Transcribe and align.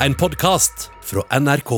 en 0.00 0.14
podkast 0.14 0.90
fra 1.00 1.22
NRK. 1.40 1.70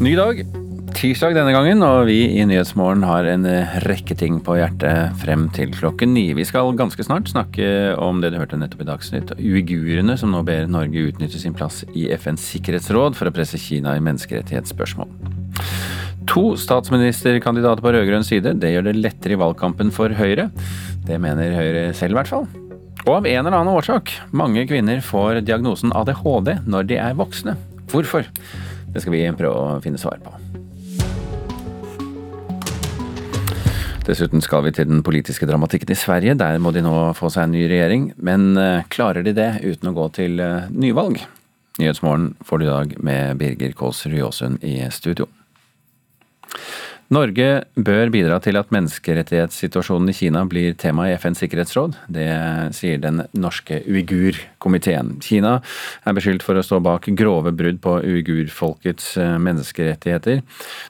Ny 0.00 0.16
dag. 0.16 0.42
Tirsdag 0.92 1.34
denne 1.34 1.50
gangen, 1.54 1.82
og 1.82 2.04
vi 2.06 2.18
i 2.36 2.42
Nyhetsmorgen 2.46 3.02
har 3.06 3.26
en 3.26 3.46
rekke 3.86 4.14
ting 4.18 4.36
på 4.44 4.54
hjertet 4.58 5.16
frem 5.22 5.48
til 5.54 5.72
klokken 5.74 6.12
ni. 6.14 6.28
Vi 6.36 6.46
skal 6.46 6.74
ganske 6.78 7.06
snart 7.06 7.30
snakke 7.30 7.94
om 7.98 8.20
det 8.22 8.30
du 8.34 8.38
hørte 8.38 8.58
nettopp 8.58 8.84
i 8.84 8.88
Dagsnytt, 8.90 9.34
uigurene 9.38 10.18
som 10.18 10.34
nå 10.34 10.44
ber 10.46 10.70
Norge 10.70 11.08
utnytte 11.10 11.42
sin 11.42 11.58
plass 11.58 11.82
i 11.94 12.08
FNs 12.14 12.50
sikkerhetsråd 12.54 13.18
for 13.18 13.30
å 13.30 13.34
presse 13.34 13.58
Kina 13.62 13.96
i 13.98 14.04
menneskerettighetsspørsmål. 14.04 15.41
To 16.32 16.54
statsministerkandidater 16.56 17.84
på 17.84 17.90
rød-grønn 17.92 18.24
side, 18.24 18.54
det 18.56 18.70
gjør 18.72 18.86
det 18.86 18.94
lettere 18.96 19.34
i 19.34 19.40
valgkampen 19.40 19.90
for 19.92 20.14
Høyre. 20.16 20.46
Det 21.04 21.18
mener 21.20 21.52
Høyre 21.52 21.82
selv, 21.92 22.14
i 22.14 22.18
hvert 22.22 22.30
fall. 22.30 22.46
Og 23.02 23.18
av 23.18 23.26
en 23.28 23.42
eller 23.42 23.58
annen 23.58 23.74
årsak, 23.74 24.14
mange 24.32 24.62
kvinner 24.70 25.02
får 25.04 25.42
diagnosen 25.44 25.92
ADHD 25.92 26.54
når 26.64 26.88
de 26.88 26.96
er 27.04 27.18
voksne. 27.18 27.52
Hvorfor? 27.92 28.24
Det 28.94 29.02
skal 29.04 29.12
vi 29.12 29.20
prøve 29.36 29.52
å 29.52 29.82
finne 29.84 30.00
svar 30.00 30.22
på. 30.24 30.32
Dessuten 34.08 34.40
skal 34.42 34.64
vi 34.64 34.72
til 34.72 34.88
den 34.88 35.04
politiske 35.04 35.46
dramatikken 35.46 35.92
i 35.92 35.98
Sverige. 36.00 36.38
Der 36.40 36.56
må 36.64 36.72
de 36.72 36.80
nå 36.82 36.94
få 37.18 37.28
seg 37.28 37.44
en 37.44 37.54
ny 37.58 37.66
regjering. 37.68 38.08
Men 38.16 38.56
eh, 38.56 38.88
klarer 38.88 39.20
de 39.26 39.36
det 39.36 39.50
uten 39.66 39.92
å 39.92 39.94
gå 40.00 40.08
til 40.16 40.40
eh, 40.40 40.72
nyvalg? 40.72 41.20
Nyhetsmorgen 41.76 42.32
får 42.40 42.58
du 42.58 42.66
i 42.66 42.72
dag 42.72 42.98
med 43.04 43.38
Birger 43.44 43.76
Kåss 43.76 44.06
Ryåsund 44.08 44.64
i 44.64 44.80
studio. 44.88 45.28
Norge 47.12 47.46
bør 47.76 48.08
bidra 48.08 48.38
til 48.40 48.56
at 48.56 48.70
menneskerettighetssituasjonen 48.72 50.08
i 50.08 50.14
Kina 50.16 50.46
blir 50.48 50.72
tema 50.80 51.10
i 51.10 51.16
FNs 51.20 51.42
sikkerhetsråd. 51.42 51.98
Det 52.08 52.28
sier 52.72 53.02
den 53.02 53.20
norske 53.36 53.82
uigur-komiteen. 53.84 55.18
Kina 55.20 55.58
er 56.08 56.16
beskyldt 56.16 56.46
for 56.46 56.56
å 56.56 56.64
stå 56.64 56.80
bak 56.80 57.10
grove 57.18 57.52
brudd 57.58 57.82
på 57.84 57.98
uigurfolkets 58.00 59.10
eh, 59.20 59.36
menneskerettigheter. 59.44 60.40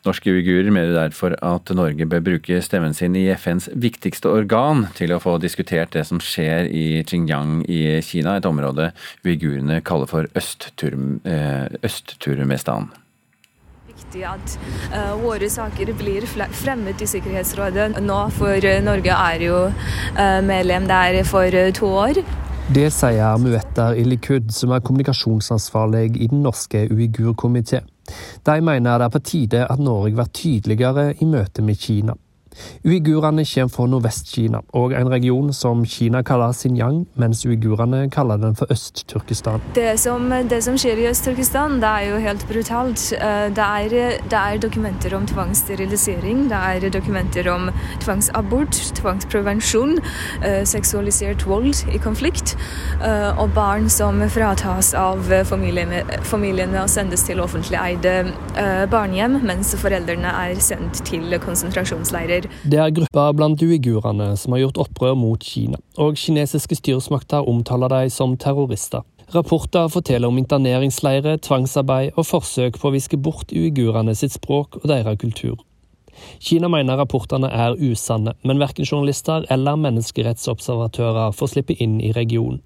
Norske 0.06 0.30
uigurer 0.30 0.70
mener 0.70 0.94
derfor 0.94 1.34
at 1.42 1.74
Norge 1.74 2.06
bør 2.06 2.22
bruke 2.30 2.62
stemmen 2.62 2.94
sin 2.94 3.19
i 3.19 3.26
FNs 3.34 3.72
viktigste 3.74 4.30
organ 4.30 4.86
til 4.94 5.16
å 5.16 5.22
få 5.22 5.41
diskutert 5.42 5.97
det 5.98 6.06
som 6.06 6.22
skjer 6.22 6.70
i 6.70 7.02
Xinjiang 7.02 7.64
i 7.66 7.98
Kina, 8.06 8.38
et 8.38 8.47
område 8.47 8.92
uigurene 9.26 9.82
kaller 9.82 10.06
for 10.06 10.30
eh, 10.30 11.66
Øst-Turmestan 11.82 12.92
viktig 14.12 14.24
at 14.28 14.58
uh, 14.92 15.14
våre 15.22 15.48
saker 15.50 15.92
blir 15.96 16.27
fremmet 16.27 17.00
i 17.00 17.06
Sikkerhetsrådet 17.08 18.00
nå, 18.02 18.19
for 18.36 18.56
uh, 18.56 18.80
Norge 18.84 19.12
er 19.12 19.44
jo 19.46 19.58
uh, 19.69 20.41
medlem 20.44 20.86
der 20.88 21.22
for 21.24 21.48
to 21.74 21.86
år. 21.86 22.22
Det 22.72 22.91
sier 22.92 23.38
Muetter 23.42 23.96
Ilikud, 23.98 24.52
som 24.52 24.72
er 24.72 24.82
kommunikasjonsansvarlig 24.84 26.16
i 26.16 26.28
den 26.30 26.42
norske 26.42 26.86
uigurkomité. 26.91 27.82
De 28.44 28.60
mener 28.60 28.98
det 28.98 29.06
er 29.06 29.12
på 29.12 29.22
tide 29.24 29.64
at 29.66 29.80
Norge 29.80 30.14
blir 30.14 30.30
tydeligere 30.32 31.12
i 31.20 31.26
møte 31.28 31.62
med 31.62 31.78
Kina. 31.78 32.14
Uigurene 32.84 33.45
kommer 33.47 33.72
fra 33.72 33.86
Nordvest-Kina, 33.86 34.61
og 34.78 34.92
en 34.97 35.11
region 35.11 35.53
som 35.55 35.84
Kina 35.86 36.22
kaller 36.27 36.53
Xinjiang, 36.56 37.05
mens 37.20 37.44
uigurene 37.47 38.09
kaller 38.11 38.41
den 38.42 38.56
for 38.59 38.70
Øst-Turkestan. 38.72 39.62
Det, 39.77 39.86
det, 40.50 40.61
som 40.64 40.78
skjer 40.81 40.98
i 40.98 41.06
Øst-Turkestan, 41.11 41.78
det 41.83 41.91
er 41.91 42.09
jo 42.11 42.20
helt 42.22 42.47
brutalt. 42.48 43.05
Eh, 43.17 43.48
det 43.55 43.67
er, 43.67 44.19
det 44.31 44.41
er 44.41 44.61
dokumenter 44.62 45.17
om 45.17 45.27
tvangssterilisering, 45.27 46.48
det 46.50 46.59
er 46.59 46.91
dokumenter 46.94 47.48
om 47.53 47.70
tvangsabort, 48.03 48.81
tvangsprevensjon, 48.98 49.98
eh, 50.42 50.62
seksualisert 50.69 51.47
vold 51.47 51.84
i 51.92 52.00
konflikt, 52.03 52.56
eh, 53.03 53.31
og 53.38 53.55
barn 53.55 53.88
som 53.91 54.21
fratas 54.31 54.93
av 54.99 55.22
familiene, 55.49 56.03
familiene 56.26 56.82
og 56.82 56.91
sendes 56.91 57.25
til 57.26 57.41
offentlig 57.41 57.78
eide 57.78 58.32
barnehjem, 58.91 59.38
mens 59.47 59.72
foreldrene 59.78 60.31
er 60.44 60.59
sendt 60.62 61.03
til 61.09 61.32
konsentrasjonsleirer 61.43 62.41
sier. 62.42 62.70
Det 62.70 62.78
er 62.78 62.94
grupper 62.94 63.32
blant 63.36 63.62
uigurene 63.62 64.36
som 64.36 64.53
har 64.53 64.64
gjort 64.64 64.82
opprør 64.86 65.16
mot 65.19 65.42
Kina, 65.42 65.78
og 65.97 66.16
kinesiske 66.16 66.76
styresmakter 66.76 67.48
omtaler 67.48 67.88
dem 67.88 68.10
som 68.10 68.36
terrorister. 68.36 69.03
Rapporter 69.32 69.88
forteller 69.88 70.28
om 70.28 70.38
interneringsleirer, 70.38 71.38
tvangsarbeid 71.41 72.12
og 72.16 72.26
forsøk 72.26 72.78
på 72.78 72.88
å 72.88 72.92
viske 72.92 73.16
bort 73.16 73.52
uigurene 73.52 74.14
sitt 74.14 74.34
språk 74.34 74.76
og 74.82 74.88
deres 74.91 75.19
kultur. 75.19 75.56
Kina 76.38 76.69
mener 76.69 76.98
rapportene 77.00 77.48
er 77.48 77.78
usanne, 77.81 78.34
men 78.44 78.60
verken 78.60 78.84
journalister 78.84 79.47
eller 79.50 79.81
menneskerettsobservatører 79.81 81.32
får 81.32 81.54
slippe 81.54 81.78
inn 81.81 82.00
i 82.04 82.12
regionen. 82.12 82.60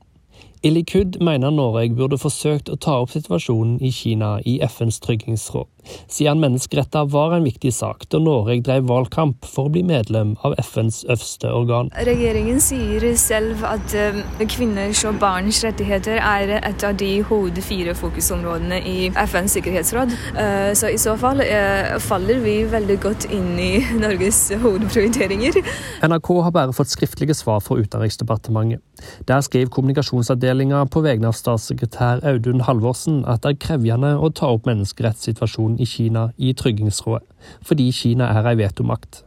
Ilikud 0.67 1.21
mener 1.21 1.53
Norge 1.55 1.95
burde 1.95 2.19
forsøkt 2.19 2.71
å 2.73 2.79
ta 2.81 2.97
opp 3.03 3.13
situasjonen 3.13 3.77
i 3.85 3.93
Kina 3.95 4.41
i 4.43 4.57
FNs 4.65 4.99
tryggingsråd, 5.05 5.69
siden 6.09 6.41
menneskeretter 6.43 7.09
var 7.11 7.37
en 7.37 7.47
viktig 7.47 7.73
sak 7.75 8.07
da 8.13 8.21
Norge 8.23 8.61
drev 8.67 8.87
valgkamp 8.91 9.47
for 9.47 9.69
å 9.69 9.73
bli 9.75 9.83
medlem 9.87 10.35
av 10.47 10.57
FNs 10.61 11.03
øverste 11.07 11.51
organ. 11.53 11.91
Regjeringen 12.07 12.61
sier 12.63 13.05
selv 13.21 13.65
at 13.67 13.95
eh, 13.97 14.21
kvinners 14.51 15.03
og 15.09 15.21
barns 15.23 15.63
rettigheter 15.65 16.21
er 16.21 16.57
et 16.59 16.87
av 16.87 16.97
de 16.99 17.11
hode 17.29 17.63
fire 17.65 17.95
fokusområdene 17.97 18.81
i 18.87 18.97
FNs 19.27 19.57
sikkerhetsråd. 19.57 20.15
Eh, 20.37 20.71
så 20.79 20.91
i 20.93 21.01
så 21.01 21.17
fall 21.21 21.43
eh, 21.45 21.97
faller 22.03 22.43
vi 22.45 22.59
veldig 22.71 22.99
godt 23.03 23.29
inn 23.35 23.55
i 23.61 23.73
Norges 24.05 24.47
hovedprioriteringer. 24.63 25.61
NRK 26.07 26.33
har 26.49 26.55
bare 26.55 26.77
fått 26.77 26.93
skriftlige 26.93 27.37
svar 27.37 27.63
fra 27.65 27.79
Utenriksdepartementet. 27.81 28.83
Der 29.29 29.43
skriver 29.45 29.71
kommunikasjonsavdelingen 29.75 30.89
på 30.89 31.03
vegne 31.05 31.29
av 31.29 31.37
statssekretær 31.37 32.23
Audun 32.27 32.63
Halvorsen 32.65 33.23
at 33.29 33.45
det 33.45 33.53
er 33.53 33.61
krevende 33.67 34.15
å 34.17 34.31
ta 34.33 34.49
opp 34.55 34.69
menneskerettssituasjonen 34.69 35.76
i 35.79 35.87
Kina 35.87 36.29
i 36.37 36.53
Tryggingsrådet, 36.53 37.27
fordi 37.65 37.91
Kina 37.93 38.31
er 38.35 38.51
ei 38.51 38.59
vetomakt. 38.59 39.23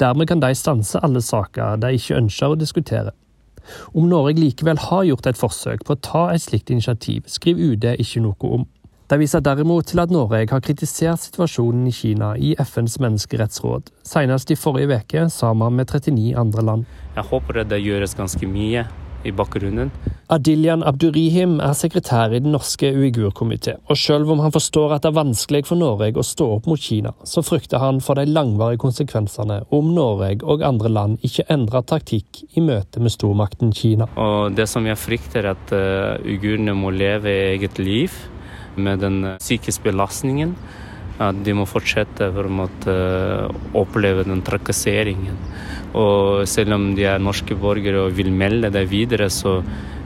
Dermed 0.00 0.28
kan 0.28 0.42
de 0.42 0.54
stanse 0.54 0.98
alle 1.02 1.22
saker 1.22 1.78
de 1.82 1.94
ikke 1.94 2.18
ønsker 2.18 2.52
å 2.54 2.58
diskutere. 2.58 3.14
Om 3.94 4.08
Norge 4.10 4.34
likevel 4.40 4.80
har 4.88 5.06
gjort 5.06 5.28
et 5.30 5.38
forsøk 5.38 5.84
på 5.86 5.94
å 5.94 6.02
ta 6.02 6.26
et 6.34 6.42
slikt 6.42 6.72
initiativ, 6.74 7.26
skriver 7.30 7.74
UD 7.74 7.88
ikke 8.00 8.22
noe 8.24 8.52
om. 8.58 8.66
De 9.10 9.18
viser 9.18 9.42
derimot 9.42 9.88
til 9.90 9.98
at 9.98 10.12
Norge 10.14 10.44
har 10.52 10.62
kritisert 10.62 11.18
situasjonen 11.18 11.88
i 11.90 11.94
Kina 11.94 12.30
i 12.38 12.52
FNs 12.62 13.00
menneskerettsråd, 13.02 13.90
senest 14.06 14.52
i 14.54 14.58
forrige 14.58 15.00
uke 15.02 15.24
sammen 15.34 15.74
med 15.74 15.90
39 15.90 16.36
andre 16.38 16.66
land. 16.66 16.84
Jeg 17.16 17.26
håper 17.30 17.64
det 17.64 17.82
gjøres 17.82 18.14
ganske 18.14 18.46
mye 18.46 18.86
i 19.24 19.32
bakgrunnen. 19.32 19.90
Adilyan 20.30 20.84
Abdurihim 20.86 21.58
er 21.60 21.74
sekretær 21.74 22.32
i 22.32 22.40
Den 22.40 22.52
norske 22.54 22.92
uigurkomité, 22.94 23.76
og 23.90 23.98
selv 23.98 24.30
om 24.30 24.42
han 24.44 24.52
forstår 24.54 24.94
at 24.94 25.02
det 25.04 25.10
er 25.10 25.18
vanskelig 25.18 25.64
for 25.68 25.80
Norge 25.80 26.20
å 26.20 26.26
stå 26.26 26.46
opp 26.56 26.68
mot 26.70 26.80
Kina, 26.80 27.12
så 27.26 27.42
frykter 27.42 27.82
han 27.82 28.00
for 28.04 28.20
de 28.20 28.26
langvarige 28.30 28.82
konsekvensene 28.84 29.62
om 29.74 29.92
Norge 29.94 30.44
og 30.44 30.62
andre 30.66 30.92
land 30.92 31.26
ikke 31.26 31.48
endrer 31.50 31.86
taktikk 31.86 32.44
i 32.54 32.64
møte 32.64 33.02
med 33.02 33.14
stormakten 33.14 33.74
Kina. 33.76 34.08
Og 34.16 34.54
Det 34.56 34.68
som 34.68 34.86
jeg 34.86 34.98
frykter, 35.00 35.44
er 35.44 35.54
at 35.54 35.72
uh, 35.74 36.22
uigurene 36.26 36.74
må 36.76 36.92
leve 36.94 37.32
eget 37.54 37.78
liv 37.78 38.14
med 38.76 39.00
den 39.02 39.24
uh, 39.24 39.38
psykiske 39.38 39.84
belastningen. 39.84 40.54
At 41.20 41.42
de 41.44 41.52
må 41.52 41.66
fortsette 41.68 42.30
for 42.32 42.48
å 42.48 42.66
uh, 42.88 43.50
oppleve 43.76 44.24
den 44.24 44.40
trakasseringen. 44.46 45.36
Og 46.00 46.46
selv 46.48 46.76
om 46.78 46.90
de 46.96 47.04
er 47.10 47.20
norske 47.20 47.56
borgere 47.58 48.06
og 48.06 48.14
vil 48.16 48.30
melde 48.32 48.70
det 48.72 48.86
videre, 48.88 49.28
så 49.28 49.58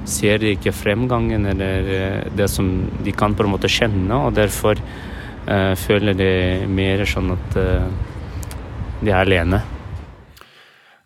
ser 0.09 0.41
de 0.43 0.55
ikke 0.55 0.73
fremgangen 0.75 1.47
eller 1.49 1.87
eh, 1.89 2.25
det 2.37 2.49
som 2.53 2.67
de 3.05 3.13
kan 3.17 3.33
på 3.37 3.45
en 3.45 3.55
måte 3.55 3.71
kjenne. 3.73 4.17
Og 4.27 4.35
derfor 4.37 4.81
uh, 4.81 5.75
føler 5.81 6.19
de 6.19 6.33
mer 6.69 7.05
sånn 7.09 7.33
at 7.37 7.57
uh, 7.61 7.87
de 9.01 9.13
er 9.13 9.23
alene. 9.23 9.63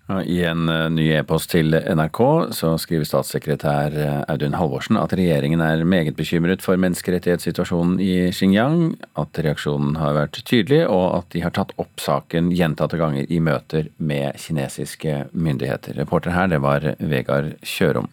I 0.09 0.39
en 0.49 0.69
eh, 0.73 0.87
ny 0.89 1.05
e-post 1.19 1.51
til 1.53 1.75
NRK 1.77 2.21
så 2.57 2.71
skriver 2.81 3.05
statssekretær 3.05 3.93
eh, 3.93 4.21
Audun 4.33 4.57
Halvorsen 4.57 4.97
at 4.97 5.13
regjeringen 5.13 5.61
er 5.61 5.85
meget 5.85 6.17
bekymret 6.17 6.65
for 6.65 6.81
menneskerettighetssituasjonen 6.81 7.99
i 8.01 8.31
Xinjiang, 8.33 8.95
at 9.21 9.41
reaksjonen 9.45 9.99
har 10.01 10.17
vært 10.17 10.41
tydelig, 10.49 10.87
og 10.89 11.19
at 11.19 11.29
de 11.37 11.43
har 11.45 11.53
tatt 11.59 11.75
opp 11.77 12.01
saken 12.01 12.49
gjentatte 12.57 12.97
ganger 12.97 13.29
i 13.29 13.43
møter 13.45 13.91
med 14.01 14.41
kinesiske 14.41 15.27
myndigheter. 15.37 15.99
Reporter 16.01 16.33
her, 16.33 16.49
det 16.49 16.63
var 16.65 16.89
Vegard 16.97 17.59
Kjørom. 17.61 18.09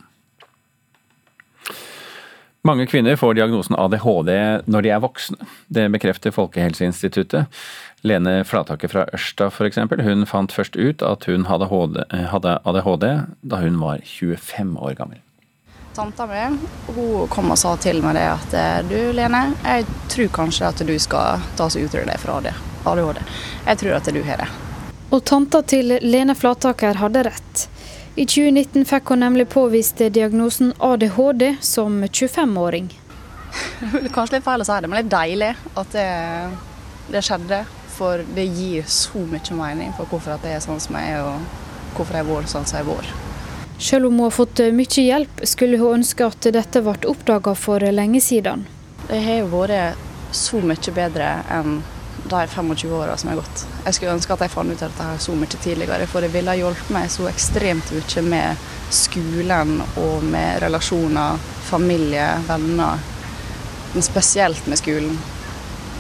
Mange 2.66 2.88
kvinner 2.90 3.16
får 3.16 3.36
diagnosen 3.38 3.76
ADHD 3.78 4.32
når 4.66 4.82
de 4.82 4.90
er 4.90 5.02
voksne. 5.04 5.38
Det 5.70 5.84
bekrefter 5.94 6.34
Folkehelseinstituttet. 6.34 7.46
Lene 8.02 8.40
Flataker 8.42 8.90
fra 8.90 9.04
Ørsta 9.14 9.52
f.eks. 9.54 9.78
Hun 9.78 10.26
fant 10.26 10.54
først 10.54 10.74
ut 10.74 11.06
at 11.06 11.28
hun 11.30 11.46
hadde 11.46 11.70
ADHD 11.70 13.06
da 13.46 13.60
hun 13.62 13.78
var 13.84 14.02
25 14.02 14.74
år 14.82 14.98
gammel. 14.98 15.22
Tanta 15.94 16.26
mi 16.26 16.42
hun 16.98 17.30
kom 17.30 17.54
og 17.54 17.62
sa 17.62 17.76
til 17.78 18.02
meg 18.04 18.18
det 18.18 18.26
at 18.34 18.58
du 18.90 18.98
Lene, 19.14 19.44
jeg 19.62 19.86
tror 20.12 20.34
kanskje 20.42 20.74
at 20.74 20.82
du 20.90 20.96
skal 21.00 21.46
ta 21.56 21.70
og 21.70 21.78
utrede 21.86 22.10
deg 22.10 22.18
fra. 22.20 22.42
ADHD. 22.42 23.22
Jeg 23.70 23.84
tror 23.84 24.00
at 24.00 24.10
du 24.10 24.22
har 24.26 24.42
det. 24.42 24.50
Og 25.14 25.22
tanta 25.22 25.62
til 25.70 26.00
Lene 26.02 26.34
Flataker 26.34 26.98
hadde 26.98 27.28
rett. 27.30 27.70
I 28.16 28.24
2019 28.26 28.86
fikk 28.88 29.10
hun 29.12 29.20
nemlig 29.20 29.50
påvist 29.52 30.00
diagnosen 30.00 30.70
ADHD 30.80 31.56
som 31.60 32.04
25-åring. 32.04 32.88
Kanskje 34.14 34.38
litt 34.38 34.46
feil 34.46 34.64
å 34.64 34.68
si 34.68 34.78
det, 34.80 34.88
men 34.88 35.02
er 35.02 35.10
deilig 35.12 35.50
at 35.76 35.92
det, 35.92 36.06
det 37.12 37.24
skjedde. 37.28 37.66
For 37.96 38.24
det 38.36 38.46
gir 38.56 38.88
så 38.92 39.20
mye 39.24 39.56
mening 39.56 39.92
for 39.96 40.08
hvorfor 40.12 40.40
det 40.44 40.54
er 40.56 40.64
sånn 40.64 40.80
som 40.84 40.96
jeg 41.00 41.16
er, 41.16 41.28
og 41.28 41.96
hvorfor 41.96 42.18
jeg 42.18 42.26
har 42.26 42.32
vært 42.32 42.52
sånn 42.52 42.68
som 42.68 42.80
jeg 42.80 42.88
har 42.88 42.94
vært. 42.94 43.12
Selv 43.90 44.08
om 44.08 44.16
hun 44.16 44.28
har 44.30 44.36
fått 44.36 44.64
mye 44.76 45.04
hjelp, 45.04 45.44
skulle 45.48 45.80
hun 45.80 46.00
ønske 46.00 46.28
at 46.28 46.48
dette 46.56 46.84
ble 46.88 47.12
oppdaga 47.12 47.56
for 47.60 47.84
lenge 48.00 48.24
siden. 48.24 48.64
Det 49.10 49.20
har 49.28 49.52
vært 49.52 50.36
så 50.36 50.64
mye 50.64 50.96
bedre 50.96 51.34
enn 51.52 51.82
de 52.30 52.48
25 52.48 52.92
åra 52.94 53.18
som 53.18 53.30
har 53.30 53.36
gått. 53.36 53.66
Jeg 53.86 53.98
skulle 53.98 54.16
ønske 54.16 54.34
at 54.34 54.44
jeg 54.46 54.54
fant 54.54 54.72
ut 54.72 54.82
av 54.82 54.92
dette 54.92 55.24
så 55.24 55.36
mye 55.38 55.60
tidligere, 55.62 56.08
for 56.10 56.26
det 56.26 56.32
ville 56.34 56.58
hjulpet 56.58 56.92
meg 56.96 57.12
så 57.14 57.28
ekstremt 57.30 57.92
mye 57.94 58.24
med 58.26 58.68
skolen 58.94 59.78
og 60.02 60.26
med 60.26 60.62
relasjoner, 60.66 61.38
familie, 61.70 62.28
venner. 62.48 63.02
Men 63.94 64.06
spesielt 64.06 64.68
med 64.68 64.82
skolen. 64.82 65.18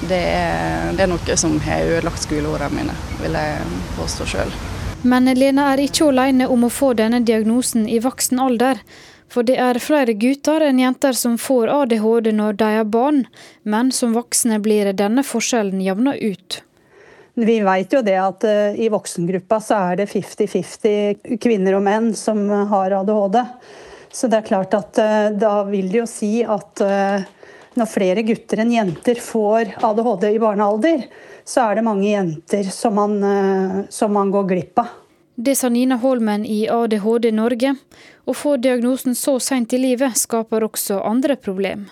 Det 0.06 0.22
er, 0.36 0.92
det 0.94 1.06
er 1.06 1.10
noe 1.10 1.38
som 1.40 1.56
har 1.64 1.86
ødelagt 1.88 2.26
skoleårene 2.26 2.74
mine, 2.76 2.96
vil 3.22 3.38
jeg 3.40 3.84
påstå 3.96 4.28
sjøl. 4.34 4.56
Men 5.06 5.30
Lena 5.38 5.70
er 5.72 5.86
ikke 5.86 6.10
alene 6.10 6.48
om 6.50 6.66
å 6.66 6.74
få 6.74 6.96
denne 6.98 7.22
diagnosen 7.24 7.86
i 7.88 8.02
voksen 8.02 8.42
alder. 8.42 8.82
For 9.36 9.44
det 9.44 9.58
er 9.60 9.76
flere 9.84 10.14
gutter 10.16 10.64
enn 10.64 10.78
jenter 10.80 11.16
som 11.20 11.34
får 11.36 11.68
ADHD 11.68 12.30
når 12.38 12.56
de 12.62 12.70
er 12.80 12.86
barn, 12.88 13.26
men 13.68 13.90
som 13.92 14.14
voksne 14.16 14.62
blir 14.64 14.94
denne 14.96 15.26
forskjellen 15.28 15.82
jevna 15.84 16.14
ut. 16.16 16.62
Vi 17.36 17.58
vet 17.60 17.92
jo 17.92 18.00
det 18.00 18.16
at 18.16 18.48
uh, 18.48 18.80
i 18.80 18.88
voksengruppa 18.88 19.60
så 19.60 19.82
er 19.90 20.00
det 20.00 20.08
50-50 20.14 21.36
kvinner 21.44 21.76
og 21.76 21.84
menn 21.84 22.14
som 22.16 22.48
har 22.72 22.96
ADHD. 22.96 23.42
Så 24.08 24.32
det 24.32 24.40
er 24.40 24.48
klart 24.48 24.78
at 24.78 25.04
uh, 25.04 25.28
da 25.36 25.58
vil 25.68 25.92
det 25.92 26.06
jo 26.06 26.08
si 26.08 26.38
at 26.40 26.86
uh, 26.88 27.28
når 27.76 27.92
flere 27.92 28.24
gutter 28.24 28.64
enn 28.64 28.72
jenter 28.72 29.20
får 29.20 29.76
ADHD 29.84 30.30
i 30.32 30.40
barnealder, 30.40 31.10
så 31.44 31.68
er 31.68 31.76
det 31.76 31.90
mange 31.92 32.08
jenter 32.08 32.72
som 32.72 32.96
man, 32.96 33.20
som 33.92 34.16
man 34.16 34.32
går 34.32 34.48
glipp 34.56 34.80
av. 34.80 35.02
Det 35.36 35.56
sa 35.56 35.70
Nina 35.70 35.96
Holmen 35.96 36.46
i 36.46 36.70
ADHD 36.70 37.32
Norge. 37.32 37.76
Å 38.26 38.34
få 38.34 38.56
diagnosen 38.58 39.16
så 39.20 39.36
seint 39.44 39.74
i 39.76 39.80
livet 39.82 40.16
skaper 40.16 40.64
også 40.64 41.02
andre 41.04 41.36
problem. 41.36 41.90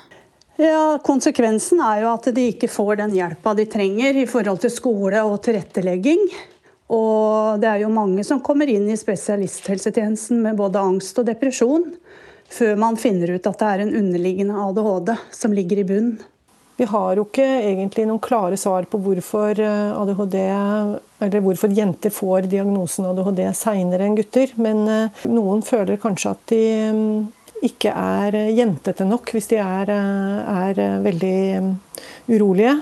Ja, 0.56 0.96
Konsekvensen 1.04 1.82
er 1.84 2.06
jo 2.06 2.14
at 2.14 2.30
de 2.32 2.46
ikke 2.54 2.70
får 2.72 3.02
den 3.02 3.16
hjelpa 3.18 3.52
de 3.58 3.66
trenger 3.68 4.16
i 4.16 4.26
forhold 4.30 4.64
til 4.64 4.72
skole 4.72 5.26
og 5.28 5.42
tilrettelegging. 5.44 6.24
Og 6.96 7.60
det 7.60 7.68
er 7.68 7.84
jo 7.84 7.92
mange 7.92 8.24
som 8.24 8.40
kommer 8.40 8.70
inn 8.72 8.88
i 8.88 9.00
spesialisthelsetjenesten 9.00 10.40
med 10.46 10.60
både 10.62 10.80
angst 10.80 11.20
og 11.20 11.28
depresjon 11.28 11.90
før 12.54 12.78
man 12.80 13.00
finner 13.02 13.34
ut 13.34 13.48
at 13.50 13.60
det 13.60 13.72
er 13.74 13.84
en 13.84 13.96
underliggende 14.06 14.68
ADHD 14.70 15.18
som 15.36 15.56
ligger 15.58 15.84
i 15.84 15.90
bunnen. 15.90 16.20
Vi 16.78 16.88
har 16.90 17.18
jo 17.18 17.26
ikke 17.28 17.46
egentlig 17.46 18.08
noen 18.10 18.22
klare 18.24 18.58
svar 18.58 18.88
på 18.90 19.00
hvorfor 19.04 19.60
eh, 19.62 19.94
ADHD 19.94 20.38
hvorfor 21.44 21.72
jenter 21.72 22.12
får 22.14 22.50
diagnosen 22.52 23.06
ADHD 23.12 23.46
seinere 23.56 24.08
enn 24.08 24.18
gutter. 24.18 24.56
Men 24.58 24.84
eh, 24.90 25.24
noen 25.30 25.62
føler 25.66 26.02
kanskje 26.02 26.34
at 26.34 26.44
de 26.50 26.64
mm, 26.98 27.20
ikke 27.68 27.94
er 27.94 28.38
jentete 28.54 29.06
nok 29.08 29.32
hvis 29.34 29.50
de 29.52 29.60
er, 29.64 29.92
eh, 29.94 30.52
er, 30.54 30.82
veldig 31.04 31.38
mm, 31.64 31.72
urolige. 32.34 32.74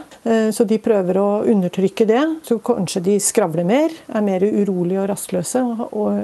Så 0.54 0.68
de 0.70 0.78
prøver 0.78 1.18
å 1.18 1.42
undertrykke 1.50 2.06
det. 2.06 2.22
Så 2.46 2.60
kanskje 2.62 3.02
de 3.08 3.16
skravler 3.22 3.66
mer, 3.66 3.94
er 4.14 4.22
mer 4.22 4.44
urolige 4.46 5.02
og 5.02 5.08
rastløse, 5.10 5.64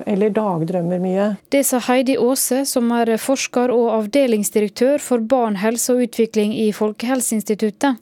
eller 0.06 0.36
dagdrømmer 0.36 1.02
mye. 1.02 1.26
Det 1.50 1.64
sa 1.66 1.82
Heidi 1.88 2.14
Aase, 2.22 2.62
som 2.70 2.92
er 2.94 3.16
forsker 3.18 3.74
og 3.74 3.90
avdelingsdirektør 3.96 5.02
for 5.02 5.26
barn, 5.26 5.58
helse 5.64 5.96
og 5.96 6.06
utvikling 6.06 6.54
i 6.62 6.70
Folkehelseinstituttet. 6.78 7.98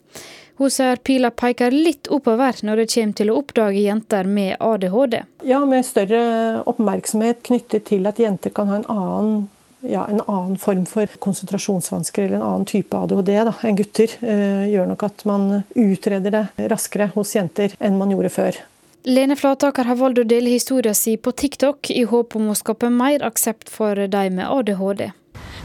Hun 0.56 0.72
sier 0.72 1.00
pila 1.04 1.34
peker 1.36 1.74
litt 1.76 2.08
oppover 2.08 2.56
når 2.64 2.80
det 2.80 2.92
kommer 2.94 3.18
til 3.20 3.32
å 3.32 3.40
oppdage 3.42 3.82
jenter 3.84 4.28
med 4.30 4.56
ADHD. 4.64 5.18
Ja, 5.44 5.60
med 5.68 5.84
større 5.84 6.62
oppmerksomhet 6.72 7.42
knyttet 7.44 7.90
til 7.90 8.08
at 8.08 8.22
jenter 8.24 8.54
kan 8.56 8.72
ha 8.72 8.80
en 8.80 8.88
annen, 8.92 9.42
ja, 9.90 10.06
en 10.10 10.22
annen 10.26 10.58
form 10.62 10.86
for 10.90 11.10
konsentrasjonsvansker 11.24 12.28
eller 12.28 12.40
en 12.40 12.48
annen 12.50 12.70
type 12.70 12.98
ADHD 12.98 13.34
da, 13.50 13.56
enn 13.64 13.80
gutter, 13.80 14.16
eh, 14.22 14.66
gjør 14.72 14.88
nok 14.94 15.06
at 15.08 15.26
man 15.30 15.50
utreder 15.74 16.34
det 16.36 16.70
raskere 16.72 17.12
hos 17.16 17.36
jenter 17.36 17.76
enn 17.80 18.00
man 18.00 18.14
gjorde 18.14 18.34
før. 18.34 18.64
Lene 19.06 19.36
Flataker 19.38 19.86
har 19.86 20.00
valgt 20.00 20.24
å 20.24 20.26
dele 20.26 20.50
historien 20.50 20.96
sin 20.98 21.20
på 21.22 21.36
TikTok 21.38 21.92
i 21.94 22.08
håp 22.10 22.36
om 22.40 22.50
å 22.50 22.58
skape 22.58 22.90
mer 22.90 23.22
aksept 23.28 23.70
for 23.70 24.08
de 24.10 24.24
med 24.34 24.50
ADHD. 24.50 25.12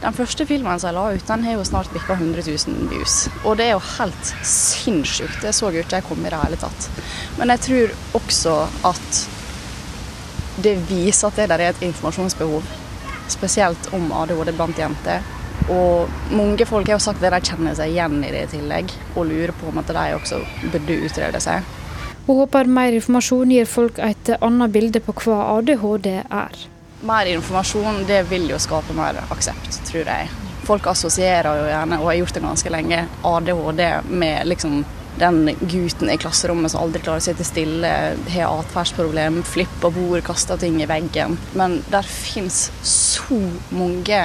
Den 0.00 0.16
første 0.16 0.44
filmen 0.48 0.80
som 0.80 0.90
jeg 0.90 0.96
la 0.96 1.06
ut, 1.12 1.26
den 1.28 1.42
har 1.44 1.56
jo 1.58 1.64
snart 1.68 1.90
bikka 1.92 2.16
100 2.16 2.44
000 2.46 2.90
views. 2.92 3.16
Og 3.44 3.56
det 3.60 3.66
er 3.68 3.74
jo 3.74 3.82
helt 3.98 4.30
sinnssykt. 4.48 5.40
Det 5.42 5.52
så 5.56 5.72
jo 5.72 5.82
ikke 5.82 5.98
jeg 5.98 6.06
komme 6.08 6.28
i 6.28 6.32
det 6.32 6.40
hele 6.40 6.60
tatt. 6.60 6.88
Men 7.36 7.52
jeg 7.52 7.64
tror 7.66 7.96
også 8.20 8.54
at 8.92 9.20
det 10.64 10.76
viser 10.88 11.28
at 11.28 11.40
det 11.40 11.48
der 11.52 11.64
er 11.64 11.74
et 11.74 11.84
informasjonsbehov. 11.84 12.64
Spesielt 13.30 13.92
om 13.96 14.10
ADHD 14.22 14.52
blant 14.56 14.78
jenter. 14.78 15.22
Og 15.70 16.10
mange 16.34 16.66
folk 16.66 16.88
har 16.88 16.98
jo 16.98 17.04
sagt 17.04 17.22
at 17.22 17.36
de 17.36 17.50
kjenner 17.50 17.76
seg 17.78 17.92
igjen 17.92 18.18
i 18.24 18.32
det 18.32 18.46
i 18.48 18.50
tillegg, 18.56 18.90
og 19.14 19.28
lurer 19.28 19.54
på 19.54 19.70
om 19.70 19.78
at 19.78 19.92
de 19.92 20.08
også 20.16 20.40
burde 20.72 20.98
utrede 21.06 21.42
seg. 21.44 21.76
Hun 22.26 22.42
håper 22.42 22.68
mer 22.70 22.96
informasjon 22.98 23.54
gir 23.54 23.70
folk 23.70 23.98
et 24.02 24.34
annet 24.40 24.74
bilde 24.74 25.02
på 25.04 25.14
hva 25.22 25.40
ADHD 25.58 26.12
er 26.20 26.60
mer 27.02 27.26
informasjon 27.26 28.04
det 28.08 28.22
vil 28.30 28.48
jo 28.50 28.58
skape 28.60 28.94
mer 28.96 29.22
aksept, 29.30 29.80
tror 29.88 30.08
jeg. 30.08 30.30
Folk 30.68 30.86
assosierer 30.90 31.58
jo 31.58 31.68
gjerne, 31.70 31.98
og 32.00 32.10
har 32.10 32.18
gjort 32.20 32.36
det 32.36 32.44
ganske 32.44 32.72
lenge, 32.72 33.04
ADHD 33.26 33.82
med 34.08 34.50
liksom 34.50 34.82
den 35.18 35.56
gutten 35.60 36.10
i 36.10 36.18
klasserommet 36.20 36.72
som 36.72 36.84
aldri 36.84 37.02
klarer 37.02 37.20
å 37.22 37.24
sitte 37.24 37.44
stille, 37.44 37.90
har 38.30 38.60
atferdsproblem, 38.60 39.42
flipper 39.46 39.92
bord, 39.94 40.22
kaster 40.26 40.60
ting 40.60 40.80
i 40.82 40.88
veggen. 40.88 41.36
Men 41.58 41.80
der 41.90 42.06
fins 42.06 42.68
så 42.86 43.40
mange 43.74 44.20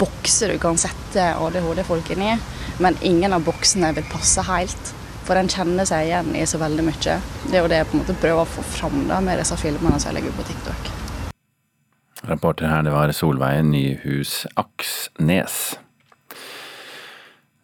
bokser 0.00 0.52
du 0.52 0.60
kan 0.62 0.78
sette 0.80 1.32
ADHD-folk 1.38 2.10
inn 2.14 2.24
i, 2.26 2.36
men 2.82 2.96
ingen 3.06 3.36
av 3.36 3.44
boksene 3.46 3.92
vil 3.96 4.06
passe 4.10 4.44
helt. 4.48 4.92
For 5.26 5.38
en 5.38 5.50
kjenner 5.50 5.86
seg 5.88 6.06
igjen 6.06 6.36
i 6.38 6.44
så 6.46 6.60
veldig 6.62 6.84
mye. 6.86 7.16
Det 7.48 7.56
er 7.56 7.64
jo 7.64 7.70
det 7.70 7.80
jeg 7.80 7.88
på 7.90 7.96
en 7.96 8.02
måte 8.04 8.14
prøver 8.22 8.44
å 8.44 8.50
få 8.50 8.62
fram 8.62 9.08
da, 9.08 9.18
med 9.24 9.40
disse 9.42 9.58
filmene 9.58 9.98
som 9.98 10.12
jeg 10.12 10.20
legger 10.20 10.34
ut 10.34 10.38
på 10.38 10.46
TikTok. 10.52 10.92
Rapporter 12.26 12.70
her, 12.70 12.86
det 12.86 12.94
var 12.94 13.10
Solveig 13.14 13.64
Nyhus 13.66 14.44
Aksnes. 14.58 15.76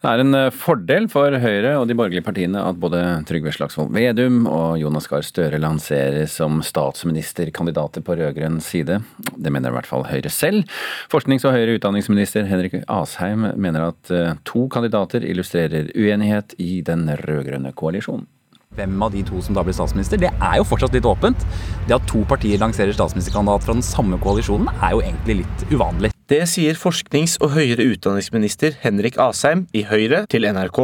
Det 0.02 0.10
er 0.10 0.18
en 0.18 0.34
eh, 0.34 0.48
fordel 0.50 1.04
for 1.06 1.30
Høyre 1.38 1.76
og 1.78 1.84
de 1.86 1.94
borgerlige 1.94 2.24
partiene 2.26 2.58
at 2.58 2.78
både 2.82 2.98
Trygve 3.28 3.52
Slagsvold 3.54 3.92
Vedum 3.94 4.48
og 4.50 4.80
Jonas 4.80 5.06
Gahr 5.06 5.22
Støre 5.22 5.60
lanseres 5.62 6.34
som 6.40 6.56
statsministerkandidater 6.66 8.02
på 8.02 8.16
rød-grønn 8.18 8.58
side. 8.66 8.98
Det 9.38 9.52
mener 9.54 9.70
i 9.70 9.76
hvert 9.76 9.86
fall 9.86 10.08
Høyre 10.08 10.32
selv. 10.34 10.66
Forsknings- 11.12 11.46
og 11.46 11.54
høyere 11.54 11.76
utdanningsminister 11.78 12.50
Henrik 12.50 12.80
Asheim 12.90 13.46
mener 13.54 13.92
at 13.92 14.10
eh, 14.10 14.34
to 14.42 14.64
kandidater 14.74 15.22
illustrerer 15.22 15.92
uenighet 15.94 16.56
i 16.58 16.80
den 16.82 17.06
rød-grønne 17.22 17.70
koalisjonen 17.70 18.26
hvem 18.72 19.02
av 19.04 19.10
de 19.12 19.20
to 19.28 19.36
som 19.44 19.52
da 19.52 19.60
blir 19.60 19.74
statsminister, 19.76 20.16
det 20.16 20.30
er 20.32 20.54
jo 20.56 20.64
fortsatt 20.64 20.94
litt 20.96 21.04
åpent. 21.04 21.44
Det 21.84 21.92
at 21.92 22.06
to 22.08 22.22
partier 22.24 22.56
lanserer 22.56 22.96
statsministerkandidat 22.96 23.66
fra 23.66 23.76
den 23.76 23.84
samme 23.84 24.16
koalisjonen, 24.22 24.72
er 24.80 24.96
jo 24.96 25.04
egentlig 25.04 25.42
litt 25.42 25.66
uvanlig. 25.68 26.08
Det 26.32 26.46
sier 26.48 26.78
forsknings- 26.78 27.34
og 27.44 27.50
høyere 27.52 27.84
utdanningsminister 27.92 28.78
Henrik 28.80 29.18
Asheim 29.20 29.66
i 29.76 29.82
Høyre 29.84 30.22
til 30.32 30.46
NRK. 30.48 30.78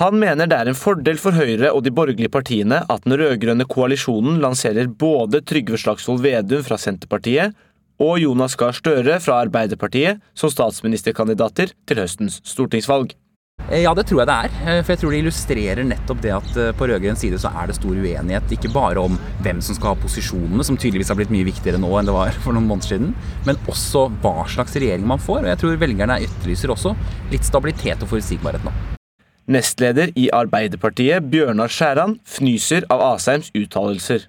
Han 0.00 0.16
mener 0.16 0.48
det 0.48 0.56
er 0.56 0.70
en 0.70 0.78
fordel 0.78 1.18
for 1.20 1.36
Høyre 1.36 1.74
og 1.76 1.82
de 1.84 1.92
borgerlige 1.92 2.32
partiene 2.32 2.78
at 2.88 3.04
den 3.04 3.18
rød-grønne 3.20 3.66
koalisjonen 3.68 4.38
lanserer 4.40 4.88
både 4.88 5.42
Trygve 5.44 5.76
Slagsvold 5.82 6.22
Vedum 6.24 6.64
fra 6.64 6.78
Senterpartiet 6.80 7.52
og 8.00 8.16
Jonas 8.22 8.56
Gahr 8.56 8.72
Støre 8.72 9.18
fra 9.20 9.42
Arbeiderpartiet 9.42 10.22
som 10.32 10.48
statsministerkandidater 10.54 11.74
til 11.84 12.00
høstens 12.00 12.40
stortingsvalg. 12.54 13.12
Eh, 13.72 13.80
ja, 13.86 13.94
det 13.96 14.04
tror 14.04 14.20
jeg 14.20 14.28
det 14.28 14.34
er. 14.36 14.56
Eh, 14.68 14.80
for 14.84 14.92
jeg 14.92 15.00
tror 15.00 15.14
det 15.14 15.20
illustrerer 15.22 15.86
nettopp 15.88 16.20
det 16.20 16.34
at 16.36 16.56
eh, 16.60 16.72
på 16.76 16.88
rød-grønn 16.90 17.16
side 17.16 17.40
så 17.40 17.54
er 17.56 17.70
det 17.70 17.78
stor 17.78 17.96
uenighet. 17.96 18.52
Ikke 18.52 18.72
bare 18.72 19.00
om 19.00 19.16
hvem 19.40 19.62
som 19.64 19.78
skal 19.78 19.94
ha 19.94 20.02
posisjonene, 20.02 20.66
som 20.68 20.76
tydeligvis 20.76 21.12
har 21.12 21.16
blitt 21.16 21.32
mye 21.32 21.48
viktigere 21.48 21.80
nå 21.80 21.92
enn 21.96 22.10
det 22.10 22.16
var 22.16 22.36
for 22.44 22.52
noen 22.52 22.68
måneder 22.68 22.92
siden, 22.92 23.14
men 23.48 23.60
også 23.72 24.10
hva 24.20 24.44
slags 24.52 24.76
regjering 24.76 25.08
man 25.08 25.22
får. 25.22 25.46
Og 25.46 25.54
jeg 25.54 25.64
tror 25.64 25.84
velgerne 25.86 26.20
etterlyser 26.20 26.74
også 26.76 26.92
litt 27.32 27.48
stabilitet 27.48 28.04
og 28.04 28.12
forutsigbarhet 28.12 28.68
nå. 28.68 28.76
Nestleder 29.50 30.12
i 30.14 30.28
Arbeiderpartiet, 30.30 31.24
Bjørnar 31.32 31.72
Skjæran, 31.72 32.18
fnyser 32.28 32.86
av 32.92 33.02
Asheims 33.12 33.50
uttalelser. 33.58 34.28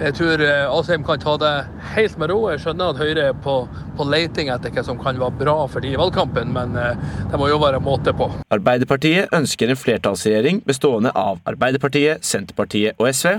Jeg 0.00 0.16
tror 0.18 0.40
eh, 0.42 0.64
Asheim 0.66 1.04
kan 1.06 1.20
ta 1.22 1.36
det 1.38 1.52
helt 1.92 2.16
med 2.18 2.32
ro. 2.32 2.38
Jeg 2.50 2.64
skjønner 2.64 2.90
at 2.90 2.98
Høyre 2.98 3.26
er 3.30 3.36
på, 3.44 3.54
på 3.94 4.06
leiting 4.08 4.48
etter 4.50 4.72
hva 4.74 4.82
som 4.86 4.98
kan 4.98 5.20
være 5.20 5.38
bra 5.38 5.54
for 5.70 5.84
de 5.84 5.92
i 5.92 5.98
valgkampen, 6.00 6.50
men 6.56 6.74
eh, 6.80 6.96
det 7.30 7.38
må 7.38 7.46
jo 7.52 7.60
være 7.62 7.82
måte 7.84 8.14
på. 8.16 8.26
Arbeiderpartiet 8.54 9.34
ønsker 9.36 9.70
en 9.70 9.78
flertallsregjering 9.78 10.64
bestående 10.66 11.12
av 11.14 11.38
Arbeiderpartiet, 11.46 12.24
Senterpartiet 12.26 12.98
og 12.98 13.12
SV. 13.12 13.36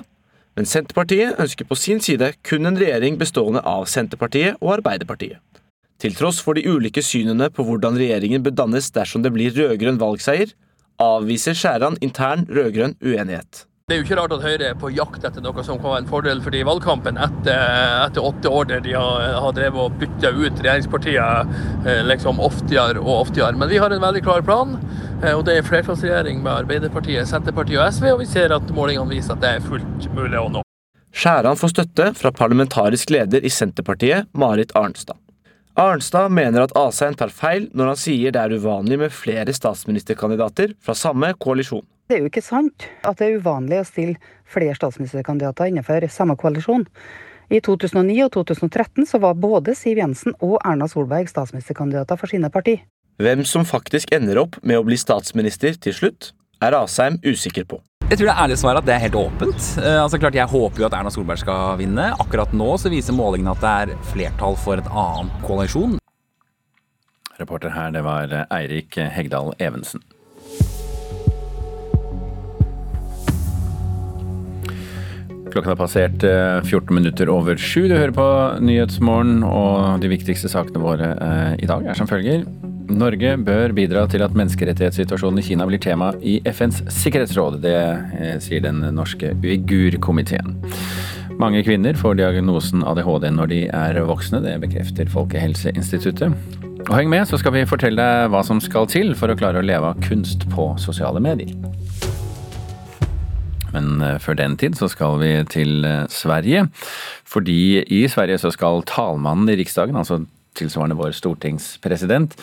Men 0.56 0.70
Senterpartiet 0.70 1.42
ønsker 1.44 1.68
på 1.68 1.76
sin 1.76 2.00
side 2.00 2.32
kun 2.48 2.70
en 2.70 2.80
regjering 2.80 3.20
bestående 3.20 3.66
av 3.68 3.90
Senterpartiet 3.92 4.62
og 4.62 4.78
Arbeiderpartiet. 4.78 5.42
Til 6.00 6.16
tross 6.16 6.40
for 6.44 6.56
de 6.56 6.64
ulike 6.68 7.04
synene 7.04 7.50
på 7.52 7.64
hvordan 7.68 7.98
regjeringen 8.00 8.44
bør 8.44 8.56
dannes 8.64 8.88
dersom 8.96 9.24
det 9.24 9.32
blir 9.36 9.52
rød-grønn 9.56 10.00
valgseier, 10.00 10.52
avviser 11.02 11.56
Skjæran 11.58 11.98
intern 12.06 12.46
rød-grønn 12.50 12.98
uenighet. 13.04 13.66
Det 13.86 13.94
er 13.94 14.00
jo 14.00 14.06
ikke 14.08 14.16
rart 14.18 14.32
at 14.34 14.42
Høyre 14.42 14.70
er 14.72 14.78
på 14.82 14.90
jakt 14.96 15.26
etter 15.28 15.44
noe 15.46 15.62
som 15.62 15.78
kan 15.78 15.92
være 15.92 16.02
en 16.02 16.08
fordel 16.10 16.40
for 16.42 16.56
de 16.56 16.64
i 16.64 16.66
valgkampen 16.66 17.20
etter, 17.22 17.60
etter 18.08 18.26
åtte 18.26 18.50
år 18.50 18.66
der 18.72 18.80
de 18.82 18.96
har, 18.98 19.36
har 19.44 19.54
drevet 19.54 19.78
og 19.84 20.00
bytta 20.02 20.32
ut 20.34 20.58
regjeringspartiene 20.58 21.60
eh, 21.86 22.02
liksom 22.10 22.42
oftere 22.42 22.98
og 23.04 23.12
oftere. 23.20 23.52
Men 23.54 23.70
vi 23.70 23.78
har 23.78 23.94
en 23.94 24.02
veldig 24.02 24.24
klar 24.26 24.42
plan, 24.48 24.74
eh, 25.20 25.36
og 25.36 25.46
det 25.46 25.60
er 25.60 25.68
flertallsregjering 25.70 26.42
med 26.42 26.64
Arbeiderpartiet, 26.64 27.30
Senterpartiet 27.30 27.78
og 27.78 27.94
SV, 27.94 28.10
og 28.16 28.24
vi 28.24 28.28
ser 28.32 28.58
at 28.58 28.74
målingene 28.74 29.14
viser 29.14 29.38
at 29.38 29.46
det 29.46 29.54
er 29.54 29.70
fullt 29.70 30.10
mulig 30.18 30.42
å 30.42 30.48
nå. 30.56 30.66
Skjæran 31.14 31.62
får 31.62 31.76
støtte 31.76 32.10
fra 32.18 32.34
parlamentarisk 32.42 33.14
leder 33.14 33.46
i 33.46 33.54
Senterpartiet, 33.54 34.34
Marit 34.34 34.74
Arnstad. 34.74 35.22
Arnstad 35.76 36.32
mener 36.32 36.64
at 36.64 36.72
Asheim 36.80 37.18
tar 37.20 37.34
feil 37.36 37.66
når 37.76 37.90
han 37.92 37.98
sier 38.00 38.32
det 38.32 38.40
er 38.40 38.54
uvanlig 38.56 38.96
med 39.02 39.12
flere 39.12 39.52
statsministerkandidater 39.52 40.72
fra 40.80 40.96
samme 40.96 41.34
koalisjon. 41.36 41.84
Det 42.08 42.16
er 42.16 42.22
jo 42.24 42.30
ikke 42.30 42.44
sant 42.46 42.86
at 43.04 43.20
det 43.20 43.28
er 43.28 43.42
uvanlig 43.42 43.82
å 43.82 43.88
stille 43.90 44.16
flere 44.48 44.78
statsministerkandidater 44.78 45.68
innenfor 45.68 46.06
samme 46.14 46.38
koalisjon. 46.40 46.86
I 47.52 47.60
2009 47.60 48.24
og 48.24 48.32
2013 48.38 49.10
så 49.10 49.20
var 49.20 49.36
både 49.36 49.76
Siv 49.76 50.00
Jensen 50.00 50.38
og 50.40 50.56
Erna 50.64 50.88
Solberg 50.88 51.28
statsministerkandidater 51.28 52.24
for 52.24 52.32
sine 52.32 52.48
parti. 52.54 52.78
Hvem 53.20 53.44
som 53.44 53.68
faktisk 53.68 54.16
ender 54.16 54.40
opp 54.46 54.56
med 54.64 54.80
å 54.80 54.88
bli 54.88 54.96
statsminister 55.00 55.76
til 55.76 55.98
slutt, 55.98 56.32
er 56.64 56.78
Asheim 56.78 57.20
usikker 57.26 57.68
på. 57.68 57.82
Jeg 58.06 58.20
tror 58.20 58.30
det 58.30 58.38
ærlige 58.38 58.62
svaret 58.62 58.84
at 58.84 58.88
det 58.88 58.96
er 58.96 59.04
helt 59.08 59.18
åpent. 59.18 59.70
Eh, 59.82 60.00
altså 60.04 60.20
klart 60.22 60.36
Jeg 60.38 60.46
håper 60.52 60.84
jo 60.84 60.88
at 60.88 60.94
Erna 60.94 61.10
Solberg 61.10 61.42
skal 61.42 61.78
vinne. 61.82 62.12
Akkurat 62.22 62.54
nå 62.54 62.76
så 62.78 62.92
viser 62.94 63.18
målingene 63.18 63.56
at 63.56 63.64
det 63.64 63.76
er 63.96 64.10
flertall 64.12 64.58
for 64.62 64.78
et 64.78 64.92
annen 64.92 65.32
koalisjon. 65.46 65.98
Reporter 67.40 67.74
her, 67.74 67.90
det 67.92 68.04
var 68.06 68.32
Eirik 68.54 68.96
Hegdal 68.96 69.52
Evensen. 69.60 70.06
Klokken 75.56 75.72
har 75.72 75.80
passert 75.80 76.24
14 76.68 76.76
eh, 76.76 76.94
minutter 76.98 77.30
over 77.32 77.56
sju. 77.56 77.86
Du 77.88 77.96
hører 77.96 78.12
på 78.12 78.28
Nyhetsmorgen, 78.60 79.40
og 79.48 80.02
de 80.04 80.10
viktigste 80.12 80.52
sakene 80.52 80.84
våre 80.84 81.14
eh, 81.16 81.54
i 81.64 81.70
dag 81.70 81.88
er 81.88 81.96
som 81.96 82.10
følger. 82.12 82.44
Norge 82.86 83.32
bør 83.42 83.74
bidra 83.74 84.04
til 84.12 84.22
at 84.22 84.36
menneskerettighetssituasjonen 84.38 85.42
i 85.42 85.46
Kina 85.48 85.66
blir 85.66 85.82
tema 85.82 86.12
i 86.22 86.38
FNs 86.46 86.84
sikkerhetsråd. 86.94 87.58
Det 87.64 87.76
eh, 87.76 88.36
sier 88.44 88.62
den 88.62 88.84
norske 88.94 89.32
uigur-komiteen. 89.42 90.60
Mange 91.42 91.64
kvinner 91.66 91.98
får 91.98 92.20
diagnosen 92.20 92.86
ADHD 92.86 93.32
når 93.34 93.50
de 93.52 93.62
er 93.74 94.00
voksne. 94.06 94.44
Det 94.46 94.54
bekrefter 94.62 95.10
Folkehelseinstituttet. 95.12 96.36
Og 96.86 96.94
heng 96.94 97.10
med, 97.10 97.26
så 97.26 97.40
skal 97.42 97.56
vi 97.56 97.66
fortelle 97.66 97.98
deg 97.98 98.30
hva 98.30 98.44
som 98.46 98.62
skal 98.62 98.86
til 98.92 99.16
for 99.18 99.34
å 99.34 99.40
klare 99.40 99.64
å 99.64 99.66
leve 99.66 99.90
av 99.90 100.06
kunst 100.06 100.46
på 100.54 100.70
sosiale 100.82 101.24
medier. 101.24 101.56
Men 103.74 103.98
eh, 104.06 104.20
før 104.22 104.38
den 104.40 104.56
tid 104.62 104.78
så 104.78 104.88
skal 104.92 105.18
vi 105.24 105.34
til 105.52 105.84
eh, 105.90 106.06
Sverige. 106.14 106.68
Fordi 107.26 107.82
i 107.82 108.06
Sverige 108.12 108.40
så 108.46 108.54
skal 108.54 108.86
talmannen 108.88 109.50
i 109.52 109.58
Riksdagen, 109.60 109.98
altså 109.98 110.22
tilsvarende 110.58 110.98
vår 111.00 111.14
stortingspresident. 111.18 112.36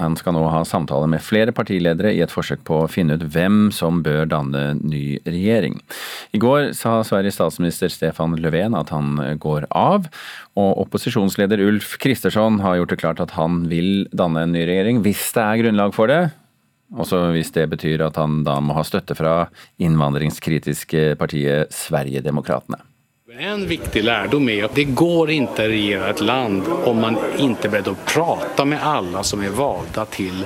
Han 0.00 0.16
skal 0.18 0.36
nå 0.36 0.44
ha 0.52 0.62
samtale 0.68 1.08
med 1.10 1.22
flere 1.24 1.54
partiledere 1.54 2.12
i 2.14 2.22
et 2.24 2.32
forsøk 2.32 2.64
på 2.66 2.82
å 2.82 2.90
finne 2.90 3.18
ut 3.18 3.26
hvem 3.34 3.68
som 3.74 4.02
bør 4.04 4.28
danne 4.30 4.64
ny 4.80 5.18
regjering. 5.28 5.80
I 6.34 6.40
går 6.42 6.72
sa 6.76 6.98
Sveriges 7.06 7.38
statsminister 7.38 7.92
Stefan 7.92 8.36
Löfven 8.40 8.76
at 8.78 8.92
han 8.94 9.18
går 9.40 9.68
av, 9.70 10.08
og 10.54 10.86
opposisjonsleder 10.86 11.62
Ulf 11.64 11.96
Kristersson 12.02 12.60
har 12.64 12.80
gjort 12.80 12.94
det 12.94 13.02
klart 13.02 13.22
at 13.22 13.36
han 13.38 13.64
vil 13.70 14.06
danne 14.14 14.46
en 14.46 14.54
ny 14.54 14.64
regjering 14.68 15.04
hvis 15.04 15.28
det 15.36 15.44
er 15.44 15.62
grunnlag 15.64 15.94
for 15.96 16.10
det. 16.10 16.22
Også 16.94 17.18
hvis 17.34 17.50
det 17.54 17.66
betyr 17.72 18.04
at 18.06 18.18
han 18.20 18.42
da 18.46 18.60
må 18.62 18.76
ha 18.76 18.84
støtte 18.86 19.16
fra 19.18 19.48
innvandringskritiske 19.82 21.14
partiet 21.18 21.72
Sverigedemokraterna. 21.74 22.82
En 23.38 23.66
viktig 23.66 24.04
lærdom 24.04 24.46
er 24.48 24.68
at 24.68 24.76
det 24.78 24.92
går 24.94 25.32
ikke 25.34 25.64
å 25.64 25.70
regjere 25.72 26.10
et 26.12 26.20
land 26.22 26.68
om 26.86 27.00
man 27.02 27.16
ikke 27.18 27.66
er 27.66 27.72
beredt 27.72 27.88
å 27.90 27.94
prate 28.06 28.62
med 28.70 28.82
alle 28.86 29.24
som 29.26 29.40
er 29.42 29.54
valgt 29.56 29.96
til, 30.14 30.44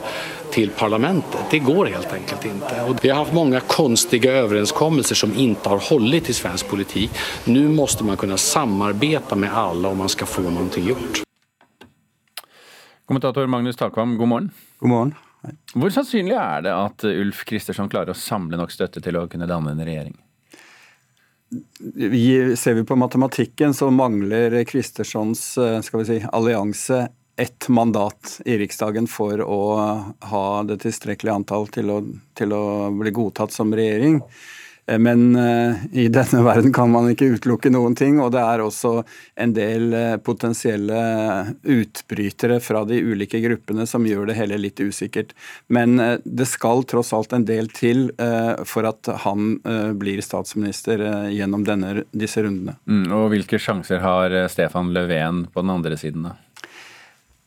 til 0.55 0.71
parlamentet. 0.73 1.51
Det 1.53 1.59
går 1.67 1.91
helt 1.93 2.15
enkelt 2.17 2.47
ikke. 2.49 2.77
Og 2.89 3.03
vi 3.03 3.11
har 3.13 3.21
hatt 3.21 3.35
mange 3.37 3.61
konstige 3.69 4.33
overenskommelser 4.41 5.21
som 5.21 5.35
ikke 5.37 5.75
har 5.75 5.83
holdt 5.91 6.31
i 6.33 6.37
svensk 6.39 6.71
politikk. 6.71 7.19
Nå 7.53 7.67
må 7.75 7.85
man 8.09 8.17
kunne 8.23 8.39
samarbeide 8.41 9.37
med 9.37 9.53
alle 9.53 9.91
om 9.93 10.01
man 10.01 10.09
skal 10.15 10.31
få 10.31 10.47
noe 10.49 10.85
gjort. 10.87 11.21
Kommentator 13.05 13.51
Magnus 13.53 13.77
Takvam, 13.77 14.17
god 14.17 14.33
morgen. 14.33 14.49
God 14.81 14.95
morgen. 14.95 15.13
Hvor 15.77 15.93
sannsynlig 15.93 16.41
er 16.41 16.65
det 16.65 16.73
at 16.73 17.05
Ulf 17.05 17.45
Kristersson 17.45 17.93
klarer 17.93 18.17
å 18.17 18.19
samle 18.19 18.57
nok 18.57 18.73
støtte 18.73 19.05
til 19.05 19.21
å 19.21 19.27
kunne 19.29 19.51
danne 19.51 19.77
en 19.77 19.85
regjering? 19.85 20.17
Ser 22.57 22.75
vi 22.75 22.85
på 22.85 22.97
matematikken, 22.97 23.75
så 23.75 23.91
mangler 23.91 24.65
Kristerssons 24.69 25.59
eh, 25.59 25.81
si, 25.81 26.19
allianse 26.33 27.09
ett 27.39 27.69
mandat 27.69 28.41
i 28.45 28.59
Riksdagen 28.59 29.07
for 29.07 29.41
å 29.41 29.61
ha 30.31 30.47
det 30.67 30.81
tilstrekkelige 30.83 31.37
antall 31.39 31.69
til 31.71 31.93
å, 31.95 31.99
til 32.35 32.53
å 32.53 32.63
bli 32.99 33.13
godtatt 33.15 33.55
som 33.55 33.71
regjering. 33.75 34.19
Eh, 34.89 34.99
men 34.99 35.37
eh, 35.37 35.77
i 35.93 36.09
denne 36.09 36.43
verden 36.43 36.73
kan 36.73 36.91
man 36.91 37.11
ikke 37.13 37.29
utelukke 37.37 37.71
noen 37.73 37.97
ting, 37.99 38.19
og 38.23 38.33
det 38.35 38.43
er 38.43 38.63
også 38.65 38.95
en 39.41 39.55
del 39.57 39.93
eh, 39.97 40.17
potensielle 40.25 41.03
utbrytere 41.63 42.59
fra 42.65 42.85
de 42.89 43.01
ulike 43.05 43.41
gruppene 43.45 43.87
som 43.89 44.07
gjør 44.09 44.31
det 44.31 44.39
hele 44.39 44.61
litt 44.61 44.81
usikkert. 44.81 45.35
Men 45.69 45.99
det 46.25 46.49
skal 46.49 46.85
tross 46.89 47.13
alt 47.17 47.35
en 47.37 47.45
del 47.49 47.69
til 47.75 48.09
for 48.69 48.87
at 48.89 49.09
han 49.25 49.59
blir 49.99 50.21
statsminister 50.25 51.03
gjennom 51.33 51.65
denne, 51.67 52.05
disse 52.17 52.43
rundene. 52.45 52.77
Mm, 52.89 53.11
og 53.15 53.29
hvilke 53.33 53.61
sjanser 53.61 54.03
har 54.03 54.35
Stefan 54.53 54.93
Löfven 54.95 55.45
på 55.53 55.65
den 55.65 55.75
andre 55.75 55.99
siden, 56.01 56.29
da? 56.29 56.37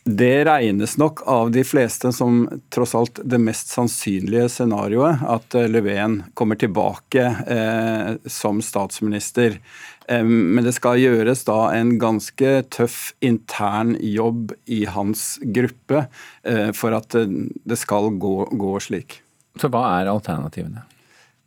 Det 0.04 0.46
regnes 0.46 0.98
nok 0.98 1.28
av 1.30 1.52
de 1.52 1.62
fleste 1.64 2.10
som 2.12 2.48
tross 2.74 2.96
alt 2.98 3.20
det 3.24 3.38
mest 3.38 3.70
sannsynlige 3.70 4.48
scenarioet, 4.50 5.22
at 5.30 5.56
eh, 5.56 5.68
Löfven 5.70 6.24
kommer 6.34 6.58
tilbake 6.58 7.26
eh, 7.46 8.16
som 8.26 8.64
statsminister. 8.66 9.60
Eh, 10.08 10.24
men 10.26 10.66
det 10.66 10.74
skal 10.74 10.98
gjøres 10.98 11.46
da 11.46 11.60
en 11.78 12.00
ganske 12.02 12.56
tøff 12.74 13.12
intern 13.22 13.94
jobb 14.02 14.56
i 14.66 14.88
hans 14.90 15.36
gruppe 15.44 16.08
eh, 16.44 16.72
for 16.74 16.98
at 16.98 17.14
det 17.14 17.78
skal 17.78 18.10
gå, 18.18 18.38
gå 18.58 18.80
slik. 18.82 19.22
Så 19.62 19.70
hva 19.70 19.86
er 20.00 20.10
alternativene? 20.10 20.88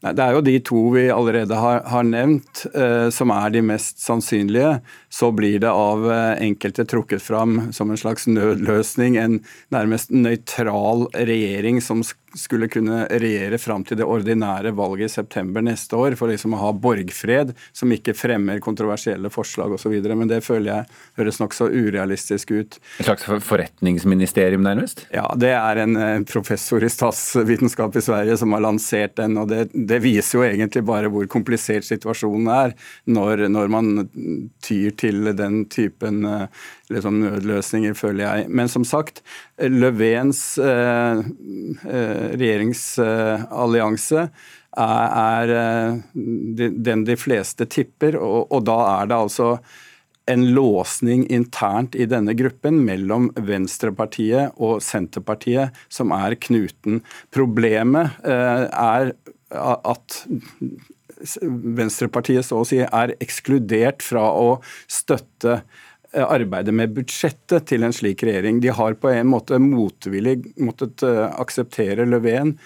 Det 0.04 0.20
er 0.20 0.34
jo 0.36 0.42
de 0.44 0.58
to 0.60 0.80
vi 0.92 1.06
allerede 1.08 1.56
har, 1.56 1.78
har 1.88 2.04
nevnt 2.04 2.66
eh, 2.76 3.08
som 3.14 3.30
er 3.32 3.54
de 3.54 3.62
mest 3.64 4.02
sannsynlige. 4.04 4.76
Så 5.14 5.30
blir 5.32 5.60
det 5.62 5.70
av 5.70 6.12
eh, 6.12 6.42
enkelte 6.42 6.84
trukket 6.84 7.22
fram 7.22 7.72
som 7.72 7.90
en 7.90 8.00
slags 8.00 8.26
nødløsning 8.26 9.14
en 9.16 9.36
nærmest 9.70 10.10
nøytral 10.10 11.06
regjering 11.14 11.78
som 11.84 12.02
skulle 12.34 12.68
kunne 12.68 13.04
regjere 13.06 13.58
fram 13.62 13.84
til 13.86 13.98
det 14.00 14.06
ordinære 14.10 14.72
valget 14.74 15.10
i 15.10 15.14
september 15.14 15.62
neste 15.62 15.94
år, 15.94 16.16
for 16.18 16.30
liksom 16.30 16.56
å 16.56 16.62
ha 16.64 16.72
borgfred 16.74 17.52
som 17.70 17.92
ikke 17.94 18.14
fremmer 18.18 18.62
kontroversielle 18.64 19.30
forslag 19.30 19.76
osv. 19.76 19.94
Men 20.02 20.30
det 20.30 20.40
føler 20.42 20.70
jeg 20.72 20.88
høres 21.20 21.38
nokså 21.38 21.68
urealistisk 21.70 22.50
ut. 22.54 22.80
Et 22.98 23.06
slags 23.06 23.28
forretningsministerium, 23.46 24.64
nærmest? 24.66 25.06
Ja, 25.14 25.28
det 25.38 25.52
er 25.54 25.82
en 25.84 25.94
eh, 26.00 26.24
professor 26.26 26.84
i 26.84 26.90
statsvitenskap 26.90 27.94
i 27.94 28.04
Sverige 28.04 28.38
som 28.40 28.54
har 28.56 28.64
lansert 28.66 29.16
den. 29.20 29.38
og 29.38 29.50
det, 29.52 29.68
det 29.72 30.00
viser 30.02 30.40
jo 30.40 30.46
egentlig 30.48 30.84
bare 30.86 31.12
hvor 31.12 31.30
komplisert 31.30 31.86
situasjonen 31.86 32.50
er, 32.50 32.74
når, 33.06 33.46
når 33.52 33.70
man 33.70 33.92
tyr 34.64 34.90
til 34.90 35.03
den 35.12 35.64
typen 35.72 36.24
eh, 36.24 36.46
liksom, 36.90 37.20
nødløsninger, 37.20 37.94
føler 37.94 38.24
jeg. 38.24 38.48
Men 38.48 38.68
som 38.68 38.84
sagt, 38.84 39.22
Løvens 39.58 40.58
eh, 40.58 41.22
eh, 41.84 42.26
regjeringsallianse 42.34 44.28
er, 44.76 45.14
er 45.14 45.54
eh, 45.54 45.98
den 46.14 47.04
de 47.04 47.16
fleste 47.16 47.66
tipper, 47.66 48.16
og, 48.18 48.52
og 48.52 48.64
da 48.66 48.78
er 49.00 49.10
det 49.10 49.18
altså 49.18 49.58
en 50.26 50.46
låsning 50.56 51.26
internt 51.32 51.94
i 51.94 52.06
denne 52.08 52.32
gruppen 52.36 52.80
mellom 52.86 53.28
Venstrepartiet 53.36 54.56
og 54.56 54.80
Senterpartiet 54.82 55.76
som 55.92 56.14
er 56.16 56.36
knuten. 56.40 57.02
Problemet 57.34 58.24
eh, 58.24 58.64
er 58.72 59.12
at 59.54 60.22
Venstrepartiet 61.42 62.46
så 62.46 62.60
å 62.62 62.68
si 62.68 62.80
er 62.84 63.14
ekskludert 63.22 64.04
fra 64.04 64.24
å 64.34 64.48
støtte 64.90 65.58
eh, 65.60 66.24
arbeidet 66.24 66.74
med 66.74 66.94
budsjettet 66.96 67.68
til 67.70 67.86
en 67.86 67.94
slik 67.94 68.24
regjering. 68.26 68.60
De 68.64 68.72
har 68.74 68.96
på 69.00 69.12
en 69.12 69.30
måte 69.30 69.60
motvillig 69.62 70.40
måttet 70.56 71.04
uh, 71.06 71.28
akseptere 71.40 72.06
Löfven, 72.08 72.56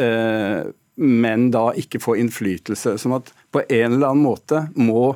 uh, 0.00 0.70
men 1.00 1.48
da 1.54 1.70
ikke 1.80 2.02
få 2.02 2.16
innflytelse. 2.20 2.96
Sånn 3.00 3.16
at 3.16 3.30
på 3.52 3.62
en 3.66 3.94
eller 3.94 4.10
annen 4.10 4.26
måte 4.26 4.66
må 4.76 5.14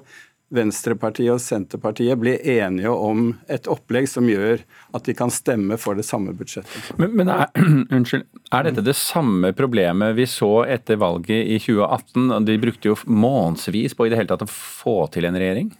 Venstrepartiet 0.52 1.32
og 1.32 1.40
Senterpartiet 1.40 2.18
blir 2.20 2.42
enige 2.42 2.92
om 2.92 3.30
et 3.50 3.68
opplegg 3.70 4.06
som 4.10 4.28
gjør 4.28 4.60
at 4.94 5.06
de 5.06 5.14
kan 5.16 5.32
stemme 5.32 5.78
for 5.80 5.96
det 5.98 6.04
samme 6.06 6.34
budsjettet. 6.36 6.92
Men, 7.00 7.14
men 7.16 7.32
er, 7.32 7.48
unnskyld, 7.96 8.26
er 8.52 8.68
dette 8.68 8.84
det 8.84 8.96
samme 8.98 9.54
problemet 9.56 10.14
vi 10.18 10.28
så 10.30 10.66
etter 10.68 11.00
valget 11.00 11.48
i 11.48 11.58
2018? 11.62 12.44
De 12.44 12.58
brukte 12.60 12.92
jo 12.92 12.98
månedsvis 13.08 13.96
på 13.96 14.06
i 14.06 14.12
det 14.12 14.20
hele 14.20 14.30
tatt 14.34 14.46
å 14.46 14.52
få 14.52 14.98
til 15.14 15.30
en 15.30 15.40
regjering? 15.40 15.72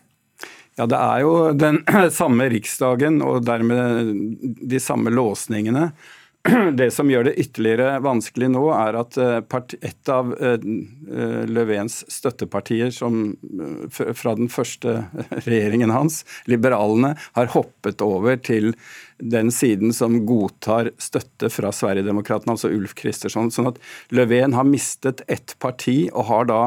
Ja, 0.74 0.88
Det 0.90 0.98
er 0.98 1.22
jo 1.22 1.36
den 1.54 1.82
samme 2.20 2.48
riksdagen 2.50 3.20
og 3.22 3.44
dermed 3.46 4.12
de 4.64 4.82
samme 4.82 5.12
låsningene 5.14 5.90
det 6.72 6.90
som 6.90 7.08
gjør 7.08 7.24
det 7.24 7.38
ytterligere 7.40 8.00
vanskelig 8.04 8.50
nå, 8.52 8.64
er 8.76 8.98
at 9.00 9.16
eh, 9.16 9.38
et 9.80 10.10
av 10.12 10.32
eh, 10.36 10.58
eh, 10.60 11.44
Løvens 11.48 12.02
støttepartier 12.12 12.92
som, 12.92 13.32
fra 13.88 14.34
den 14.36 14.50
første 14.52 15.06
regjeringen 15.46 15.94
hans, 15.94 16.20
liberalene, 16.50 17.14
har 17.38 17.52
hoppet 17.54 18.04
over 18.04 18.36
til 18.44 18.74
den 19.24 19.48
siden 19.54 19.94
som 19.96 20.20
godtar 20.28 20.92
støtte 21.00 21.48
fra 21.54 21.72
Sverigedemokraterna, 21.72 22.58
altså 22.58 22.72
Ulf 22.76 22.92
Kristersson. 22.98 23.48
Sånn 23.54 23.72
at 23.72 23.80
Löfven 24.12 24.56
har 24.58 24.68
mistet 24.68 25.24
ett 25.32 25.56
parti, 25.64 26.10
og 26.12 26.28
har 26.28 26.50
da 26.50 26.60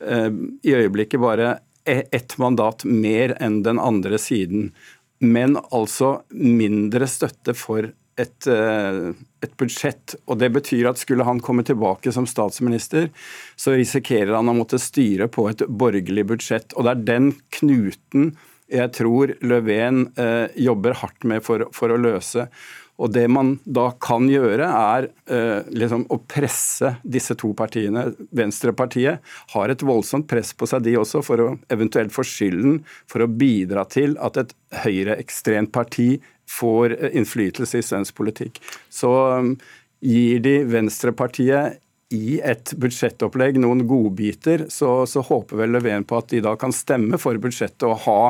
i 0.00 0.72
øyeblikket 0.72 1.20
bare 1.20 1.58
e-, 1.84 2.06
ett 2.16 2.38
mandat 2.40 2.86
mer 2.88 3.34
enn 3.36 3.58
den 3.66 3.76
andre 3.78 4.16
siden. 4.18 4.70
Men 5.20 5.58
altså 5.68 6.22
mindre 6.32 7.04
støtte 7.04 7.52
for 7.52 7.92
et, 8.20 8.46
eh, 8.50 9.10
et, 9.42 9.56
budsjett. 9.60 10.16
og 10.26 10.38
Det 10.38 10.50
betyr 10.52 10.90
at 10.90 11.00
skulle 11.00 11.26
han 11.26 11.40
komme 11.40 11.64
tilbake 11.66 12.12
som 12.12 12.28
statsminister, 12.28 13.08
så 13.56 13.74
risikerer 13.76 14.34
han 14.36 14.52
å 14.52 14.56
måtte 14.56 14.80
styre 14.80 15.30
på 15.32 15.48
et 15.50 15.64
borgerlig 15.66 16.26
budsjett. 16.34 16.76
og 16.76 16.84
Det 16.84 16.94
er 16.94 17.08
den 17.14 17.32
knuten 17.56 18.32
jeg 18.70 18.92
tror 18.94 19.32
Löfven 19.42 20.04
eh, 20.20 20.46
jobber 20.62 20.94
hardt 21.00 21.26
med 21.26 21.42
for, 21.42 21.66
for, 21.74 21.90
å 21.90 21.98
løse. 21.98 22.46
Og 23.00 23.12
Det 23.14 23.24
man 23.32 23.54
da 23.64 23.88
kan 24.02 24.28
gjøre, 24.28 24.66
er 24.68 25.08
eh, 25.32 25.68
liksom 25.72 26.04
å 26.12 26.20
presse 26.28 26.94
disse 27.02 27.36
to 27.40 27.52
partiene. 27.56 28.10
Venstrepartiet 28.36 29.24
har 29.54 29.72
et 29.72 29.84
voldsomt 29.86 30.28
press 30.28 30.52
på 30.52 30.68
seg, 30.68 30.84
de 30.84 30.98
også, 31.00 31.24
for 31.24 31.44
å 31.44 31.50
eventuelt 31.72 32.12
få 32.12 32.26
skylden 32.26 32.82
for 33.10 33.24
å 33.24 33.30
bidra 33.30 33.86
til 33.88 34.18
at 34.20 34.36
et 34.42 34.54
høyreekstremt 34.84 35.72
parti 35.72 36.12
får 36.50 36.96
eh, 36.98 37.16
innflytelse 37.20 37.80
i 37.80 37.86
svensk 37.86 38.18
politikk. 38.20 38.60
Så 38.92 39.12
um, 39.40 39.54
gir 40.04 40.42
de 40.44 40.58
Venstrepartiet 40.68 41.80
i 42.10 42.40
et 42.42 42.72
budsjettopplegg 42.82 43.60
noen 43.62 43.84
godbiter, 43.86 44.64
så, 44.72 45.04
så 45.06 45.22
håper 45.22 45.62
vel 45.62 45.76
Löfven 45.76 46.06
på 46.08 46.18
at 46.18 46.32
de 46.32 46.40
da 46.42 46.56
kan 46.58 46.74
stemme 46.74 47.20
for 47.22 47.38
budsjettet 47.38 47.86
og 47.86 48.00
ha 48.08 48.22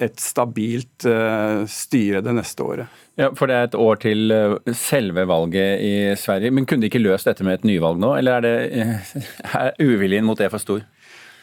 et, 0.00 0.16
stabilt 0.20 1.06
uh, 1.08 1.66
styre 1.68 2.22
det 2.24 2.34
neste 2.36 2.64
året. 2.64 3.00
Ja, 3.20 3.30
For 3.36 3.50
det 3.50 3.56
er 3.56 3.68
et 3.68 3.76
år 3.78 4.00
til 4.02 4.32
uh, 4.32 4.72
selve 4.76 5.26
valget 5.28 5.84
i 5.84 5.92
Sverige. 6.18 6.52
Men 6.56 6.66
kunne 6.66 6.84
de 6.84 6.90
ikke 6.90 7.02
løst 7.02 7.28
dette 7.28 7.46
med 7.46 7.60
et 7.60 7.68
nyvalg 7.68 8.00
nå, 8.00 8.14
eller 8.20 8.40
er, 8.40 8.46
det, 8.46 9.24
er 9.64 9.76
uviljen 9.82 10.26
mot 10.28 10.40
det 10.40 10.50
for 10.52 10.62
stor? 10.62 10.86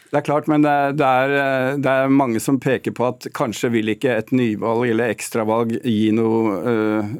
Det 0.08 0.16
er 0.16 0.24
klart, 0.24 0.46
men 0.48 0.62
det 0.64 0.70
er, 0.72 0.94
det, 0.96 1.06
er, 1.06 1.32
eh, 1.36 1.74
det 1.84 1.92
er, 1.92 2.12
mange 2.12 2.40
som 2.40 2.56
peker 2.62 2.94
på 2.96 3.04
at 3.10 3.26
kanskje 3.36 3.68
vil 3.74 3.92
ikke 3.92 4.14
et 4.16 4.30
nyvalg 4.32 4.86
eller 4.88 5.12
ekstravalg 5.12 5.74
gi 5.82 6.08
noe 6.16 6.54
uh, 6.64 7.10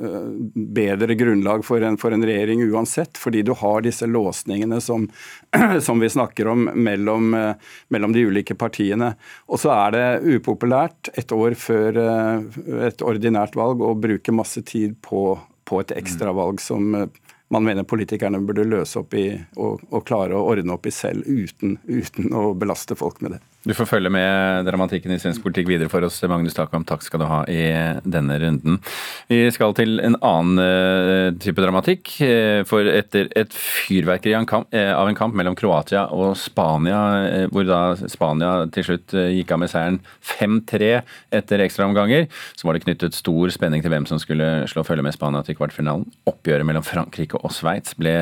bedre 0.54 1.18
grunnlag 1.20 1.66
for 1.68 1.84
en, 1.84 1.98
for 2.00 2.16
en, 2.16 2.24
regjering 2.24 2.64
uansett, 2.70 3.20
fordi 3.20 3.44
du 3.44 3.52
har 3.60 3.84
disse 3.84 4.08
låsningene 4.08 4.80
som, 4.80 5.04
som 5.84 6.00
vi 6.00 6.08
snakker 6.08 6.48
om 6.48 6.64
mellom, 6.72 7.36
uh, 7.36 7.76
mellom, 7.92 8.16
de 8.16 8.24
ulike 8.30 8.56
partiene. 8.56 9.12
Og 9.52 9.60
så 9.60 9.74
er 9.76 9.96
det 9.96 10.38
upopulært 10.38 11.12
et 11.12 11.32
år 11.36 11.58
før 11.60 12.00
uh, 12.00 12.60
et 12.88 13.04
ordinært 13.04 13.58
valg 13.58 13.84
å 13.84 13.92
bruke 14.00 14.32
masse 14.32 14.64
tid 14.64 14.96
på, 15.04 15.34
på 15.68 15.84
et 15.84 15.92
ekstravalg 16.00 16.64
som 16.64 16.96
man 17.48 17.64
mener 17.64 17.86
politikerne 17.88 18.40
burde 18.44 18.66
løse 18.68 19.00
opp 19.00 19.14
i 19.16 19.28
og, 19.56 19.84
og 19.88 20.04
klare 20.08 20.36
å 20.36 20.44
ordne 20.52 20.74
opp 20.76 20.88
i 20.88 20.94
selv 20.94 21.26
uten, 21.26 21.78
uten 21.88 22.34
å 22.36 22.52
belaste 22.58 22.96
folk 22.98 23.22
med 23.24 23.36
det. 23.36 23.40
Du 23.66 23.72
får 23.74 23.88
følge 23.90 24.10
med 24.14 24.68
dramatikken 24.68 25.10
i 25.10 25.16
svensk 25.18 25.42
politikk 25.42 25.66
videre 25.66 25.90
for 25.90 26.04
oss, 26.06 26.20
Magnus 26.30 26.54
Takvam. 26.54 26.84
Takk 26.86 27.02
skal 27.02 27.18
du 27.18 27.24
ha 27.26 27.40
i 27.50 27.62
denne 28.06 28.36
runden. 28.38 28.76
Vi 29.26 29.40
skal 29.50 29.74
til 29.74 29.98
en 29.98 30.14
annen 30.22 30.60
eh, 30.62 31.32
type 31.42 31.58
dramatikk. 31.58 32.12
Eh, 32.22 32.62
for 32.70 32.86
etter 32.86 33.26
et 33.34 33.50
fyrverkeri 33.50 34.36
eh, 34.36 34.92
av 34.94 35.10
en 35.10 35.18
kamp 35.18 35.34
mellom 35.34 35.56
Kroatia 35.58 36.04
og 36.14 36.36
Spania, 36.38 37.48
hvor 37.50 37.66
da 37.66 37.80
Spania 38.06 38.52
til 38.70 38.86
slutt 38.86 39.16
gikk 39.34 39.50
av 39.50 39.62
med 39.64 39.72
seieren 39.74 39.98
5-3 40.22 40.92
etter 41.40 41.66
ekstraomganger, 41.66 42.28
så 42.54 42.68
var 42.68 42.78
det 42.78 42.84
knyttet 42.86 43.18
stor 43.18 43.50
spenning 43.50 43.82
til 43.82 43.90
hvem 43.90 44.06
som 44.06 44.22
skulle 44.22 44.68
slå 44.70 44.86
følge 44.86 45.02
med 45.02 45.18
Spania 45.18 45.42
til 45.42 45.58
kvartfinalen. 45.58 46.06
Oppgjøret 46.30 46.68
mellom 46.68 46.86
Frankrike 46.86 47.42
og 47.42 47.50
Sveits 47.58 47.98
ble 47.98 48.14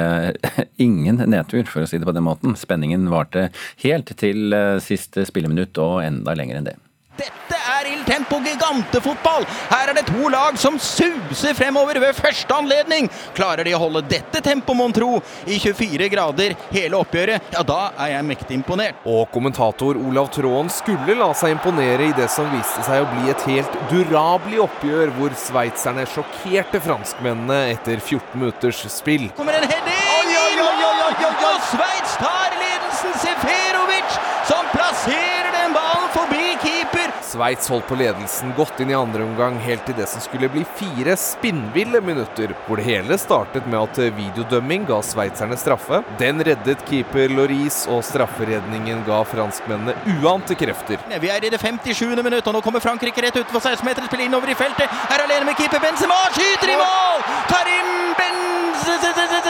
ingen 0.88 1.20
nedtur, 1.28 1.68
for 1.68 1.84
å 1.84 1.92
si 1.92 2.00
det 2.00 2.08
på 2.08 2.16
den 2.16 2.24
måten. 2.24 2.56
Spenningen 2.56 3.10
varte 3.12 3.50
helt 3.84 4.16
til 4.16 4.56
siste 4.80 5.25
spilleminutt 5.28 5.78
og 5.82 6.02
enda 6.06 6.36
lenger 6.38 6.60
enn 6.60 6.70
det. 6.72 6.76
Dette 7.16 7.56
er 7.56 7.86
Il 7.88 8.02
Tempo 8.04 8.36
gigantefotball! 8.44 9.46
Her 9.70 9.88
er 9.88 9.96
det 9.96 10.02
to 10.10 10.28
lag 10.28 10.58
som 10.60 10.74
suser 10.76 11.54
fremover 11.56 11.96
ved 12.02 12.12
første 12.18 12.52
anledning. 12.52 13.08
Klarer 13.36 13.64
de 13.64 13.72
å 13.72 13.80
holde 13.80 14.02
dette 14.10 14.42
tempoet, 14.44 14.76
mon 14.76 14.92
tro, 14.92 15.22
i 15.48 15.56
24 15.62 16.10
grader 16.12 16.52
hele 16.74 16.98
oppgjøret, 17.00 17.48
ja 17.56 17.62
da 17.64 17.78
er 18.04 18.12
jeg 18.12 18.26
mektig 18.28 18.58
imponert. 18.58 19.00
Og 19.08 19.30
kommentator 19.32 19.96
Olav 19.96 20.28
Tråen 20.34 20.68
skulle 20.72 21.16
la 21.16 21.30
seg 21.38 21.56
imponere 21.56 22.10
i 22.10 22.16
det 22.18 22.28
som 22.32 22.52
viste 22.52 22.84
seg 22.84 23.06
å 23.06 23.08
bli 23.14 23.32
et 23.32 23.48
helt 23.48 23.80
durabelig 23.88 24.60
oppgjør, 24.66 25.14
hvor 25.16 25.40
sveitserne 25.46 26.04
sjokkerte 26.12 26.82
franskmennene 26.84 27.72
etter 27.72 27.96
14 27.96 28.36
minutters 28.36 28.84
spill. 28.92 29.30
Kommer 29.40 29.56
en 29.56 29.64
heading! 29.64 30.04
Oi, 30.20 30.36
oi, 30.36 30.54
oi, 30.60 30.78
oi, 30.84 31.00
oi, 31.08 31.16
oi, 31.30 31.34
oi. 31.48 31.56
Sveits 31.72 32.20
tar 32.20 32.60
ledelsen! 32.60 33.16
Seferovic 33.24 34.20
som 34.46 34.68
plasserer 34.74 35.50
den 35.56 35.72
ballen 35.74 36.10
forbi 36.14 36.56
keeper. 36.62 37.10
Sveits 37.36 37.68
holdt 37.68 37.84
på 37.90 37.96
ledelsen 38.00 38.54
godt 38.56 38.78
inn 38.80 38.94
i 38.94 38.96
andre 38.96 39.20
omgang, 39.26 39.58
helt 39.60 39.82
til 39.84 39.96
det 39.98 40.06
som 40.08 40.22
skulle 40.24 40.48
bli 40.48 40.62
fire 40.78 41.16
spinnville 41.20 42.00
minutter, 42.00 42.54
hvor 42.64 42.80
det 42.80 42.86
hele 42.86 43.18
startet 43.20 43.66
med 43.68 43.76
at 43.82 44.00
videodømming 44.16 44.86
ga 44.88 45.02
sveitserne 45.04 45.58
straffe. 45.60 46.00
Den 46.20 46.40
reddet 46.46 46.84
keeper 46.88 47.28
Loris, 47.36 47.82
og 47.92 48.00
strafferedningen 48.08 49.04
ga 49.04 49.20
franskmennene 49.28 50.16
uante 50.16 50.56
krefter. 50.56 51.02
Vi 51.20 51.32
er 51.32 51.44
i 51.44 51.52
det 51.52 51.60
57. 51.60 52.16
minutt, 52.24 52.46
og 52.46 52.56
nå 52.56 52.64
kommer 52.64 52.84
Frankrike 52.84 53.26
rett 53.26 53.36
utenfor 53.36 53.60
16-meteren, 53.60 54.08
spiller 54.08 54.30
innover 54.30 54.54
i 54.54 54.56
feltet. 54.56 54.88
Er 55.12 55.26
alene 55.26 55.50
med 55.50 55.60
keeper 55.60 55.82
Benzema, 55.84 56.16
skyter 56.32 56.72
i 56.72 56.80
mål! 56.80 57.26
Karim 57.52 57.92
Benzema! 58.16 59.45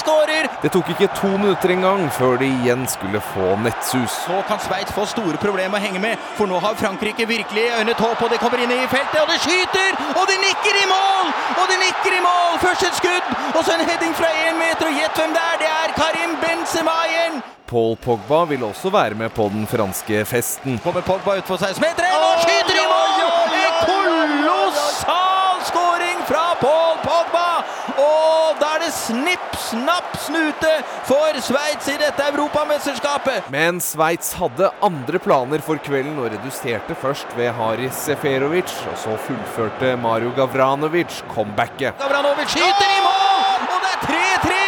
Skårer! 0.00 0.48
Det 0.62 0.72
tok 0.74 0.90
ikke 0.94 1.10
to 1.18 1.30
minutter 1.36 1.74
engang 1.74 2.06
før 2.16 2.38
de 2.40 2.48
igjen 2.48 2.86
skulle 2.90 3.20
få 3.32 3.54
nettsus. 3.64 4.16
Så 4.26 4.40
kan 4.48 4.60
Sveits 4.64 4.94
få 4.96 5.06
store 5.08 5.38
problemer 5.40 5.76
med 5.76 5.80
å 5.80 5.84
henge 5.86 6.02
med, 6.02 6.26
for 6.38 6.50
nå 6.50 6.58
har 6.64 6.78
Frankrike 6.80 7.28
virkelig 7.28 7.68
øynet 7.78 8.00
håp, 8.00 8.24
og 8.24 8.32
det 8.32 8.40
kommer 8.42 8.62
inn 8.64 8.74
i 8.74 8.88
feltet, 8.90 9.20
og 9.22 9.30
det 9.30 9.38
skyter! 9.44 9.96
Og 10.16 10.26
de 10.30 10.36
nikker 10.42 10.82
i 10.82 10.88
mål! 10.90 11.30
Og 11.60 11.70
de 11.70 11.78
nikker 11.84 12.18
i 12.18 12.24
mål! 12.24 12.58
Først 12.64 12.88
et 12.88 12.98
skudd, 12.98 13.30
og 13.54 13.62
så 13.62 13.76
en 13.76 13.86
heading 13.86 14.16
fra 14.16 14.32
én 14.48 14.58
meter, 14.58 14.90
og 14.90 15.00
gjett 15.00 15.22
hvem 15.22 15.36
det 15.36 15.46
er! 15.52 15.56
Det 15.60 15.70
er 15.76 15.96
Karim 16.00 16.36
Benzemaien. 16.42 17.40
Paul 17.70 17.96
Pogba 18.02 18.44
vil 18.50 18.64
også 18.66 18.90
være 18.90 19.14
med 19.14 19.30
på 19.30 19.44
den 19.52 19.66
franske 19.70 20.24
festen. 20.26 20.80
Kommer 20.82 21.04
Pogba 21.06 21.36
utfor 21.38 21.60
16-meteren 21.60 22.24
og 22.26 22.40
skyter 22.42 22.80
i 22.80 22.86
mål! 22.90 23.12
En 23.60 23.76
kolossal 23.86 25.60
skåring 25.68 26.24
fra 26.26 26.44
Paul 26.60 26.98
Pogba! 27.04 27.46
Og 27.94 28.58
da 28.58 28.72
er 28.74 28.82
det 28.86 28.90
snipp, 29.10 29.56
snapp, 29.58 30.16
snute 30.26 30.70
for 31.08 31.38
Sveits 31.42 31.88
i 31.90 31.96
dette 31.98 32.26
europamesterskapet. 32.30 33.50
Men 33.52 33.80
Sveits 33.82 34.32
hadde 34.38 34.70
andre 34.86 35.20
planer 35.22 35.62
for 35.64 35.80
kvelden 35.82 36.18
og 36.20 36.30
reduserte 36.34 36.96
først 36.98 37.34
ved 37.38 37.52
Haris 37.58 38.04
Seferovic. 38.06 38.72
Og 38.92 38.98
så 39.04 39.16
fullførte 39.26 39.96
Mario 40.00 40.32
Gavranovic 40.36 41.22
comebacket. 41.34 41.98
Gavranovic 42.00 42.54
skyter 42.54 42.90
i 42.98 43.00
mål! 43.06 43.70
Og 43.70 43.86
det 43.86 43.94
er 43.94 44.04
3-3! 44.10 44.60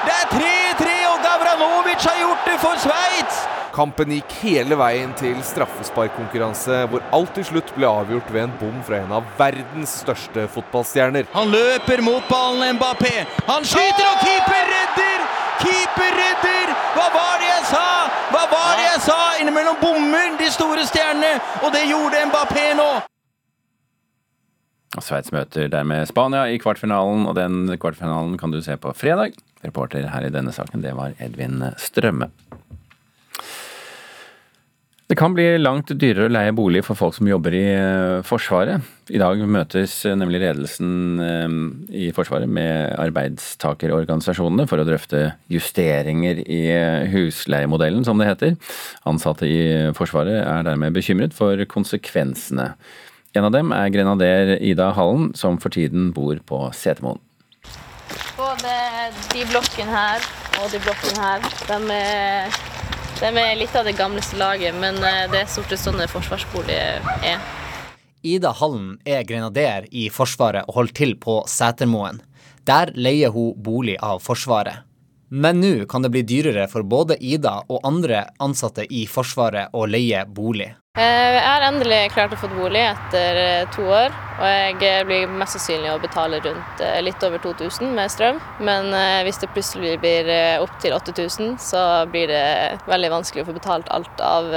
Det 0.00 0.18
er 0.18 0.28
3-3, 0.34 0.92
og 1.12 1.24
Gavranovic 1.26 2.06
har 2.06 2.20
gjort 2.22 2.46
det 2.46 2.60
for 2.62 2.84
Sveits! 2.86 3.59
Kampen 3.70 4.10
gikk 4.10 4.32
hele 4.42 4.74
veien 4.74 5.12
til 5.18 5.36
straffesparkkonkurranse, 5.46 6.82
hvor 6.90 7.04
alt 7.14 7.30
til 7.36 7.46
slutt 7.46 7.70
ble 7.76 7.86
avgjort 7.86 8.32
ved 8.34 8.48
en 8.48 8.56
bom 8.58 8.80
fra 8.86 8.98
en 8.98 9.12
av 9.20 9.28
verdens 9.38 9.92
største 10.02 10.48
fotballstjerner. 10.50 11.28
Han 11.36 11.52
løper 11.54 12.02
mot 12.02 12.26
ballen, 12.30 12.74
Mbappé. 12.76 13.12
Han 13.46 13.66
skyter, 13.66 14.06
og 14.10 14.24
keeper 14.24 14.66
redder! 14.74 15.22
Keeper 15.60 16.18
redder! 16.18 16.74
Hva 16.96 17.06
var 17.14 17.38
det 17.38 17.50
jeg 17.52 17.68
sa? 17.70 17.86
Hva 18.32 18.42
var 18.50 18.72
det 18.80 18.88
jeg 18.88 19.04
sa? 19.06 19.18
Innimellom 19.44 19.78
bommer 19.82 20.34
de 20.40 20.50
store 20.50 20.86
stjernene, 20.90 21.36
og 21.62 21.70
det 21.76 21.86
gjorde 21.86 22.26
Mbappé 22.32 22.66
nå. 22.80 22.90
Sveits 24.98 25.30
møter 25.30 25.70
dermed 25.70 26.08
Spania 26.10 26.48
i 26.50 26.58
kvartfinalen, 26.58 27.22
og 27.30 27.38
den 27.38 27.70
kvartfinalen 27.78 28.34
kan 28.40 28.50
du 28.50 28.58
se 28.64 28.74
på 28.74 28.90
fredag. 28.98 29.38
Reporter 29.62 30.10
her 30.10 30.26
i 30.26 30.32
denne 30.34 30.50
saken, 30.56 30.82
det 30.82 30.96
var 30.98 31.14
Edvin 31.22 31.62
Strømme. 31.78 32.32
Det 35.10 35.16
kan 35.18 35.32
bli 35.34 35.42
langt 35.58 35.88
dyrere 35.98 36.28
å 36.28 36.30
leie 36.30 36.52
bolig 36.54 36.84
for 36.86 36.94
folk 36.94 37.16
som 37.16 37.26
jobber 37.26 37.54
i 37.58 37.64
eh, 37.74 38.20
Forsvaret. 38.22 38.84
I 39.10 39.18
dag 39.18 39.40
møtes 39.42 39.96
eh, 40.06 40.14
nemlig 40.14 40.38
ledelsen 40.38 40.92
eh, 41.26 41.56
i 41.98 42.12
Forsvaret 42.14 42.46
med 42.46 42.92
arbeidstakerorganisasjonene 42.94 44.68
for 44.70 44.78
å 44.78 44.86
drøfte 44.86 45.32
justeringer 45.50 46.44
i 46.46 46.62
husleiemodellen, 47.10 48.06
som 48.06 48.22
det 48.22 48.30
heter. 48.30 48.54
Ansatte 49.10 49.50
i 49.50 49.90
Forsvaret 49.98 50.44
er 50.44 50.62
dermed 50.70 50.94
bekymret 50.94 51.34
for 51.34 51.58
konsekvensene. 51.74 52.70
En 53.34 53.50
av 53.50 53.56
dem 53.56 53.74
er 53.74 53.90
grenader 53.90 54.60
Ida 54.62 54.92
Hallen, 54.94 55.32
som 55.34 55.58
for 55.58 55.74
tiden 55.74 56.12
bor 56.14 56.38
på 56.46 56.68
Setermoen. 56.70 57.18
Både 58.38 58.78
de 59.34 59.42
blokkene 59.50 59.90
her 59.90 60.30
og 60.60 60.70
de 60.70 60.78
blokkene 60.86 61.32
her, 61.32 61.50
de 61.66 61.98
er 61.98 62.60
de 63.20 63.30
er 63.36 63.58
litt 63.60 63.74
av 63.76 63.84
det 63.84 63.96
gamleste 63.98 64.38
laget, 64.40 64.76
men 64.80 64.96
eh, 65.04 65.26
det 65.30 65.42
er 65.42 65.50
stort 65.52 65.68
sett 65.68 65.82
sånn 65.82 66.00
forsvarsboliger 66.08 67.04
er. 67.26 67.42
Ida 68.24 68.52
Hallen 68.56 68.94
er 69.08 69.24
grenader 69.28 69.86
i 69.92 70.08
Forsvaret 70.12 70.68
og 70.68 70.76
holder 70.78 70.96
til 70.96 71.14
på 71.20 71.40
Setermoen. 71.48 72.22
Der 72.68 72.92
leier 72.96 73.32
hun 73.32 73.54
bolig 73.56 73.96
av 74.04 74.20
Forsvaret. 74.24 74.84
Men 75.32 75.60
nå 75.62 75.86
kan 75.86 76.02
det 76.02 76.10
bli 76.10 76.22
dyrere 76.26 76.66
for 76.68 76.82
både 76.82 77.14
Ida 77.22 77.60
og 77.70 77.84
andre 77.86 78.24
ansatte 78.42 78.82
i 78.82 79.04
Forsvaret 79.06 79.70
å 79.78 79.84
leie 79.86 80.24
bolig. 80.26 80.72
Eh, 80.98 81.36
jeg 81.36 81.44
har 81.46 81.62
endelig 81.68 82.00
klart 82.10 82.32
å 82.34 82.38
få 82.40 82.48
bolig 82.50 82.82
etter 82.82 83.38
eh, 83.38 83.68
to 83.70 83.84
år, 83.86 84.10
og 84.40 84.42
jeg 84.50 84.74
eh, 84.88 85.04
blir 85.06 85.30
mest 85.30 85.54
sannsynlig 85.54 85.92
å 85.92 86.00
betale 86.02 86.40
rundt 86.42 86.82
litt 87.06 87.22
over 87.22 87.38
2000 87.44 87.94
med 87.94 88.10
strøm. 88.10 88.42
Men 88.58 88.90
hvis 89.22 89.38
det 89.38 89.52
plutselig 89.54 89.96
blir 90.02 90.32
opptil 90.58 90.98
8000, 90.98 91.54
så 91.62 91.84
blir 92.10 92.26
det 92.32 92.44
veldig 92.90 93.14
vanskelig 93.14 93.44
å 93.44 93.50
få 93.52 93.58
betalt 93.60 93.90
alt 93.94 94.24
av 94.26 94.50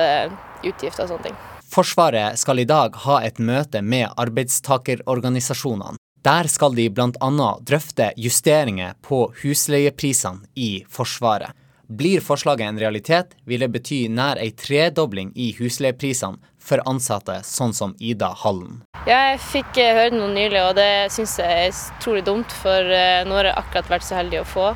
utgifter 0.66 1.06
og 1.06 1.14
sånne 1.14 1.30
ting. 1.30 1.38
Forsvaret 1.74 2.42
skal 2.42 2.62
i 2.62 2.70
dag 2.70 2.98
ha 3.06 3.22
et 3.22 3.38
møte 3.38 3.86
med 3.86 4.10
arbeidstakerorganisasjonene. 4.18 6.02
Der 6.24 6.48
skal 6.48 6.72
de 6.76 6.86
bl.a. 6.88 7.48
drøfte 7.68 8.14
justeringer 8.16 8.94
på 9.04 9.26
husleieprisene 9.42 10.48
i 10.56 10.86
Forsvaret. 10.88 11.52
Blir 11.92 12.24
forslaget 12.24 12.70
en 12.70 12.80
realitet, 12.80 13.34
vil 13.44 13.60
det 13.60 13.68
bety 13.74 13.98
nær 14.08 14.40
ei 14.40 14.54
tredobling 14.56 15.34
i 15.36 15.50
husleieprisene 15.58 16.40
for 16.64 16.80
ansatte, 16.88 17.42
sånn 17.44 17.76
som 17.76 17.92
Ida 18.00 18.32
Hallen. 18.40 18.80
Jeg 19.04 19.42
fikk 19.50 19.82
eh, 19.84 19.92
høre 20.00 20.16
noe 20.16 20.32
nylig, 20.32 20.64
og 20.64 20.80
det 20.80 21.12
syns 21.12 21.36
jeg 21.44 21.68
er 21.68 21.76
utrolig 21.98 22.24
dumt. 22.32 22.56
For 22.64 22.96
eh, 22.96 23.28
nå 23.28 23.36
har 23.42 23.52
jeg 23.52 23.60
akkurat 23.60 23.94
vært 23.98 24.08
så 24.08 24.22
heldig 24.22 24.42
å 24.46 24.48
få, 24.48 24.72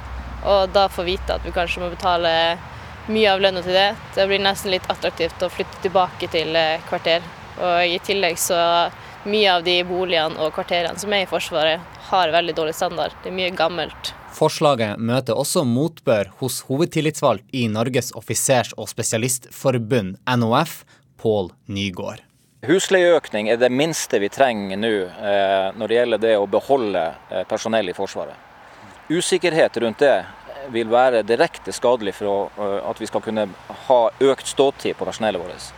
og 0.52 0.76
da 0.76 0.90
få 0.92 1.08
vite 1.08 1.40
at 1.40 1.48
vi 1.48 1.56
kanskje 1.56 1.86
må 1.86 1.94
betale 1.96 2.36
mye 3.08 3.32
av 3.32 3.40
lønna 3.40 3.64
til 3.64 3.80
det. 3.80 3.90
Det 4.20 4.28
blir 4.28 4.44
nesten 4.44 4.76
litt 4.76 4.92
attraktivt 4.92 5.48
å 5.48 5.54
flytte 5.56 5.80
tilbake 5.88 6.28
til 6.36 6.60
eh, 6.60 6.84
kvarter. 6.92 7.24
Og 7.64 7.96
i 7.96 8.04
tillegg 8.04 8.36
så 8.36 8.60
mye 9.26 9.56
av 9.56 9.66
de 9.66 9.80
boligene 9.88 10.38
og 10.44 10.54
kvarterene 10.56 11.00
som 11.00 11.14
er 11.16 11.26
i 11.26 11.30
Forsvaret, 11.30 11.82
har 12.12 12.32
veldig 12.36 12.56
dårlig 12.56 12.76
standard. 12.78 13.16
Det 13.24 13.32
er 13.32 13.38
mye 13.40 13.56
gammelt. 13.56 14.14
Forslaget 14.38 15.02
møter 15.02 15.38
også 15.40 15.64
motbør 15.66 16.30
hos 16.42 16.62
hovedtillitsvalgt 16.68 17.48
i 17.58 17.66
Norges 17.72 18.12
offisers- 18.14 18.76
og 18.78 18.90
spesialistforbund, 18.92 20.20
NOF, 20.38 20.84
Pål 21.18 21.52
Nygård. 21.74 22.22
Husleieøkning 22.68 23.50
er 23.50 23.58
det 23.62 23.70
minste 23.70 24.20
vi 24.22 24.30
trenger 24.34 24.78
nå 24.82 24.92
eh, 25.06 25.70
når 25.78 25.88
det 25.88 25.98
gjelder 25.98 26.22
det 26.22 26.36
å 26.38 26.48
beholde 26.50 27.04
eh, 27.30 27.44
personell 27.50 27.90
i 27.90 27.96
Forsvaret. 27.98 28.36
Usikkerhet 29.10 29.78
rundt 29.82 30.02
det 30.04 30.18
vil 30.74 30.90
være 30.92 31.24
direkte 31.24 31.72
skadelig 31.72 32.16
for 32.18 32.50
eh, 32.58 32.80
at 32.90 33.02
vi 33.02 33.10
skal 33.10 33.24
kunne 33.24 33.48
ha 33.88 34.00
økt 34.32 34.50
ståtid 34.50 34.98
på 34.98 35.06
personellet 35.08 35.42
vårt. 35.42 35.70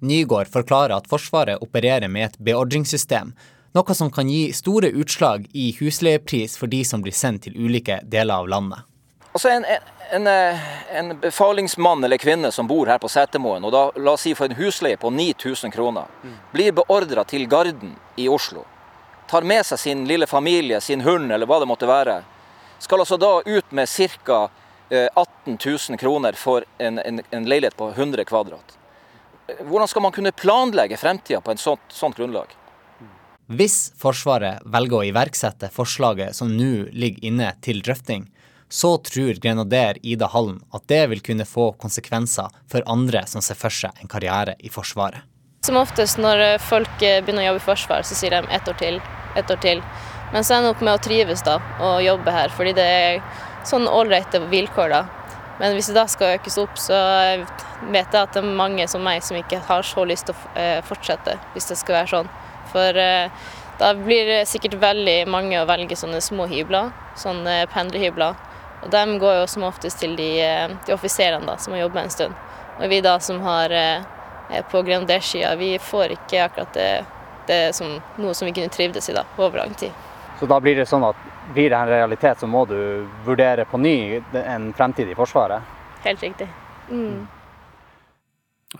Nygård 0.00 0.46
forklarer 0.52 0.96
at 0.96 1.08
Forsvaret 1.10 1.62
opererer 1.62 2.08
med 2.08 2.26
et 2.26 2.38
beordringssystem, 2.38 3.32
noe 3.74 3.94
som 3.94 4.10
kan 4.10 4.28
gi 4.30 4.52
store 4.56 4.90
utslag 4.94 5.46
i 5.52 5.70
husleiepris 5.80 6.56
for 6.58 6.70
de 6.70 6.84
som 6.84 7.02
blir 7.02 7.14
sendt 7.14 7.46
til 7.46 7.56
ulike 7.58 8.00
deler 8.04 8.42
av 8.42 8.48
landet. 8.48 8.84
Altså 9.32 9.50
en, 9.52 9.66
en, 10.10 10.26
en 10.94 11.20
befalingsmann 11.20 12.04
eller 12.04 12.18
-kvinne 12.18 12.50
som 12.50 12.66
bor 12.66 12.86
her 12.86 12.98
på 12.98 13.08
Setermoen, 13.08 13.64
og 13.64 13.72
da 13.72 13.90
la 13.96 14.12
oss 14.12 14.20
si 14.20 14.34
for 14.34 14.44
en 14.44 14.56
husleie 14.56 14.96
på 14.96 15.10
9000 15.10 15.70
kroner, 15.70 16.04
blir 16.52 16.72
beordra 16.72 17.24
til 17.24 17.46
Garden 17.48 17.96
i 18.16 18.28
Oslo, 18.28 18.64
tar 19.28 19.42
med 19.42 19.66
seg 19.66 19.78
sin 19.78 20.06
lille 20.08 20.26
familie, 20.26 20.80
sin 20.80 21.00
hund 21.00 21.32
eller 21.32 21.46
hva 21.46 21.60
det 21.60 21.68
måtte 21.68 21.86
være, 21.86 22.22
skal 22.78 23.00
altså 23.00 23.16
da 23.16 23.42
ut 23.46 23.72
med 23.72 23.88
ca. 23.88 24.48
18 24.90 25.58
000 25.90 25.98
kroner 25.98 26.32
for 26.32 26.64
en, 26.78 26.98
en, 26.98 27.20
en 27.30 27.44
leilighet 27.44 27.76
på 27.76 27.90
100 27.90 28.24
kvadrat. 28.24 28.78
Hvordan 29.48 29.88
skal 29.88 30.02
man 30.04 30.12
kunne 30.12 30.32
planlegge 30.32 30.98
fremtida 31.00 31.40
på 31.40 31.54
et 31.54 31.60
sånt, 31.62 31.84
sånt 31.88 32.18
grunnlag? 32.18 32.50
Hvis 33.48 33.94
Forsvaret 33.96 34.60
velger 34.68 34.98
å 34.98 35.06
iverksette 35.08 35.70
forslaget 35.72 36.36
som 36.36 36.50
nå 36.52 36.90
ligger 36.92 37.24
inne 37.24 37.54
til 37.64 37.80
drøfting, 37.80 38.26
så 38.68 38.98
tror 39.00 39.40
grenader 39.40 39.96
Ida 40.04 40.28
Hallen 40.28 40.58
at 40.76 40.84
det 40.92 41.06
vil 41.08 41.22
kunne 41.24 41.46
få 41.48 41.70
konsekvenser 41.80 42.52
for 42.68 42.84
andre 42.84 43.22
som 43.30 43.40
ser 43.40 43.56
for 43.56 43.72
seg 43.72 44.02
en 44.02 44.10
karriere 44.12 44.58
i 44.60 44.68
Forsvaret. 44.68 45.24
Som 45.64 45.80
oftest 45.80 46.20
når 46.20 46.60
folk 46.60 47.00
begynner 47.00 47.46
å 47.46 47.48
jobbe 47.48 47.62
i 47.62 47.66
Forsvaret, 47.70 48.06
så 48.06 48.18
sier 48.18 48.36
de 48.36 48.52
ett 48.52 48.68
år 48.68 48.76
til, 48.78 49.00
ett 49.40 49.50
år 49.50 49.62
til. 49.64 49.80
Men 50.34 50.44
så 50.44 50.58
ender 50.58 50.68
de 50.68 50.76
opp 50.76 50.84
med 50.84 50.98
å 50.98 51.02
trives 51.08 51.42
da, 51.46 51.56
og 51.80 52.04
jobbe 52.04 52.34
her, 52.36 52.52
fordi 52.52 52.76
det 52.76 52.84
er 52.84 53.22
sånn 53.66 53.88
ålreite 53.88 54.44
vilkår. 54.52 54.92
da. 54.92 55.02
Men 55.58 55.72
hvis 55.74 55.88
det 55.88 55.96
da 55.96 56.04
skal 56.06 56.36
økes 56.36 56.60
opp, 56.60 56.76
så 56.78 57.00
vet 57.86 58.12
jeg 58.12 58.20
at 58.20 58.34
det 58.34 58.42
er 58.42 58.58
mange 58.58 58.88
som 58.90 59.04
meg 59.04 59.22
som 59.24 59.38
ikke 59.38 59.60
har 59.68 59.86
så 59.86 60.04
lyst 60.08 60.28
til 60.28 60.34
å 60.34 60.66
fortsette, 60.88 61.38
hvis 61.54 61.70
det 61.70 61.78
skal 61.80 62.00
være 62.00 62.12
sånn. 62.12 62.30
For 62.72 62.98
da 63.78 63.92
blir 63.94 64.26
det 64.26 64.40
sikkert 64.50 64.74
veldig 64.82 65.18
mange 65.30 65.60
å 65.60 65.66
velge 65.68 65.96
sånne 65.96 66.20
små 66.24 66.48
hybler, 66.50 66.90
sånne 67.16 67.62
pendlerhybler. 67.72 68.34
Og 68.82 68.90
de 68.92 69.18
går 69.22 69.40
jo 69.40 69.46
som 69.50 69.66
oftest 69.68 70.02
til 70.02 70.16
de, 70.18 70.32
de 70.86 70.94
offiserene 70.94 71.46
da, 71.46 71.56
som 71.58 71.74
har 71.74 71.86
jobba 71.86 72.02
en 72.02 72.12
stund. 72.12 72.34
Og 72.78 72.90
vi 72.90 73.00
da 73.02 73.16
som 73.22 73.40
har 73.46 73.72
på 74.70 74.82
grenadersida, 74.82 75.54
vi 75.56 75.78
får 75.78 76.18
ikke 76.18 76.44
akkurat 76.44 76.74
det, 76.74 76.90
det 77.46 77.62
som 77.78 77.96
noe 78.16 78.34
som 78.34 78.46
vi 78.50 78.54
kunne 78.58 78.74
trivdes 78.74 79.10
i 79.10 79.16
da, 79.16 79.24
over 79.38 79.62
lang 79.62 79.74
tid. 79.74 79.94
Så 80.38 80.46
da 80.46 80.60
blir 80.62 80.76
det 80.78 80.86
sånn 80.86 81.06
at 81.06 81.18
blir 81.54 81.70
det 81.70 81.76
en 81.76 81.88
realitet, 81.88 82.38
så 82.40 82.46
må 82.46 82.64
du 82.68 83.06
vurdere 83.24 83.64
på 83.64 83.80
ny 83.80 84.20
en 84.42 84.70
fremtid 84.76 85.08
i 85.10 85.16
Forsvaret? 85.18 85.62
Helt 86.04 86.22
riktig. 86.22 86.48
Mm. 86.90 87.26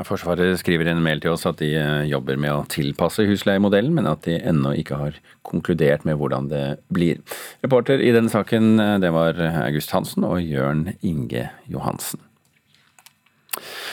Forsvaret 0.05 0.59
skriver 0.61 0.85
i 0.85 0.92
en 0.92 1.01
mail 1.01 1.22
til 1.24 1.33
oss 1.33 1.46
at 1.48 1.62
de 1.62 1.70
jobber 2.11 2.37
med 2.37 2.53
å 2.53 2.66
tilpasse 2.68 3.24
husleiemodellen, 3.24 3.94
men 3.96 4.11
at 4.11 4.27
de 4.29 4.37
ennå 4.37 4.74
ikke 4.77 4.98
har 5.01 5.16
konkludert 5.48 6.05
med 6.05 6.20
hvordan 6.20 6.51
det 6.53 6.64
blir. 6.92 7.22
Reporter 7.64 8.05
i 8.05 8.12
denne 8.12 8.29
saken 8.29 8.77
det 9.01 9.12
var 9.16 9.40
August 9.64 9.96
Hansen 9.96 10.29
og 10.29 10.42
Jørn 10.44 10.90
Inge 11.01 11.48
Johansen. 11.72 12.20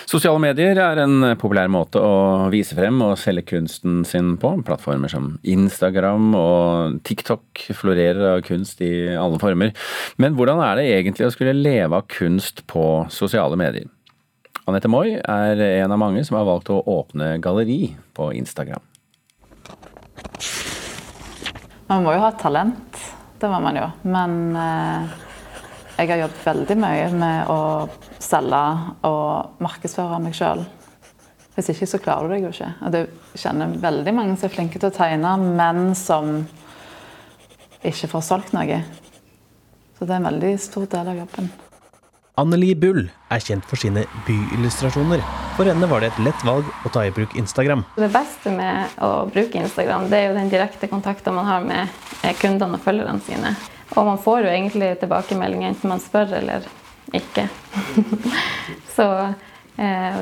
Sosiale 0.05 0.37
medier 0.37 0.77
er 0.77 0.99
en 1.01 1.31
populær 1.41 1.71
måte 1.71 1.97
å 1.97 2.51
vise 2.53 2.75
frem 2.77 2.99
og 3.01 3.15
selge 3.17 3.47
kunsten 3.55 4.03
sin 4.05 4.35
på. 4.41 4.51
Plattformer 4.67 5.09
som 5.09 5.31
Instagram 5.41 6.35
og 6.37 6.99
TikTok 7.07 7.65
florerer 7.73 8.35
av 8.35 8.43
kunst 8.45 8.83
i 8.85 8.93
alle 9.17 9.41
former. 9.41 9.73
Men 10.21 10.37
hvordan 10.37 10.61
er 10.61 10.77
det 10.77 10.87
egentlig 10.91 11.29
å 11.29 11.33
skulle 11.33 11.57
leve 11.57 11.97
av 11.97 12.05
kunst 12.11 12.65
på 12.69 12.85
sosiale 13.13 13.57
medier? 13.59 13.89
Anette 14.65 14.89
Moi 14.89 15.13
er 15.21 15.59
en 15.61 15.93
av 15.93 15.99
mange 16.01 16.23
som 16.25 16.39
har 16.39 16.47
valgt 16.47 16.71
å 16.73 16.79
åpne 16.89 17.35
galleri 17.37 17.91
på 18.17 18.31
Instagram. 18.33 18.81
Man 21.85 22.01
må 22.01 22.15
jo 22.15 22.23
ha 22.23 22.31
talent, 22.33 22.97
det 23.37 23.49
må 23.51 23.59
man 23.61 23.77
jo. 23.77 23.85
Men 24.09 24.39
eh, 24.57 25.11
jeg 25.99 26.09
har 26.09 26.23
jobbet 26.23 26.47
veldig 26.47 26.77
mye 26.81 27.11
med 27.13 27.51
å 27.53 27.59
selge 28.17 28.63
og 29.05 29.61
markedsføre 29.61 30.17
meg 30.23 30.33
sjøl. 30.33 30.65
Hvis 31.55 31.69
ikke 31.71 31.87
så 31.87 32.01
klarer 32.01 32.25
du 32.25 32.33
deg 32.33 32.47
jo 32.47 32.51
ikke. 32.55 32.71
Og 32.81 32.97
jeg 32.97 33.43
kjenner 33.45 33.77
veldig 33.85 34.15
mange 34.17 34.33
som 34.33 34.49
er 34.49 34.55
flinke 34.57 34.81
til 34.81 34.89
å 34.89 34.97
tegne, 34.97 35.35
men 35.45 35.93
som 35.95 36.41
ikke 37.85 38.09
får 38.11 38.25
solgt 38.31 38.57
noe. 38.57 38.81
Så 39.95 40.09
det 40.09 40.17
er 40.17 40.23
en 40.23 40.27
veldig 40.33 40.51
stor 40.59 40.89
del 40.89 41.13
av 41.13 41.21
jobben. 41.21 41.53
Anneli 42.35 42.73
Bull 42.75 43.05
er 43.31 43.39
kjent 43.39 43.63
for 43.69 43.79
sine 43.79 44.03
byillustrasjoner. 44.25 45.21
For 45.55 45.67
henne 45.69 45.87
var 45.87 46.03
det 46.03 46.09
et 46.11 46.17
lett 46.25 46.41
valg 46.43 46.67
å 46.83 46.91
ta 46.91 47.05
i 47.07 47.13
bruk 47.15 47.31
Instagram. 47.39 47.85
Det 47.95 48.09
beste 48.11 48.51
med 48.51 48.97
å 48.99 49.11
bruke 49.31 49.61
Instagram, 49.61 50.09
det 50.11 50.19
er 50.19 50.27
jo 50.27 50.35
den 50.35 50.51
direkte 50.51 50.89
kontakten 50.91 51.37
man 51.37 51.47
har 51.47 51.63
med 51.63 52.35
kundene 52.41 52.75
og 52.75 52.83
følgerne 52.83 53.23
sine. 53.23 53.55
Og 53.95 54.09
man 54.09 54.19
får 54.19 54.43
jo 54.43 54.51
egentlig 54.51 54.91
tilbakemeldinger 54.99 55.71
enten 55.71 55.93
man 55.93 56.03
spør 56.03 56.35
eller 56.41 56.67
ikke. 57.15 57.47
Så 58.97 59.07
eh, 59.79 60.21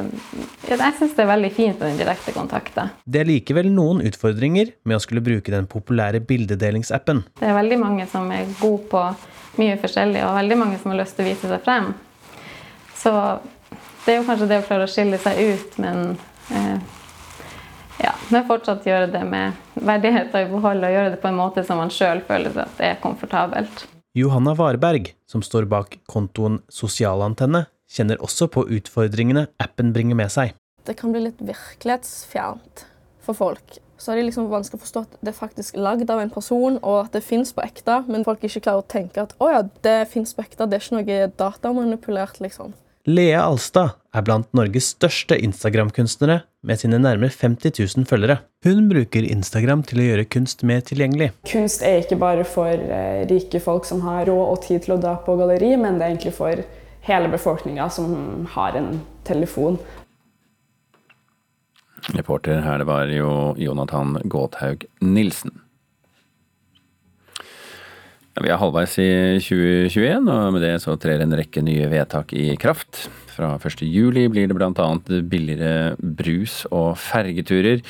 jeg 0.70 0.96
syns 1.00 1.18
det 1.18 1.26
er 1.26 1.34
veldig 1.34 1.54
fint 1.56 1.80
med 1.80 1.96
den 1.96 2.02
direkte 2.04 2.38
kontakten. 2.38 2.94
Det 3.10 3.24
er 3.24 3.32
likevel 3.32 3.74
noen 3.74 4.06
utfordringer 4.06 4.76
med 4.86 5.00
å 5.00 5.02
skulle 5.02 5.26
bruke 5.26 5.56
den 5.56 5.66
populære 5.72 6.22
bildedelingsappen. 6.30 7.26
Det 7.42 7.50
er 7.50 7.58
veldig 7.58 7.82
mange 7.82 8.06
som 8.14 8.30
er 8.36 8.46
gode 8.62 8.86
på 8.94 9.08
mye 9.60 9.78
forskjellig, 9.82 10.24
og 10.26 10.38
veldig 10.40 10.58
mange 10.60 10.80
som 10.82 10.94
har 10.94 11.02
lyst 11.04 11.18
til 11.18 11.26
å 11.26 11.30
vise 11.30 11.50
seg 11.52 11.64
frem. 11.66 11.94
Så 12.98 13.14
det 14.06 14.14
er 14.14 14.20
jo 14.20 14.28
kanskje 14.28 14.50
det 14.50 14.60
å 14.62 14.68
klare 14.68 14.88
å 14.88 14.92
skille 14.92 15.20
seg 15.22 15.40
ut, 15.40 15.78
men 15.84 16.16
eh, 16.52 16.78
ja, 18.04 18.14
men 18.34 18.48
fortsatt 18.50 18.88
gjøre 18.88 19.12
det 19.14 19.24
med 19.30 19.60
verdighet 19.80 20.34
og 20.34 20.42
i 20.42 20.50
behold, 20.52 20.84
og 20.84 20.96
gjøre 20.96 21.14
det 21.14 21.22
på 21.22 21.30
en 21.30 21.40
måte 21.40 21.66
som 21.68 21.80
man 21.82 21.94
sjøl 21.94 22.24
føler 22.28 22.58
at 22.66 22.80
det 22.80 22.90
er 22.90 23.02
komfortabelt. 23.04 23.86
Johanna 24.18 24.54
Varberg, 24.58 25.14
som 25.30 25.42
står 25.42 25.66
bak 25.70 25.98
kontoen 26.10 26.60
Sosialantenne, 26.70 27.66
kjenner 27.90 28.22
også 28.26 28.50
på 28.54 28.66
utfordringene 28.78 29.48
appen 29.62 29.94
bringer 29.96 30.18
med 30.18 30.34
seg. 30.34 30.54
Det 30.84 30.98
kan 31.00 31.14
bli 31.14 31.24
litt 31.26 31.40
virkelighetsfjernt 31.42 32.86
for 33.24 33.38
folk. 33.38 33.80
Så 34.04 34.12
er 34.12 34.20
det 34.20 34.26
liksom 34.28 34.50
vanskelig 34.52 34.82
å 34.82 34.84
forstå 34.84 35.02
at 35.06 35.20
det 35.24 35.32
er 35.32 35.38
faktisk 35.38 35.78
lagd 35.80 36.10
av 36.12 36.20
en 36.20 36.32
person, 36.34 36.76
og 36.82 37.06
at 37.06 37.14
det 37.16 37.24
fins 37.24 37.54
på 37.56 37.64
ekte, 37.64 38.02
men 38.12 38.26
folk 38.28 38.42
ikke 38.44 38.66
klarer 38.66 38.84
å 38.84 38.90
tenke 38.92 39.24
at 39.24 39.32
å 39.40 39.48
ja, 39.48 39.62
det 39.86 40.00
fins 40.12 40.36
på 40.36 40.44
ekte, 40.44 40.68
det 40.68 40.76
er 40.76 40.84
ikke 40.84 40.98
noe 40.98 41.28
datamanipulert, 41.40 42.42
liksom. 42.44 42.74
Lea 43.08 43.40
Alstad 43.44 43.96
er 44.16 44.24
blant 44.28 44.50
Norges 44.56 44.90
største 44.94 45.38
Instagram-kunstnere, 45.40 46.42
med 46.64 46.80
sine 46.80 47.00
nærmere 47.00 47.32
50 47.32 47.80
000 47.80 48.08
følgere. 48.08 48.42
Hun 48.64 48.92
bruker 48.92 49.26
Instagram 49.28 49.82
til 49.88 50.00
å 50.00 50.06
gjøre 50.10 50.28
kunst 50.36 50.64
mer 50.68 50.84
tilgjengelig. 50.88 51.32
Kunst 51.48 51.84
er 51.84 52.04
ikke 52.04 52.20
bare 52.20 52.44
for 52.48 52.72
eh, 52.72 53.24
rike 53.32 53.64
folk 53.64 53.88
som 53.88 54.04
har 54.08 54.28
råd 54.28 54.46
og 54.54 54.62
tid 54.68 54.84
til 54.84 54.98
å 54.98 55.02
dra 55.04 55.18
på 55.24 55.36
galleri, 55.40 55.74
men 55.80 56.00
det 56.00 56.08
er 56.08 56.16
egentlig 56.16 56.36
for 56.36 56.64
hele 57.08 57.32
befolkninga 57.32 57.90
som 57.92 58.48
har 58.56 58.80
en 58.80 58.98
telefon. 59.28 59.80
Reporter 62.12 62.60
her, 62.66 62.82
det 62.82 62.88
var 62.90 63.08
jo 63.08 63.54
Jonathan 63.58 64.18
Gåthaug 64.28 64.84
Nilsen. 65.00 65.54
Vi 68.34 68.50
er 68.50 68.58
halvveis 68.58 68.96
i 68.98 69.10
2021, 69.38 70.26
og 70.26 70.56
med 70.56 70.64
det 70.66 70.72
så 70.82 70.96
trer 70.98 71.22
en 71.22 71.36
rekke 71.38 71.62
nye 71.62 71.86
vedtak 71.92 72.34
i 72.34 72.56
kraft. 72.58 73.06
Fra 73.34 73.52
1. 73.62 73.84
juli 73.86 74.26
blir 74.30 74.50
det 74.50 74.58
bl.a. 74.58 74.88
billigere 75.30 75.94
brus- 75.98 76.66
og 76.74 76.98
fergeturer. 77.02 77.82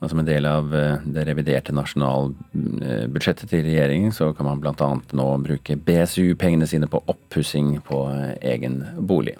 Og 0.00 0.12
som 0.12 0.22
en 0.22 0.28
del 0.28 0.48
av 0.48 0.72
eh, 0.76 1.04
det 1.04 1.26
reviderte 1.28 1.76
nasjonalbudsjettet 1.76 3.52
til 3.52 3.64
regjeringen, 3.68 4.12
så 4.12 4.32
kan 4.36 4.48
man 4.48 4.64
bl.a. 4.64 4.90
nå 5.16 5.28
bruke 5.44 5.76
BSU-pengene 5.76 6.68
sine 6.68 6.88
på 6.88 7.04
oppussing 7.08 7.78
på 7.84 8.02
eh, 8.12 8.34
egen 8.56 8.82
bolig. 8.96 9.36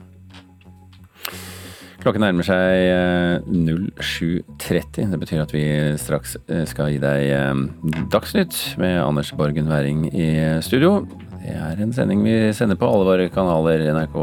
Klokken 2.00 2.22
nærmer 2.24 2.46
seg 2.46 3.50
07.30. 3.52 5.10
Det 5.12 5.18
betyr 5.20 5.42
at 5.42 5.52
vi 5.52 5.64
straks 6.00 6.38
skal 6.70 6.94
gi 6.94 7.00
deg 7.02 8.06
Dagsnytt 8.12 8.56
med 8.80 9.02
Anders 9.02 9.34
Borgen 9.36 9.68
Werring 9.68 10.06
i 10.08 10.30
studio. 10.64 11.02
Det 11.40 11.52
er 11.56 11.80
en 11.80 11.92
sending 11.92 12.24
vi 12.24 12.34
sender 12.56 12.80
på 12.80 12.88
alle 12.88 13.04
våre 13.08 13.28
kanaler, 13.32 13.84
NRK 13.92 14.16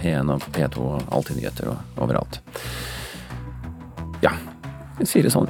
P1 0.00 0.32
og 0.32 0.44
P2 0.52 0.84
og 0.84 1.12
Alltid 1.12 1.40
nyheter 1.40 1.72
og 1.72 2.00
overalt. 2.04 2.40
Ja, 4.24 4.36
vi 5.00 5.08
sier 5.08 5.24
det 5.24 5.32
sånn. 5.32 5.48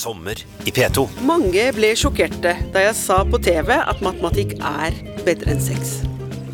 Sommer 0.00 0.38
i 0.64 0.72
P2. 0.72 1.02
Mange 1.28 1.66
ble 1.76 1.90
sjokkerte 1.98 2.54
da 2.72 2.84
jeg 2.86 2.96
sa 2.96 3.18
på 3.28 3.36
TV 3.44 3.74
at 3.76 4.00
matematikk 4.04 4.54
er 4.56 4.96
bedre 5.26 5.52
enn 5.52 5.60
sex. 5.60 5.98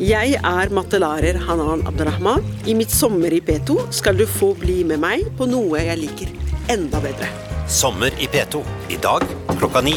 Jeg 0.03 0.35
er 0.35 0.73
mattelærer 0.75 1.39
Hanan 1.47 1.85
Abdurrahman. 1.87 2.43
I 2.67 2.75
mitt 2.77 2.91
sommer 2.91 3.31
i 3.31 3.39
P2 3.39 3.87
skal 3.95 4.19
du 4.19 4.25
få 4.27 4.51
bli 4.59 4.81
med 4.89 4.99
meg 4.99 5.23
på 5.39 5.47
noe 5.47 5.79
jeg 5.79 6.01
liker 6.01 6.33
enda 6.73 6.99
bedre. 7.01 7.29
Sommer 7.71 8.11
i 8.19 8.27
P2. 8.27 8.59
I 8.91 8.99
dag 9.05 9.23
klokka 9.55 9.83
ni. 9.85 9.95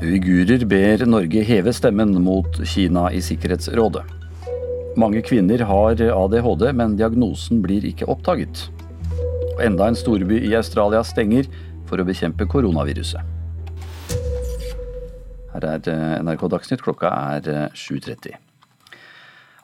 Uigurer 0.00 0.64
ber 0.64 1.04
Norge 1.04 1.44
heve 1.44 1.76
stemmen 1.76 2.16
mot 2.24 2.62
Kina 2.64 3.10
i 3.12 3.20
Sikkerhetsrådet. 3.20 4.19
Mange 5.00 5.22
kvinner 5.24 5.62
har 5.64 6.00
ADHD, 6.12 6.66
men 6.76 6.96
diagnosen 6.98 7.62
blir 7.64 7.86
ikke 7.88 8.08
oppdaget. 8.12 8.66
Og 9.54 9.62
enda 9.64 9.86
en 9.88 9.96
storby 9.96 10.42
i 10.44 10.52
Australia 10.58 11.00
stenger 11.06 11.48
for 11.88 12.02
å 12.02 12.04
bekjempe 12.04 12.44
koronaviruset. 12.50 13.24
Her 15.54 15.66
er 15.70 15.88
NRK 16.26 16.44
Dagsnytt, 16.52 16.84
klokka 16.84 17.14
er 17.38 17.72
7.30. 17.72 18.36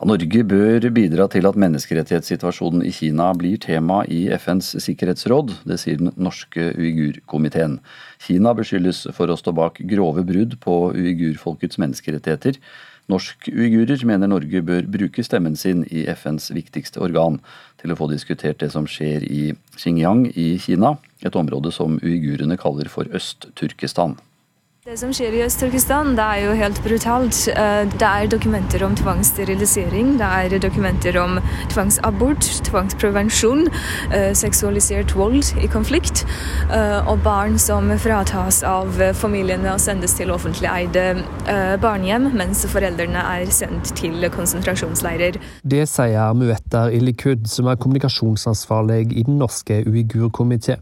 Norge 0.07 0.43
bør 0.45 0.89
bidra 0.93 1.25
til 1.33 1.47
at 1.49 1.57
menneskerettighetssituasjonen 1.57 2.83
i 2.85 2.93
Kina 2.93 3.31
blir 3.37 3.61
tema 3.61 4.03
i 4.13 4.27
FNs 4.37 4.75
sikkerhetsråd. 4.85 5.55
Det 5.69 5.79
sier 5.81 6.01
den 6.01 6.13
norske 6.21 6.69
uigurkomiteen. 6.77 7.79
Kina 8.25 8.53
beskyldes 8.57 9.07
for 9.17 9.33
å 9.33 9.39
stå 9.41 9.57
bak 9.57 9.81
grove 9.89 10.25
brudd 10.29 10.59
på 10.65 10.77
uigurfolkets 10.97 11.81
menneskerettigheter. 11.81 12.61
Norsk-uigurer 13.13 14.03
mener 14.09 14.27
Norge 14.27 14.63
bør 14.67 14.87
bruke 14.91 15.23
stemmen 15.23 15.55
sin 15.59 15.85
i 15.95 16.05
FNs 16.11 16.51
viktigste 16.55 17.03
organ 17.05 17.39
til 17.79 17.93
å 17.93 17.99
få 17.99 18.09
diskutert 18.11 18.59
det 18.63 18.73
som 18.75 18.89
skjer 18.91 19.23
i 19.23 19.43
Xinjiang 19.79 20.25
i 20.35 20.57
Kina, 20.63 20.97
et 21.23 21.39
område 21.39 21.71
som 21.75 22.01
uigurene 22.03 22.59
kaller 22.59 22.91
for 22.91 23.07
Øst-Turkestan. 23.15 24.17
Det 24.87 24.95
som 25.01 25.11
skjer 25.11 25.35
i 25.35 25.41
Øst-Turkestan, 25.43 26.13
det 26.15 26.23
er 26.23 26.43
jo 26.45 26.53
helt 26.55 26.77
brutalt. 26.85 27.39
Det 27.99 28.07
er 28.07 28.29
dokumenter 28.31 28.85
om 28.87 28.93
tvangssterilisering, 28.95 30.13
det 30.21 30.29
er 30.29 30.61
dokumenter 30.63 31.19
om 31.19 31.41
tvangsabort, 31.73 32.47
tvangsprevensjon, 32.69 33.67
seksualisert 34.39 35.17
vold 35.19 35.59
i 35.59 35.67
konflikt, 35.67 36.23
og 37.11 37.19
barn 37.27 37.59
som 37.59 37.91
fratas 37.99 38.63
av 38.63 38.95
familiene 39.19 39.75
og 39.75 39.83
sendes 39.83 40.15
til 40.15 40.31
offentlig 40.31 40.71
eide 40.71 41.07
barnehjem, 41.83 42.31
mens 42.39 42.63
foreldrene 42.71 43.27
er 43.35 43.51
sendt 43.51 43.91
til 43.99 44.31
konsentrasjonsleirer. 44.31 45.43
Det 45.67 45.89
sier 45.91 46.39
Muetter 46.39 46.95
Ilikud, 46.95 47.51
som 47.51 47.67
er 47.67 47.83
kommunikasjonsansvarlig 47.83 49.09
i 49.11 49.27
den 49.27 49.43
norske 49.43 49.83
uigurkomité. 49.83 50.79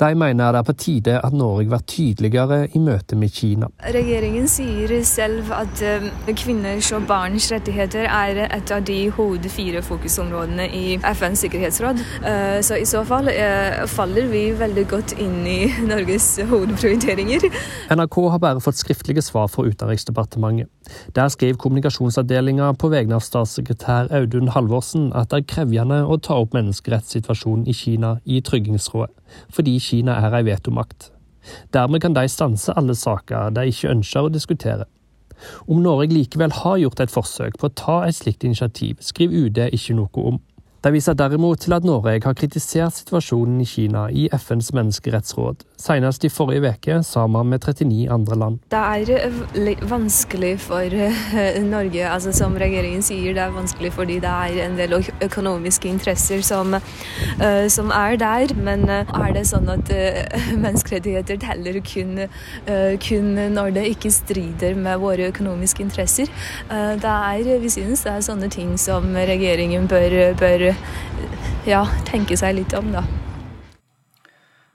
De 0.00 0.10
mener 0.18 0.54
det 0.54 0.60
er 0.60 0.68
på 0.68 0.76
tide 0.78 1.16
at 1.20 1.36
Norge 1.36 1.68
blir 1.70 1.84
tydeligere 1.88 2.60
i 2.74 2.82
møte 2.82 3.18
med 3.18 3.32
Kina. 3.34 3.68
Regjeringen 3.94 4.48
sier 4.50 4.92
selv 5.06 5.52
at 5.54 5.82
kvinners 6.38 6.90
og 6.96 7.06
barns 7.08 7.50
rettigheter 7.52 8.08
er 8.08 8.42
et 8.46 8.72
av 8.74 8.84
de 8.86 8.98
hovedfire 9.14 9.82
fokusområdene 9.84 10.68
i 10.74 10.84
FNs 11.02 11.44
sikkerhetsråd. 11.44 12.02
Så 12.64 12.78
i 12.80 12.86
så 12.88 13.04
fall 13.08 13.30
faller 13.90 14.28
vi 14.32 14.44
veldig 14.58 14.86
godt 14.90 15.16
inn 15.22 15.42
i 15.48 15.58
Norges 15.92 16.34
hovedprioriteringer. 16.50 17.48
NRK 17.94 18.20
har 18.34 18.42
bare 18.42 18.64
fått 18.64 18.80
skriftlige 18.80 19.24
svar 19.24 19.50
fra 19.52 19.66
Utenriksdepartementet. 19.68 20.70
Der 21.16 21.30
skrev 21.32 21.56
kommunikasjonsavdelinga 21.60 22.72
på 22.80 22.90
vegne 22.92 23.16
av 23.16 23.24
statssekretær 23.24 24.10
Audun 24.14 24.52
Halvorsen 24.52 25.10
at 25.16 25.30
det 25.32 25.42
er 25.42 25.50
krevende 25.54 26.02
å 26.04 26.18
ta 26.20 26.36
opp 26.42 26.56
menneskerettssituasjonen 26.56 27.68
i 27.70 27.76
Kina 27.76 28.16
i 28.24 28.40
Tryggingsrådet 28.44 29.12
fordi 29.54 29.78
Kina 29.82 30.18
er 30.22 30.36
ei 30.36 30.44
vetomakt. 30.46 31.10
Dermed 31.74 32.04
kan 32.04 32.14
de 32.16 32.26
stanse 32.30 32.72
alle 32.78 32.94
saker 32.94 33.54
de 33.56 33.66
ikke 33.70 33.90
ønsker 33.92 34.28
å 34.28 34.32
diskutere. 34.32 34.86
Om 35.66 35.82
Norge 35.82 36.12
likevel 36.12 36.52
har 36.62 36.80
gjort 36.80 37.02
et 37.04 37.12
forsøk 37.12 37.58
på 37.58 37.68
å 37.68 37.76
ta 37.76 37.96
et 38.06 38.16
slikt 38.16 38.44
initiativ, 38.46 39.00
skriver 39.00 39.48
UD 39.48 39.60
ikke 39.66 39.96
noe 39.98 40.26
om. 40.30 40.38
De 40.84 40.90
viser 40.92 41.16
derimot 41.16 41.62
til 41.64 41.72
at 41.72 41.84
Norge 41.88 42.18
har 42.20 42.34
kritisert 42.36 42.92
situasjonen 42.98 43.62
i 43.62 43.64
Kina 43.64 44.02
i 44.12 44.26
FNs 44.36 44.66
menneskerettsråd, 44.76 45.62
senest 45.80 46.26
i 46.26 46.28
forrige 46.28 46.74
uke 46.74 46.98
sammen 47.08 47.48
med 47.48 47.64
39 47.64 48.10
andre 48.12 48.36
land. 48.36 48.58
Det 48.74 48.82
er 48.82 49.86
vanskelig 49.88 50.58
for 50.60 50.96
Norge, 51.74 52.02
altså 52.04 52.34
som 52.36 52.58
regjeringen 52.60 53.00
sier, 53.02 53.32
det 53.32 53.46
er 53.46 53.54
vanskelig 53.54 53.94
fordi 53.96 54.18
det 54.20 54.32
er 54.32 54.58
en 54.66 54.76
del 54.76 54.98
økonomiske 55.24 55.88
interesser 55.88 56.44
som, 56.44 56.76
som 57.72 57.94
er 57.96 58.18
der. 58.20 58.52
Men 58.60 58.84
er 58.92 59.32
det 59.32 59.46
sånn 59.48 59.72
at 59.72 59.88
menneskerettigheter 60.66 61.40
teller 61.46 61.80
kun, 61.80 62.26
kun 63.08 63.32
når 63.56 63.72
det 63.78 63.86
ikke 63.94 64.12
strider 64.12 64.76
med 64.76 65.00
våre 65.00 65.32
økonomiske 65.32 65.86
interesser? 65.86 66.28
Det 66.68 67.16
er, 67.16 67.56
vi 67.64 67.72
synes 67.72 68.04
det 68.04 68.12
er 68.18 68.28
sånne 68.28 68.52
ting 68.52 68.76
som 68.80 69.14
regjeringen 69.16 69.88
bør, 69.88 70.20
bør 70.36 70.73
ja, 71.68 71.84
tenke 72.08 72.36
seg 72.40 72.58
litt 72.58 72.74
om, 72.76 72.92
da. 72.94 73.04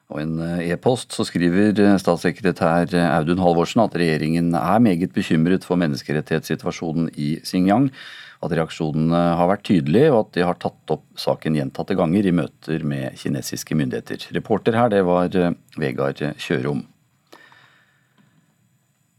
Og 0.09 0.23
en 0.23 0.39
eh, 0.41 0.71
e-post 0.73 1.13
så 1.13 1.25
skriver 1.27 1.77
eh, 1.77 1.97
statssekretær 2.01 2.95
Audun 3.11 3.41
Halvorsen 3.43 3.83
at 3.83 3.97
regjeringen 3.99 4.55
er 4.57 4.81
meget 4.81 5.13
bekymret 5.13 5.67
for 5.67 5.77
menneskerettighetssituasjonen 5.81 7.11
i 7.13 7.35
Xinjiang. 7.45 7.91
At 8.39 8.53
reaksjonene 8.55 9.19
har 9.35 9.49
vært 9.51 9.65
tydelige, 9.67 10.13
og 10.13 10.21
at 10.23 10.37
de 10.37 10.45
har 10.47 10.57
tatt 10.57 10.93
opp 10.95 11.03
saken 11.19 11.57
gjentatte 11.59 11.97
ganger 11.99 12.25
i 12.25 12.33
møter 12.33 12.85
med 12.87 13.17
kinesiske 13.19 13.75
myndigheter. 13.75 14.29
Reporter 14.37 14.77
her, 14.79 14.89
det 14.93 15.03
var 15.05 15.35
eh, 15.37 15.53
Vegard 15.77 16.23
Kjørom. 16.41 16.87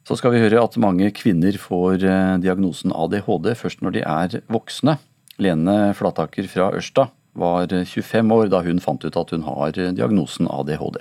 Så 0.09 0.17
skal 0.19 0.35
vi 0.35 0.41
høre 0.43 0.65
at 0.65 0.81
mange 0.81 1.13
kvinner 1.15 1.55
får 1.61 2.01
diagnosen 2.43 2.91
ADHD 2.91 3.53
først 3.55 3.85
når 3.85 3.93
de 3.95 4.01
er 4.03 4.41
voksne. 4.51 4.97
Lene 5.41 5.95
Flataker 5.97 6.49
fra 6.51 6.71
Ørsta 6.77 7.09
var 7.33 7.71
25 7.71 8.33
år 8.35 8.51
da 8.53 8.61
hun 8.67 8.83
fant 8.83 9.05
ut 9.05 9.17
at 9.17 9.33
hun 9.33 9.47
har 9.47 9.73
diagnosen 9.77 10.49
ADHD. 10.51 11.01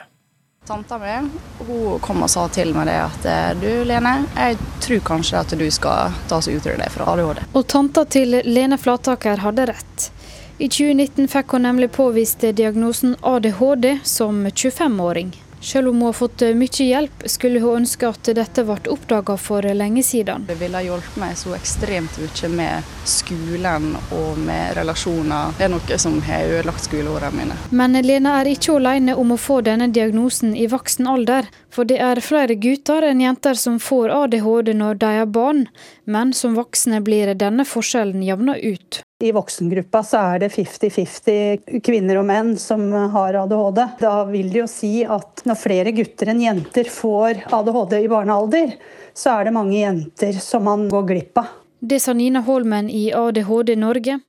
Tanta 0.70 1.00
mi 1.02 1.16
hun 1.66 2.00
kom 2.04 2.22
og 2.24 2.30
sa 2.30 2.46
til 2.54 2.76
meg 2.76 2.88
det 2.92 2.98
at 3.02 3.58
du 3.60 3.70
Lene, 3.90 4.14
jeg 4.38 4.60
tror 4.86 5.04
kanskje 5.08 5.42
at 5.42 5.56
du 5.58 5.66
skal 5.74 6.14
ta 6.30 6.38
og 6.38 6.52
utrede 6.54 6.78
deg 6.84 6.94
fra 6.94 7.10
ADHD. 7.14 7.44
Og 7.54 7.68
tanta 7.68 8.06
til 8.06 8.40
Lene 8.46 8.78
Flataker 8.78 9.42
hadde 9.44 9.68
rett. 9.72 10.10
I 10.60 10.68
2019 10.68 11.30
fikk 11.32 11.56
hun 11.56 11.64
nemlig 11.64 11.92
påvist 11.96 12.44
diagnosen 12.44 13.16
ADHD 13.24 13.94
som 14.04 14.46
25-åring. 14.48 15.32
Selv 15.62 15.90
om 15.90 15.96
hun 15.96 16.06
har 16.06 16.14
fått 16.14 16.42
eh, 16.42 16.56
mye 16.56 16.86
hjelp, 16.86 17.24
skulle 17.26 17.60
hun 17.60 17.82
ønske 17.82 18.08
at 18.08 18.32
dette 18.36 18.64
ble 18.64 18.78
oppdaga 18.94 19.36
for 19.38 19.66
lenge 19.76 20.04
siden. 20.04 20.46
Det 20.48 20.56
ville 20.60 20.82
hjulpet 20.86 21.20
meg 21.20 21.36
så 21.40 21.54
ekstremt 21.58 22.20
mye 22.22 22.52
med 22.56 22.94
skolen 23.10 23.92
og 24.16 24.40
med 24.40 24.78
relasjoner. 24.80 25.56
Det 25.58 25.68
er 25.68 25.74
noe 25.74 26.00
som 26.00 26.20
har 26.26 26.48
ødelagt 26.48 26.88
skoleårene 26.88 27.36
mine. 27.36 27.58
Men 27.76 28.00
Lena 28.06 28.40
er 28.40 28.54
ikke 28.54 28.78
alene 28.80 29.18
om 29.20 29.36
å 29.36 29.40
få 29.40 29.60
denne 29.68 29.90
diagnosen 29.92 30.56
i 30.56 30.70
voksen 30.72 31.10
alder. 31.12 31.50
For 31.70 31.86
det 31.86 32.00
er 32.02 32.22
flere 32.26 32.56
gutter 32.58 33.06
enn 33.06 33.22
jenter 33.22 33.58
som 33.58 33.78
får 33.82 34.10
ADHD 34.14 34.74
når 34.78 34.98
de 35.04 35.12
er 35.22 35.30
barn, 35.30 35.68
men 36.06 36.34
som 36.34 36.58
voksne 36.58 37.02
blir 37.06 37.32
denne 37.38 37.66
forskjellen 37.68 38.26
jevna 38.26 38.58
ut. 38.58 39.02
I 39.24 39.34
voksengruppa 39.36 40.00
så 40.08 40.22
er 40.34 40.46
det 40.46 40.52
50-50 40.54 41.82
kvinner 41.84 42.22
og 42.22 42.28
menn 42.30 42.54
som 42.58 42.86
har 43.14 43.36
ADHD. 43.42 43.82
Da 44.00 44.14
vil 44.30 44.50
det 44.54 44.62
jo 44.62 44.68
si 44.72 44.94
at 45.04 45.44
når 45.46 45.60
flere 45.60 45.94
gutter 45.96 46.32
enn 46.32 46.46
jenter 46.46 46.88
får 46.90 47.44
ADHD 47.52 47.98
i 48.00 48.12
barnealder, 48.12 48.78
så 49.14 49.36
er 49.36 49.50
det 49.50 49.56
mange 49.58 49.76
jenter 49.76 50.40
som 50.40 50.64
man 50.70 50.88
går 50.90 51.10
glipp 51.12 51.44
av. 51.44 51.52
Det 51.80 52.00
sa 52.04 52.12
Nina 52.16 52.42
Holmen 52.44 52.90
i 52.92 53.10
ADHD 53.16 53.76
Norge. 53.80 54.20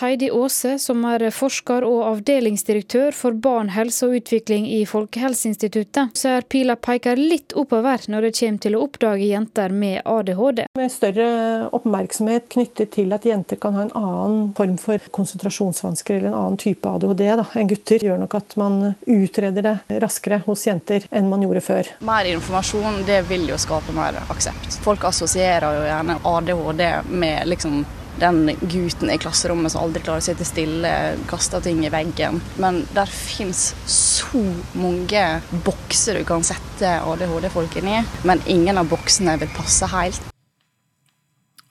Heidi 0.00 0.30
Aase, 0.32 0.78
som 0.80 1.02
er 1.04 1.26
forsker 1.34 1.84
og 1.84 1.98
avdelingsdirektør 2.06 3.12
for 3.12 3.36
barn, 3.36 3.68
helse 3.74 4.06
og 4.06 4.14
utvikling 4.16 4.64
i 4.72 4.78
Folkehelseinstituttet, 4.88 6.14
ser 6.16 6.46
pila 6.48 6.78
peker 6.80 7.20
litt 7.20 7.52
oppover 7.52 8.06
når 8.08 8.24
det 8.24 8.30
kommer 8.38 8.62
til 8.64 8.78
å 8.78 8.80
oppdage 8.86 9.28
jenter 9.28 9.74
med 9.76 10.00
ADHD. 10.08 10.62
Med 10.80 10.94
større 10.94 11.28
oppmerksomhet 11.76 12.48
knyttet 12.56 12.94
til 12.96 13.12
at 13.12 13.28
jenter 13.28 13.60
kan 13.60 13.76
ha 13.76 13.84
en 13.84 13.94
annen 14.00 14.48
form 14.56 14.78
for 14.80 15.10
konsentrasjonsvansker 15.12 16.16
eller 16.16 16.32
en 16.32 16.40
annen 16.40 16.60
type 16.64 16.88
ADHD 16.88 17.24
da, 17.42 17.46
enn 17.60 17.68
gutter, 17.68 18.08
gjør 18.08 18.24
nok 18.24 18.40
at 18.40 18.56
man 18.60 18.80
utreder 19.04 19.68
det 19.68 20.00
raskere 20.00 20.40
hos 20.48 20.64
jenter 20.64 21.04
enn 21.12 21.28
man 21.28 21.44
gjorde 21.44 21.66
før. 21.68 21.94
Mer 22.08 22.32
informasjon 22.32 23.02
det 23.04 23.20
vil 23.28 23.50
jo 23.52 23.60
skape 23.60 23.92
mer 23.92 24.16
aksept. 24.32 24.80
Folk 24.80 25.04
assosierer 25.12 25.76
jo 25.76 25.88
gjerne 25.90 26.20
ADHD 26.24 26.86
med 27.12 27.50
liksom 27.52 27.82
den 28.20 28.50
gutten 28.60 29.10
i 29.10 29.18
klasserommet 29.20 29.72
som 29.72 29.84
aldri 29.84 30.02
klarer 30.04 30.22
å 30.22 30.26
sitte 30.28 30.46
stille, 30.48 30.92
kaster 31.30 31.62
ting 31.64 31.82
i 31.86 31.92
veggen. 31.92 32.40
Men 32.60 32.82
der 32.94 33.10
fins 33.10 33.70
så 33.88 34.42
mange 34.78 35.24
bokser 35.66 36.20
du 36.20 36.26
kan 36.28 36.44
sette 36.46 36.98
ADHD-folkene 37.00 37.98
i, 38.00 38.04
men 38.28 38.44
ingen 38.50 38.80
av 38.80 38.90
boksene 38.92 39.38
vil 39.40 39.50
passe 39.56 39.88
helt. 39.94 40.30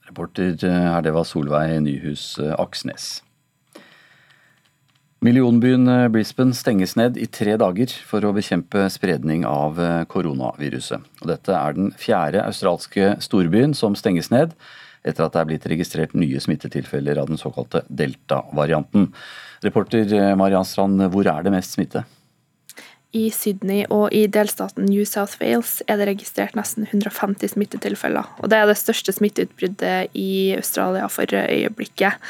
Reporter 0.09 0.55
her, 0.65 1.01
det 1.05 1.13
var 1.13 1.27
Solveig 1.29 1.79
Nyhus 1.85 2.33
Aksnes. 2.57 3.19
Millionbyen 5.19 5.83
Brisbane 6.13 6.55
stenges 6.55 6.95
ned 6.95 7.17
i 7.19 7.27
tre 7.27 7.57
dager 7.59 7.91
for 8.07 8.23
å 8.23 8.31
bekjempe 8.33 8.85
spredning 8.89 9.43
av 9.45 9.77
koronaviruset. 10.09 11.03
Og 11.19 11.27
dette 11.27 11.51
er 11.53 11.75
den 11.75 11.91
fjerde 11.99 12.45
australske 12.45 13.17
storbyen 13.21 13.75
som 13.75 13.97
stenges 13.99 14.31
ned 14.31 14.55
etter 15.09 15.25
at 15.25 15.35
det 15.35 15.41
er 15.41 15.49
blitt 15.51 15.67
registrert 15.71 16.15
nye 16.17 16.41
smittetilfeller 16.43 17.19
av 17.21 17.31
den 17.31 17.41
såkalte 17.41 17.83
delta-varianten. 17.87 19.09
Reporter 19.65 20.13
eh, 20.15 20.31
Mariann 20.39 20.67
Strand, 20.67 21.03
hvor 21.13 21.27
er 21.27 21.45
det 21.45 21.53
mest 21.53 21.75
smitte? 21.75 22.05
I 23.09 23.31
Sydney 23.33 23.87
og 23.89 24.13
i 24.13 24.27
delstaten 24.29 24.85
New 24.85 25.01
South 25.09 25.39
Wales 25.41 25.79
er 25.89 25.97
det 25.97 26.11
registrert 26.11 26.53
nesten 26.57 26.85
150 26.85 27.55
smittetilfeller. 27.55 28.27
og 28.37 28.51
Det 28.51 28.57
er 28.57 28.67
det 28.69 28.77
største 28.77 29.15
smitteutbruddet 29.15 30.13
i 30.13 30.53
Australia 30.53 31.07
for 31.09 31.25
øyeblikket. 31.25 32.21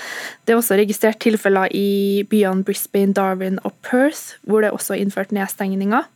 Det 0.45 0.55
er 0.55 0.59
også 0.61 0.79
registrert 0.79 1.19
tilfeller 1.19 1.67
i 1.75 2.23
byene 2.23 2.63
Brisbane, 2.63 3.13
Darwin 3.13 3.59
og 3.67 3.75
Perth, 3.83 4.39
hvor 4.47 4.63
det 4.63 4.71
også 4.71 4.95
er 4.95 5.03
innført 5.03 5.35
nedstengninger. 5.35 6.07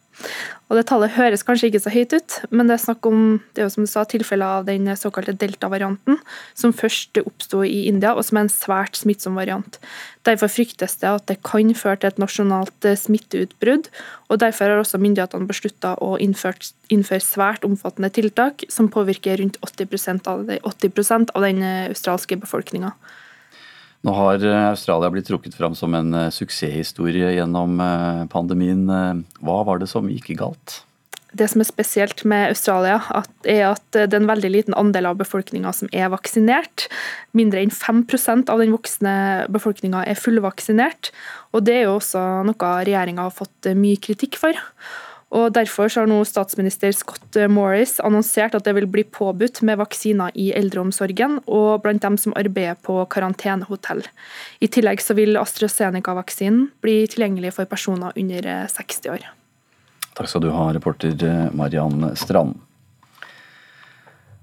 Og 0.69 0.77
det 0.79 0.85
Tallet 0.89 1.13
høres 1.13 1.43
kanskje 1.45 1.67
ikke 1.69 1.81
så 1.83 1.91
høyt 1.93 2.13
ut, 2.15 2.35
men 2.49 2.69
det 2.69 2.75
er 2.77 2.81
snakk 2.81 3.05
om 3.05 3.19
det 3.53 3.61
er 3.61 3.67
jo 3.67 3.73
som 3.75 3.85
du 3.85 3.89
sa, 3.91 4.05
tilfeller 4.09 4.59
av 4.59 4.67
den 4.69 4.87
såkalte 4.97 5.35
delta-varianten, 5.37 6.17
som 6.57 6.73
først 6.73 7.19
oppsto 7.21 7.61
i 7.67 7.83
India, 7.91 8.15
og 8.15 8.25
som 8.25 8.39
er 8.39 8.47
en 8.47 8.53
svært 8.53 8.97
smittsom 8.97 9.37
variant. 9.37 9.77
Derfor 10.25 10.49
fryktes 10.49 10.95
det 11.01 11.09
at 11.11 11.27
det 11.29 11.41
kan 11.45 11.73
føre 11.77 11.99
til 11.99 12.09
et 12.09 12.21
nasjonalt 12.21 12.87
eh, 12.89 12.97
smitteutbrudd, 12.97 13.89
og 14.33 14.41
derfor 14.41 14.71
har 14.71 14.81
også 14.81 15.01
myndighetene 15.03 15.49
beslutta 15.49 15.93
å 16.01 16.15
innføre, 16.21 16.71
innføre, 16.93 17.21
svært 17.21 17.67
omfattende 17.67 18.09
tiltak 18.13 18.65
som 18.71 18.89
påvirker 18.93 19.43
rundt 19.43 19.59
80 19.61 20.23
av, 20.31 20.47
80 20.73 21.29
av 21.35 21.45
den 21.45 21.61
eh, 21.61 21.91
australske 21.91 22.39
befolkninga. 22.39 22.95
Nå 24.03 24.11
har 24.17 24.43
eh, 24.43 24.69
Australia 24.73 25.09
blitt 25.11 25.29
trukket 25.29 25.55
fram 25.55 25.75
som 25.79 25.93
en 25.95 26.13
eh, 26.13 26.31
suksesshistorie 26.33 27.37
gjennom 27.37 27.79
eh, 27.79 28.25
pandemien. 28.31 28.83
Hva 29.39 29.61
var 29.63 29.79
det 29.79 29.87
som 29.91 30.09
gikk 30.11 30.33
galt? 30.41 30.81
Det 31.33 31.47
som 31.49 31.63
er 31.63 31.65
spesielt 31.65 32.19
med 32.29 32.51
Australia, 32.51 32.99
er 33.49 33.63
at 33.71 33.85
det 33.95 34.11
er 34.11 34.19
en 34.19 34.29
veldig 34.29 34.51
liten 34.53 34.75
andel 34.77 35.07
av 35.09 35.17
befolkninga 35.17 35.71
som 35.73 35.89
er 35.95 36.11
vaksinert. 36.13 36.85
Mindre 37.33 37.63
enn 37.63 37.73
5% 37.73 38.51
av 38.53 38.61
den 38.61 38.75
voksne 38.75 39.15
befolkninga 39.49 40.03
er 40.05 40.19
fullvaksinert. 40.19 41.09
Og 41.55 41.65
det 41.65 41.79
er 41.79 41.87
jo 41.87 41.95
også 41.95 42.21
noe 42.45 42.75
regjeringa 42.85 43.25
har 43.25 43.33
fått 43.33 43.71
mye 43.79 43.97
kritikk 44.03 44.37
for. 44.43 44.61
Og 45.33 45.49
Derfor 45.55 45.89
har 45.89 46.09
nå 46.09 46.19
statsminister 46.29 46.93
Scott 46.93 47.37
Morris 47.49 47.95
annonsert 48.05 48.53
at 48.53 48.67
det 48.67 48.75
vil 48.77 48.85
bli 48.89 49.03
påbudt 49.03 49.63
med 49.65 49.79
vaksiner 49.81 50.33
i 50.37 50.51
eldreomsorgen 50.53 51.39
og 51.47 51.81
blant 51.85 52.03
dem 52.05 52.19
som 52.21 52.35
arbeider 52.37 52.77
på 52.85 52.99
karantenehotell. 53.09 54.03
I 54.61 54.69
tillegg 54.69 55.01
så 55.01 55.17
vil 55.17 55.39
AstraZeneca-vaksinen 55.41 56.67
bli 56.85 56.99
tilgjengelig 57.09 57.55
for 57.57 57.69
personer 57.69 58.13
under 58.19 58.49
60 58.69 59.09
år. 59.15 59.25
Takk 60.13 60.29
skal 60.29 60.45
du 60.45 60.51
ha, 60.53 60.67
reporter 60.75 61.49
Mariann 61.57 62.11
Strand. 62.19 62.61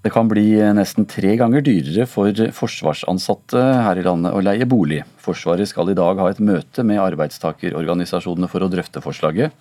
Det 0.00 0.08
kan 0.10 0.28
bli 0.30 0.54
nesten 0.72 1.04
tre 1.04 1.34
ganger 1.36 1.60
dyrere 1.60 2.06
for 2.08 2.32
forsvarsansatte 2.56 3.60
her 3.84 3.98
i 4.00 4.04
landet 4.06 4.32
å 4.32 4.40
leie 4.40 4.64
bolig. 4.64 5.02
Forsvaret 5.20 5.68
skal 5.68 5.92
i 5.92 5.96
dag 5.98 6.22
ha 6.22 6.28
et 6.30 6.40
møte 6.40 6.84
med 6.88 7.02
arbeidstakerorganisasjonene 7.04 8.48
for 8.48 8.64
å 8.64 8.70
drøfte 8.72 9.02
forslaget. 9.04 9.52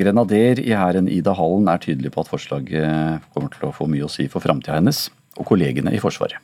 Grenader 0.00 0.62
i 0.64 0.72
hæren 0.72 1.10
Ida 1.12 1.34
Hallen 1.36 1.68
er 1.68 1.82
tydelig 1.84 2.14
på 2.14 2.24
at 2.24 2.32
forslaget 2.32 3.28
kommer 3.34 3.52
til 3.52 3.68
å 3.68 3.74
få 3.76 3.90
mye 3.92 4.08
å 4.08 4.10
si 4.12 4.30
for 4.32 4.40
framtida 4.40 4.78
hennes 4.78 5.10
og 5.36 5.44
kollegene 5.52 5.92
i 5.92 6.00
Forsvaret. 6.00 6.40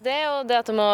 Det 0.00 0.12
er 0.12 0.22
jo 0.24 0.44
det 0.48 0.56
at 0.56 0.68
du 0.68 0.76
må 0.76 0.90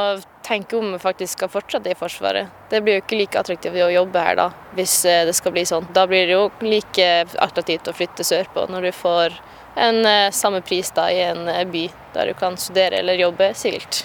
tenke 0.46 0.78
om 0.78 0.88
vi 0.94 1.02
faktisk 1.02 1.36
skal 1.36 1.50
fortsette 1.50 1.90
i 1.90 1.98
Forsvaret. 1.98 2.54
Det 2.70 2.80
blir 2.82 3.00
jo 3.00 3.02
ikke 3.02 3.18
like 3.18 3.38
attraktivt 3.38 3.82
å 3.82 3.90
jobbe 3.90 4.22
her 4.22 4.38
da, 4.38 4.46
hvis 4.78 4.96
eh, 5.06 5.24
det 5.26 5.34
skal 5.38 5.54
bli 5.54 5.62
sånn. 5.66 5.86
Da 5.94 6.06
blir 6.10 6.26
det 6.26 6.34
jo 6.34 6.48
like 6.66 7.10
attraktivt 7.42 7.90
å 7.90 7.94
flytte 7.94 8.26
sørpå 8.26 8.66
når 8.70 8.88
du 8.88 8.92
får 8.94 9.38
en 9.76 10.06
eh, 10.06 10.30
samme 10.30 10.60
pris 10.60 10.90
da 10.96 11.10
i 11.12 11.22
en 11.22 11.48
eh, 11.48 11.64
by 11.68 11.86
der 12.14 12.32
du 12.32 12.34
kan 12.38 12.56
studere 12.56 13.02
eller 13.02 13.20
jobbe 13.20 13.52
sivilt. 13.54 14.04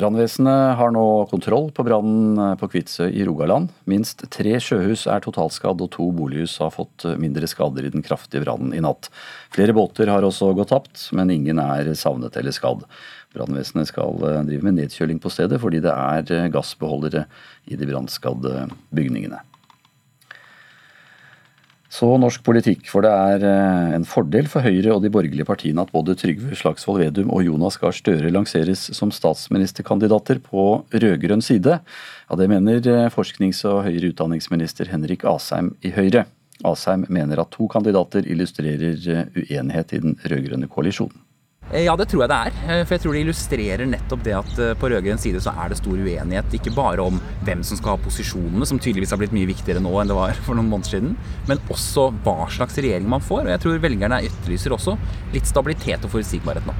Brannvesenet 0.00 0.76
har 0.78 0.92
nå 0.94 1.04
kontroll 1.28 1.70
på 1.76 1.84
brannen 1.84 2.38
eh, 2.38 2.54
på 2.60 2.68
Kvitsøy 2.72 3.08
i 3.10 3.24
Rogaland. 3.26 3.72
Minst 3.90 4.26
tre 4.32 4.58
sjøhus 4.62 5.06
er 5.10 5.24
totalskadd 5.24 5.80
og 5.80 5.90
to 5.96 6.10
bolighus 6.16 6.58
har 6.62 6.72
fått 6.74 7.08
mindre 7.20 7.48
skader 7.50 7.88
i 7.88 7.92
den 7.96 8.04
kraftige 8.04 8.44
brannen 8.44 8.76
i 8.76 8.84
natt. 8.84 9.08
Flere 9.56 9.74
båter 9.76 10.12
har 10.12 10.26
også 10.26 10.52
gått 10.56 10.72
tapt, 10.74 11.08
men 11.16 11.32
ingen 11.32 11.60
er 11.64 11.94
savnet 11.98 12.36
eller 12.36 12.54
skadd. 12.54 12.84
Brannvesenet 13.34 13.88
skal 13.88 14.18
drive 14.20 14.66
med 14.66 14.76
nedkjøling 14.82 15.20
på 15.22 15.32
stedet 15.32 15.60
fordi 15.62 15.80
det 15.84 15.94
er 15.94 16.50
gassbeholdere 16.52 17.24
i 17.70 17.78
de 17.78 17.88
brannskadde 17.88 18.66
bygningene. 18.92 19.44
Så 21.90 22.06
norsk 22.22 22.44
politikk, 22.46 22.84
for 22.86 23.02
det 23.02 23.10
er 23.10 23.44
eh, 23.48 23.94
en 23.96 24.04
fordel 24.06 24.46
for 24.50 24.62
Høyre 24.62 24.92
og 24.94 25.02
de 25.02 25.10
borgerlige 25.10 25.46
partiene 25.48 25.82
at 25.82 25.90
både 25.90 26.14
Trygve 26.18 26.54
Slagsvold 26.54 27.00
Vedum 27.02 27.32
og 27.34 27.42
Jonas 27.42 27.80
Gahr 27.82 27.96
Støre 27.96 28.30
lanseres 28.30 28.84
som 28.94 29.10
statsministerkandidater 29.10 30.38
på 30.44 30.84
rød-grønn 30.94 31.42
side. 31.42 31.80
Ja, 31.82 32.38
Det 32.38 32.46
mener 32.52 32.78
eh, 32.78 33.08
forsknings- 33.10 33.64
og 33.66 33.82
høyere 33.88 34.12
utdanningsminister 34.14 34.92
Henrik 34.92 35.26
Asheim 35.26 35.74
i 35.82 35.90
Høyre. 35.96 36.28
Asheim 36.62 37.08
mener 37.10 37.42
at 37.42 37.50
to 37.50 37.66
kandidater 37.66 38.22
illustrerer 38.22 39.10
eh, 39.10 39.42
uenighet 39.42 39.96
i 39.98 40.02
den 40.06 40.14
rød-grønne 40.22 40.70
koalisjonen. 40.70 41.18
Eh, 41.72 41.84
Ja, 41.84 41.96
det 41.96 42.08
tror 42.10 42.24
jeg 42.24 42.30
det 42.32 42.38
er. 42.38 42.52
Eh, 42.68 42.84
For 42.84 42.96
jeg 42.96 43.02
tror 43.04 43.14
det 43.14 43.22
illustrerer 43.24 43.86
nettopp 43.86 44.24
det 44.26 44.34
at 44.36 44.58
eh, 44.58 44.74
på 44.74 44.90
rød-grønn 44.90 45.20
side 45.22 45.40
så 45.42 45.54
er 45.54 45.70
det 45.70 45.78
stor 45.78 45.96
uenighet. 45.96 46.54
Ikke 46.58 46.74
bare 46.74 47.02
om 47.04 47.20
hvem 47.46 47.62
som 47.66 47.78
skal 47.78 47.96
ha 47.96 48.02
posisjonene, 48.04 48.66
som 48.66 48.78
tydeligvis 48.78 49.10
har 49.14 49.20
blitt 49.22 49.34
mye 49.36 49.48
viktigere 49.50 49.82
nå 49.82 49.92
enn 50.00 50.10
det 50.10 50.18
var 50.18 50.34
for 50.46 50.58
noen 50.58 50.70
måneder 50.70 50.96
siden, 50.98 51.16
men 51.48 51.62
også 51.70 52.10
hva 52.24 52.48
slags 52.50 52.78
regjering 52.80 53.08
man 53.10 53.22
får. 53.24 53.46
Og 53.46 53.54
jeg 53.54 53.64
tror 53.66 53.84
velgerne 53.86 54.22
etterlyser 54.26 54.74
også 54.76 54.96
litt 55.34 55.46
stabilitet 55.46 56.04
og 56.06 56.16
forutsigbarhet 56.16 56.66
nå. 56.66 56.74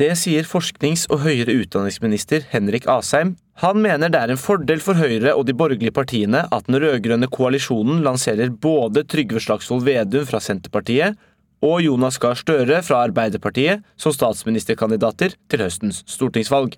Det 0.00 0.14
sier 0.16 0.46
forsknings- 0.48 1.04
og 1.12 1.20
høyere 1.26 1.52
utdanningsminister 1.62 2.46
Henrik 2.50 2.86
Asheim. 2.88 3.34
Han 3.60 3.82
mener 3.84 4.08
det 4.08 4.18
er 4.22 4.30
en 4.32 4.40
fordel 4.40 4.80
for 4.80 4.96
Høyre 4.96 5.34
og 5.36 5.44
de 5.46 5.52
borgerlige 5.54 5.92
partiene 5.92 6.46
at 6.48 6.64
den 6.66 6.78
rød-grønne 6.80 7.28
koalisjonen 7.30 8.00
lanserer 8.02 8.48
både 8.48 9.04
Trygve 9.04 9.42
Slagsvold 9.44 9.84
Vedum 9.84 10.24
fra 10.26 10.40
Senterpartiet 10.40 11.20
og 11.62 11.82
Jonas 11.84 12.18
Gahr 12.22 12.38
Støre 12.38 12.82
fra 12.82 13.04
Arbeiderpartiet 13.06 13.86
som 14.00 14.14
statsministerkandidater 14.14 15.36
til 15.50 15.62
høstens 15.62 16.02
stortingsvalg. 16.10 16.74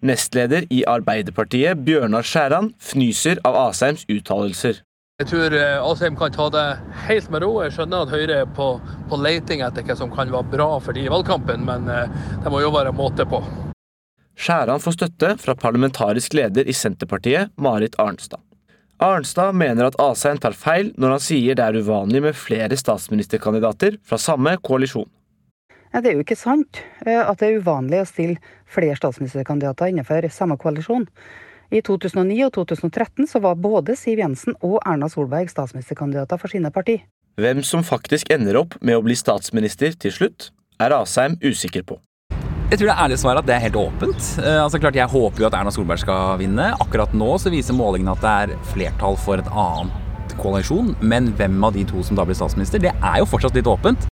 Nestleder 0.00 0.64
i 0.72 0.84
Arbeiderpartiet, 0.88 1.82
Bjørnar 1.84 2.24
Skjæran, 2.24 2.70
fnyser 2.80 3.40
av 3.44 3.58
Asheims 3.68 4.06
uttalelser. 4.08 4.80
Jeg 5.20 5.28
tror 5.28 5.52
eh, 5.52 5.76
Asheim 5.84 6.14
kan 6.16 6.32
ta 6.32 6.46
det 6.48 6.66
helt 7.04 7.26
med 7.32 7.42
ro. 7.44 7.50
Jeg 7.60 7.74
skjønner 7.76 8.06
at 8.06 8.12
Høyre 8.14 8.38
er 8.40 8.52
på, 8.56 8.70
på 9.10 9.18
leiting 9.20 9.60
etter 9.66 9.84
hva 9.84 9.96
som 9.98 10.12
kan 10.12 10.32
være 10.32 10.48
bra 10.54 10.68
for 10.80 10.96
de 10.96 11.04
i 11.04 11.10
valgkampen, 11.12 11.66
men 11.68 11.90
eh, 11.92 12.14
det 12.40 12.52
må 12.52 12.62
jo 12.64 12.72
være 12.72 12.94
måte 12.96 13.28
på. 13.28 13.42
Skjæran 14.40 14.80
får 14.80 14.96
støtte 14.96 15.34
fra 15.42 15.56
parlamentarisk 15.60 16.32
leder 16.38 16.64
i 16.64 16.72
Senterpartiet, 16.72 17.52
Marit 17.60 18.00
Arnstad. 18.00 18.40
Arnstad 19.00 19.54
mener 19.56 19.86
at 19.88 19.96
Asheim 19.96 20.36
tar 20.36 20.52
feil 20.52 20.90
når 21.00 21.14
han 21.14 21.22
sier 21.24 21.56
det 21.56 21.64
er 21.64 21.78
uvanlig 21.80 22.20
med 22.20 22.36
flere 22.36 22.76
statsministerkandidater 22.76 23.96
fra 24.04 24.18
samme 24.20 24.52
koalisjon. 24.60 25.08
Det 25.90 26.10
er 26.10 26.18
jo 26.18 26.24
ikke 26.24 26.36
sant 26.36 26.82
eh, 27.06 27.16
at 27.16 27.40
det 27.40 27.48
er 27.48 27.62
uvanlig 27.62 28.02
å 28.02 28.08
stille 28.10 28.36
flere 28.68 28.98
statsministerkandidater 29.00 29.88
innenfor 29.88 30.28
samme 30.30 30.58
koalisjon. 30.60 31.08
I 31.72 31.80
2009 31.86 32.44
og 32.44 32.52
2013 32.58 33.30
så 33.30 33.40
var 33.40 33.56
både 33.56 33.96
Siv 33.96 34.20
Jensen 34.20 34.58
og 34.60 34.82
Erna 34.84 35.08
Solberg 35.08 35.48
statsministerkandidater 35.48 36.36
for 36.42 36.52
sine 36.52 36.68
parti. 36.74 36.98
Hvem 37.40 37.64
som 37.64 37.86
faktisk 37.86 38.28
ender 38.34 38.60
opp 38.60 38.76
med 38.84 39.00
å 39.00 39.04
bli 39.06 39.16
statsminister 39.16 39.96
til 39.96 40.12
slutt, 40.12 40.50
er 40.76 40.92
Asheim 40.92 41.40
usikker 41.40 41.88
på. 41.88 41.96
Jeg 42.70 42.78
tror 42.78 42.86
det 42.86 43.00
ærlige 43.02 43.18
svaret 43.18 43.40
at 43.42 43.46
det 43.48 43.54
er 43.56 43.62
helt 43.64 43.76
åpent. 43.80 44.26
Eh, 44.38 44.60
altså 44.62 44.78
klart 44.78 44.94
Jeg 44.94 45.10
håper 45.10 45.42
jo 45.42 45.46
at 45.48 45.54
Erna 45.58 45.72
Solberg 45.74 45.98
skal 45.98 46.36
vinne. 46.38 46.68
Akkurat 46.78 47.10
nå 47.18 47.32
så 47.42 47.50
viser 47.50 47.74
målingene 47.74 48.12
at 48.14 48.22
det 48.22 48.34
er 48.54 48.68
flertall 48.70 49.16
for 49.18 49.42
et 49.42 49.48
annet 49.50 50.34
koalisjon. 50.38 50.92
Men 51.02 51.32
hvem 51.34 51.56
av 51.66 51.74
de 51.74 51.82
to 51.90 52.04
som 52.06 52.14
da 52.14 52.22
blir 52.28 52.38
statsminister, 52.38 52.78
det 52.78 52.92
er 52.94 53.16
jo 53.18 53.26
fortsatt 53.26 53.58
litt 53.58 53.66
åpent. 53.66 54.06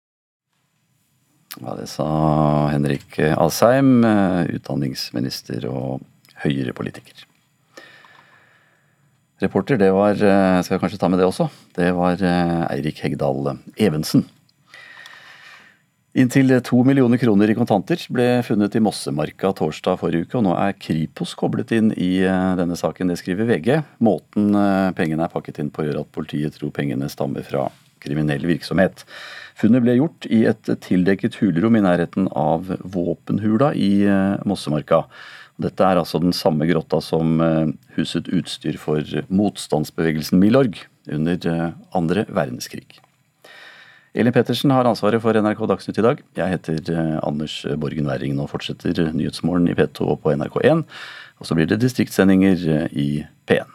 Ja, 1.59 1.75
Det 1.75 1.89
sa 1.91 2.07
Henrik 2.71 3.19
Asheim, 3.19 4.05
eh, 4.07 4.55
utdanningsminister 4.55 5.67
og 5.67 6.07
Høyre-politiker. 6.45 7.27
Reporter, 9.43 9.83
det 9.83 9.91
var 9.91 10.15
eh, 10.15 10.63
Skal 10.63 10.77
jeg 10.77 10.85
kanskje 10.87 11.03
ta 11.03 11.11
med 11.11 11.19
det 11.19 11.27
også? 11.27 11.51
Det 11.75 11.91
var 11.99 12.23
Eirik 12.23 13.03
Hegdal 13.03 13.57
Evensen. 13.75 14.29
Inntil 16.15 16.61
to 16.63 16.85
millioner 16.87 17.19
kroner 17.19 17.51
i 17.51 17.55
kontanter 17.59 17.99
ble 18.15 18.39
funnet 18.47 18.77
i 18.79 18.81
Mossemarka 18.87 19.49
torsdag 19.59 19.97
forrige 19.99 20.29
uke, 20.29 20.37
og 20.39 20.45
nå 20.47 20.53
er 20.55 20.77
Kripos 20.79 21.33
koblet 21.35 21.73
inn 21.75 21.89
i 21.99 22.21
eh, 22.23 22.51
denne 22.55 22.77
saken. 22.79 23.09
Det 23.11 23.17
skriver 23.19 23.49
VG. 23.49 23.81
Måten 24.07 24.53
eh, 24.55 24.93
pengene 24.95 25.25
er 25.27 25.33
pakket 25.33 25.59
inn 25.59 25.73
på 25.75 25.83
gjør 25.83 26.05
at 26.05 26.13
politiet 26.15 26.55
tror 26.55 26.71
pengene 26.77 27.09
stammer 27.11 27.43
fra 27.43 27.65
kriminell 28.05 28.47
virksomhet. 28.47 29.03
Funnet 29.59 29.83
ble 29.83 29.97
gjort 29.97 30.29
i 30.31 30.45
et 30.47 30.71
tildekket 30.87 31.41
hulrom 31.41 31.81
i 31.81 31.83
nærheten 31.83 32.29
av 32.31 32.71
våpenhula 32.95 33.73
i 33.75 34.05
eh, 34.07 34.45
Mossemarka. 34.47 35.03
Dette 35.59 35.89
er 35.89 35.99
altså 35.99 36.21
den 36.23 36.35
samme 36.35 36.69
grotta 36.71 37.01
som 37.03 37.43
huset 37.95 38.31
utstyr 38.35 38.79
for 38.79 39.03
motstandsbevegelsen 39.35 40.39
Milorg 40.43 40.79
under 41.11 41.75
andre 41.95 42.27
verdenskrig. 42.31 43.03
Elin 44.15 44.31
Pettersen 44.33 44.71
har 44.71 44.87
ansvaret 44.87 45.19
for 45.23 45.35
NRK 45.35 45.65
Dagsnytt 45.67 45.99
i 45.99 46.05
dag. 46.07 46.21
Jeg 46.39 46.53
heter 46.53 46.91
eh, 46.95 47.15
Anders 47.27 47.57
Borgen 47.83 48.07
Werring. 48.07 48.37
Nå 48.39 48.47
fortsetter 48.47 49.09
Nyhetsmorgen 49.11 49.67
i 49.67 49.75
P2 49.75 50.07
og 50.13 50.21
på 50.23 50.35
NRK1. 50.39 50.85
Og 51.43 51.49
så 51.49 51.57
blir 51.59 51.67
det 51.67 51.81
distriktssendinger 51.83 52.63
eh, 52.77 52.85
i 52.95 53.09
P1. 53.51 53.74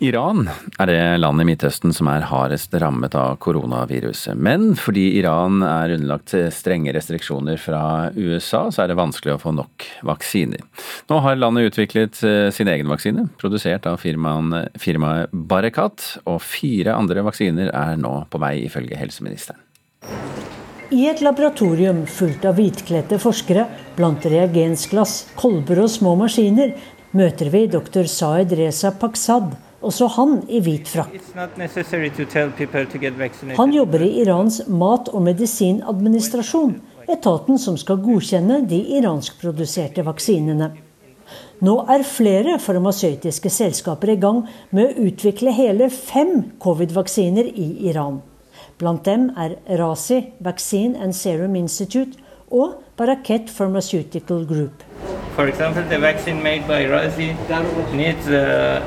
Iran 0.00 0.46
er 0.80 0.88
det 0.88 1.00
landet 1.20 1.44
i 1.44 1.48
Midtøsten 1.50 1.92
som 1.92 2.08
er 2.08 2.24
hardest 2.30 2.72
rammet 2.80 3.12
av 3.18 3.34
koronaviruset. 3.44 4.32
Men 4.32 4.72
fordi 4.80 5.10
Iran 5.18 5.60
er 5.60 5.92
underlagt 5.98 6.32
strenge 6.56 6.94
restriksjoner 6.96 7.60
fra 7.60 7.82
USA, 8.16 8.62
så 8.72 8.84
er 8.86 8.88
det 8.88 8.96
vanskelig 8.96 9.34
å 9.34 9.42
få 9.42 9.52
nok 9.58 9.84
vaksiner. 10.08 10.64
Nå 11.12 11.20
har 11.20 11.36
landet 11.36 11.68
utviklet 11.68 12.22
eh, 12.24 12.48
sin 12.48 12.72
egen 12.72 12.88
vaksine, 12.88 13.26
produsert 13.40 13.90
av 13.90 14.00
firmaet 14.00 14.80
firma 14.80 15.12
Barakat, 15.32 16.14
og 16.24 16.40
fire 16.40 16.96
andre 16.96 17.26
vaksiner 17.28 17.68
er 17.68 18.00
nå 18.00 18.16
på 18.32 18.40
vei, 18.40 18.54
ifølge 18.70 18.96
helseministeren. 18.96 19.60
I 20.96 21.06
et 21.12 21.20
laboratorium 21.22 22.06
fullt 22.08 22.48
av 22.48 22.56
hvitkledte 22.56 23.20
forskere 23.20 23.68
blant 24.00 24.24
reagensglass, 24.24 25.26
kolber 25.36 25.84
og 25.84 25.92
små 25.92 26.16
maskiner 26.24 26.72
møter 27.12 27.52
vi 27.52 27.66
dr. 27.68 28.08
Saed 28.08 28.56
Reza 28.56 28.96
Paksad, 28.96 29.52
også 29.80 30.08
han 30.16 30.36
i 30.48 30.60
hvit 30.64 30.88
frakk. 30.88 31.16
Han 33.56 33.72
jobber 33.74 34.04
i 34.04 34.10
Irans 34.22 34.60
mat- 34.68 35.08
og 35.12 35.24
medisinadministrasjon, 35.24 36.76
etaten 37.08 37.58
som 37.58 37.78
skal 37.80 38.00
godkjenne 38.04 38.60
de 38.68 38.80
iranskproduserte 38.98 40.04
vaksinene. 40.06 40.70
Nå 41.60 41.74
er 41.92 42.06
flere 42.08 42.56
farmasøytiske 42.58 43.50
selskaper 43.52 44.14
i 44.14 44.20
gang 44.20 44.46
med 44.70 44.88
å 44.88 45.08
utvikle 45.10 45.52
hele 45.52 45.90
fem 45.92 46.52
covid-vaksiner 46.62 47.50
i 47.52 47.68
Iran. 47.90 48.22
Blant 48.80 49.04
dem 49.04 49.28
er 49.36 49.58
Razi 49.76 50.22
Vaccine 50.40 50.96
and 51.04 51.12
Serum 51.12 51.56
Institute 51.56 52.16
og 52.50 52.80
Baraket 52.96 53.52
Pharmaceutical 53.52 54.46
Group. 54.48 54.82
For 55.36 55.46
example, 55.48 55.84
the 55.88 55.98
vaccine 55.98 56.42
made 56.42 56.66
by 56.66 56.88
Razi 56.88 57.36
needs 57.94 58.26
uh. 58.28 58.80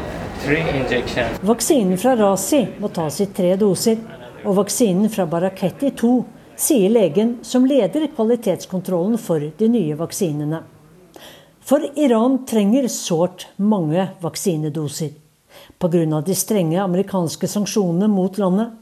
Vaksinen 0.44 1.98
fra 1.98 2.16
Razi 2.20 2.66
må 2.84 2.89
tas 2.91 3.22
i 3.24 3.30
tre 3.32 3.54
doser, 3.56 3.96
og 4.44 4.58
vaksinen 4.58 5.08
fra 5.08 5.24
Baraketti 5.30 5.94
to, 5.96 6.18
sier 6.60 6.91
legen 6.91 7.38
som 7.48 7.64
leder 7.64 8.10
kvalitetskontrollen 8.12 9.16
for 9.16 9.39
de 9.39 9.70
nye 9.72 9.96
vaksinene. 9.96 10.60
For 11.64 11.86
Iran 11.96 12.41
trenger 12.50 12.89
sårt 12.91 13.46
mange 13.56 14.10
vaksinedoser. 14.20 15.14
Pga. 15.80 16.22
de 16.22 16.36
strenge 16.36 16.82
amerikanske 16.82 17.48
sanksjonene 17.48 18.10
mot 18.12 18.38
landet 18.38 18.74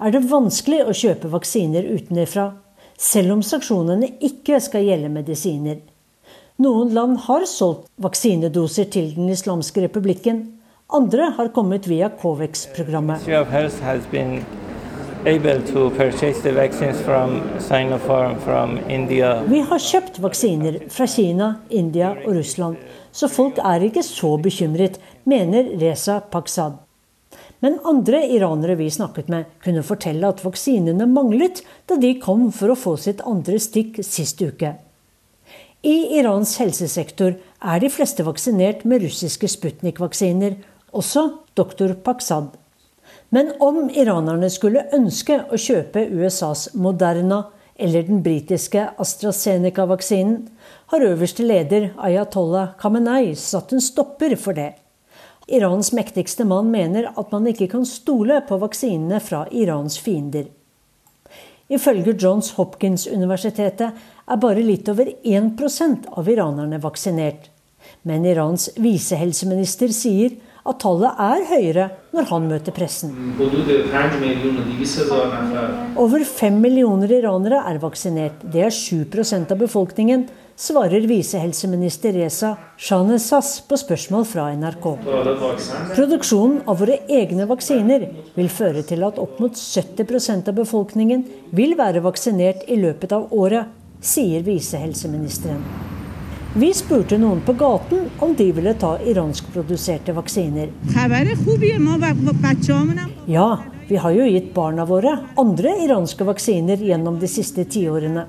er 0.00 0.14
det 0.14 0.22
vanskelig 0.30 0.86
å 0.86 0.94
kjøpe 0.96 1.28
vaksiner 1.34 1.84
utenfra, 1.84 2.46
selv 2.96 3.34
om 3.34 3.42
sanksjonene 3.44 4.08
ikke 4.24 4.56
skal 4.60 4.88
gjelde 4.88 5.12
medisiner. 5.12 5.82
Noen 6.64 6.94
land 6.96 7.20
har 7.28 7.44
solgt 7.44 7.92
vaksinedoser 8.00 8.88
til 8.88 9.12
Den 9.16 9.28
islamske 9.28 9.84
republikken. 9.84 10.59
Andre 10.92 11.22
har 11.36 11.48
kommet 11.48 11.86
via 11.86 12.10
Covex-programmet. 12.20 13.20
Vi 13.26 13.34
har 19.70 19.84
kjøpt 19.84 20.18
vaksiner 20.24 20.78
fra 20.90 21.06
Kina, 21.06 21.50
India 21.70 22.08
og 22.24 22.34
Russland, 22.34 22.76
så 23.12 23.28
folk 23.30 23.60
er 23.62 23.86
ikke 23.86 24.02
så 24.02 24.32
bekymret, 24.42 24.98
mener 25.22 25.70
Reza 25.78 26.18
Paksad. 26.32 26.72
Men 27.62 27.78
andre 27.86 28.24
iranere 28.26 28.74
vi 28.74 28.90
snakket 28.90 29.30
med, 29.30 29.46
kunne 29.62 29.86
fortelle 29.86 30.26
at 30.26 30.42
vaksinene 30.42 31.06
manglet 31.06 31.62
da 31.86 32.00
de 32.02 32.16
kom 32.18 32.48
for 32.50 32.74
å 32.74 32.80
få 32.82 32.96
sitt 32.98 33.22
andre 33.22 33.62
stikk 33.62 34.02
sist 34.02 34.42
uke. 34.42 34.74
I 35.86 36.18
Irans 36.18 36.58
helsesektor 36.60 37.38
er 37.38 37.78
de 37.80 37.88
fleste 37.88 38.26
vaksinert 38.26 38.82
med 38.84 39.00
russiske 39.06 39.48
Sputnik-vaksiner, 39.48 40.58
også 40.92 41.26
doktor 41.56 41.94
Paksad. 42.04 42.52
Men 43.30 43.52
om 43.62 43.88
iranerne 43.90 44.50
skulle 44.50 44.88
ønske 44.94 45.38
å 45.50 45.58
kjøpe 45.58 46.06
USAs 46.10 46.70
Moderna 46.74 47.44
eller 47.80 48.04
den 48.04 48.20
britiske 48.22 48.82
AstraZeneca-vaksinen, 49.00 50.48
har 50.92 51.06
øverste 51.06 51.46
leder 51.46 51.92
Ayatollah 51.96 52.74
Khamenei 52.78 53.34
satt 53.38 53.72
en 53.72 53.80
stopper 53.80 54.34
for 54.36 54.58
det. 54.58 54.74
Irans 55.50 55.92
mektigste 55.96 56.44
mann 56.44 56.70
mener 56.70 57.08
at 57.16 57.32
man 57.32 57.46
ikke 57.50 57.70
kan 57.72 57.86
stole 57.88 58.42
på 58.46 58.58
vaksinene 58.60 59.22
fra 59.24 59.46
Irans 59.50 59.96
fiender. 59.98 60.50
Ifølge 61.70 62.16
Johns 62.18 62.50
Hopkins-universitetet 62.58 63.96
er 64.30 64.42
bare 64.42 64.62
litt 64.62 64.88
over 64.90 65.06
1% 65.06 66.10
av 66.18 66.28
iranerne 66.28 66.80
vaksinert. 66.82 67.48
Men 68.02 68.26
Irans 68.26 68.68
visehelseminister 68.78 69.94
sier 69.94 70.34
at 70.66 70.80
tallet 70.82 71.20
er 71.24 71.46
høyere 71.48 71.86
når 72.14 72.28
han 72.30 72.48
møter 72.50 72.74
pressen. 72.76 73.14
Over 76.00 76.24
fem 76.28 76.60
millioner 76.60 77.16
iranere 77.20 77.62
er 77.70 77.80
vaksinert. 77.82 78.44
Det 78.44 78.66
er 78.66 78.74
7% 78.74 79.54
av 79.54 79.60
befolkningen, 79.60 80.26
svarer 80.60 81.06
visehelseminister 81.08 82.12
Reza 82.12 82.50
Shahnezas 82.76 83.52
på 83.68 83.78
spørsmål 83.80 84.26
fra 84.28 84.50
NRK. 84.52 84.88
Produksjonen 85.94 86.60
av 86.68 86.82
våre 86.82 86.98
egne 87.08 87.48
vaksiner 87.48 88.04
vil 88.36 88.50
føre 88.52 88.84
til 88.86 89.06
at 89.08 89.20
opp 89.22 89.40
mot 89.40 89.56
70% 89.56 90.52
av 90.52 90.58
befolkningen 90.60 91.24
vil 91.56 91.78
være 91.80 92.04
vaksinert 92.04 92.68
i 92.68 92.76
løpet 92.82 93.16
av 93.16 93.32
året, 93.32 93.72
sier 94.00 94.44
visehelseministeren. 94.44 95.89
Vi 96.54 96.72
spurte 96.74 97.14
noen 97.14 97.38
på 97.46 97.52
gaten 97.54 98.08
om 98.18 98.32
de 98.34 98.48
ville 98.52 98.72
ta 98.74 98.96
iranskproduserte 98.98 100.10
vaksiner. 100.12 100.72
Ja, 103.30 103.60
vi 103.86 104.00
har 104.02 104.10
jo 104.10 104.26
gitt 104.26 104.48
barna 104.54 104.82
våre 104.84 105.12
andre 105.38 105.76
iranske 105.84 106.26
vaksiner 106.26 106.82
gjennom 106.82 107.20
de 107.22 107.30
siste 107.30 107.62
tiårene. 107.70 108.24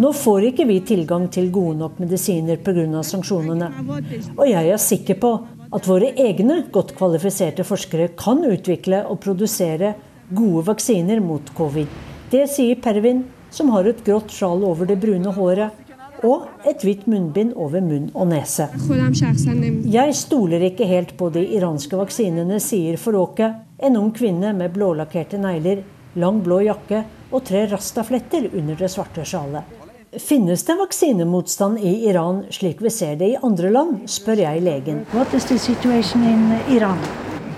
Nå 0.00 0.12
får 0.16 0.48
ikke 0.48 0.64
vi 0.70 0.78
tilgang 0.94 1.26
til 1.28 1.50
gode 1.52 1.76
nok 1.82 2.00
medisiner 2.00 2.56
pga. 2.56 3.02
sanksjonene. 3.04 3.68
Og 4.38 4.48
jeg 4.48 4.72
er 4.72 4.80
sikker 4.80 5.20
på 5.20 5.34
at 5.76 5.88
våre 5.88 6.08
egne 6.16 6.62
godt 6.72 6.96
kvalifiserte 6.96 7.68
forskere 7.68 8.14
kan 8.16 8.40
utvikle 8.48 9.04
og 9.04 9.20
produsere 9.20 9.92
gode 10.32 10.64
vaksiner 10.72 11.20
mot 11.20 11.52
covid. 11.54 11.86
Det 12.32 12.48
sier 12.48 12.80
Pervin, 12.80 13.26
som 13.50 13.68
har 13.76 13.84
et 13.84 14.04
grått 14.04 14.32
sjal 14.32 14.64
over 14.64 14.88
det 14.88 14.96
brune 14.96 15.36
håret 15.36 15.81
og 16.22 16.68
et 16.68 16.84
hvitt 16.86 17.06
munnbind 17.10 17.54
over 17.58 17.82
munn 17.82 18.08
og 18.14 18.28
nese. 18.30 18.68
Jeg 19.92 20.14
stoler 20.16 20.66
ikke 20.68 20.86
helt 20.86 21.16
på 21.18 21.30
de 21.34 21.42
iranske 21.58 21.98
vaksinene, 21.98 22.60
sier 22.62 22.98
Foroke, 23.00 23.50
en 23.82 23.98
ung 23.98 24.12
kvinne 24.14 24.52
med 24.54 24.74
blålakkerte 24.76 25.40
negler, 25.42 25.82
lang 26.14 26.42
blå 26.44 26.60
jakke 26.68 27.04
og 27.32 27.44
tre 27.48 27.66
rastafletter 27.70 28.50
under 28.52 28.78
det 28.78 28.90
svarte 28.92 29.24
sjalet. 29.26 29.78
Finnes 30.20 30.60
det 30.68 30.74
vaksinemotstand 30.76 31.78
i 31.80 31.92
Iran 32.10 32.42
slik 32.52 32.82
vi 32.84 32.90
ser 32.92 33.16
det 33.16 33.30
i 33.32 33.36
andre 33.42 33.70
land, 33.72 34.02
spør 34.06 34.42
jeg 34.44 34.60
legen. 34.60 35.06
What 35.14 35.32
is 35.34 35.46
the 35.48 35.58
situation 35.58 36.22
in 36.28 36.76
Iran? 36.76 36.98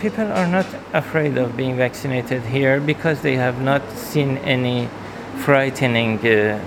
People 0.01 0.31
are 0.31 0.47
not 0.47 0.67
afraid 0.93 1.39
of 1.39 1.57
being 1.57 1.77
vaccinated 1.77 2.43
here 2.43 2.79
because 2.81 3.23
they 3.23 3.35
have 3.37 3.61
not 3.65 3.83
seen 3.97 4.39
any 4.45 4.87
frightening 5.39 6.19
uh, 6.23 6.59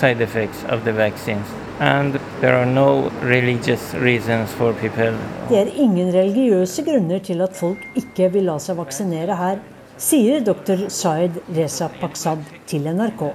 side 0.00 0.20
effects 0.20 0.64
of 0.64 0.84
the 0.84 0.92
vaccines. 0.92 1.46
And 1.80 2.18
there 2.40 2.54
are 2.54 2.66
no 2.66 3.10
religious 3.22 3.94
reasons 3.94 4.52
for 4.58 4.72
people. 4.72 5.14
Det 5.48 5.58
er 5.58 5.70
ingen 5.74 6.12
religiøse 6.14 6.84
grunner 6.86 7.18
til 7.18 7.42
at 7.42 7.56
folk 7.56 7.78
ikke 7.98 8.30
vil 8.36 8.46
la 8.50 8.58
seg 8.62 8.78
vaksinere 8.78 9.38
her, 9.38 9.62
sier 9.98 10.44
dr. 10.46 10.86
Saeed 10.88 11.40
Reza 11.56 11.90
Paksad 12.00 12.44
til 12.70 12.86
NRK. 12.90 13.26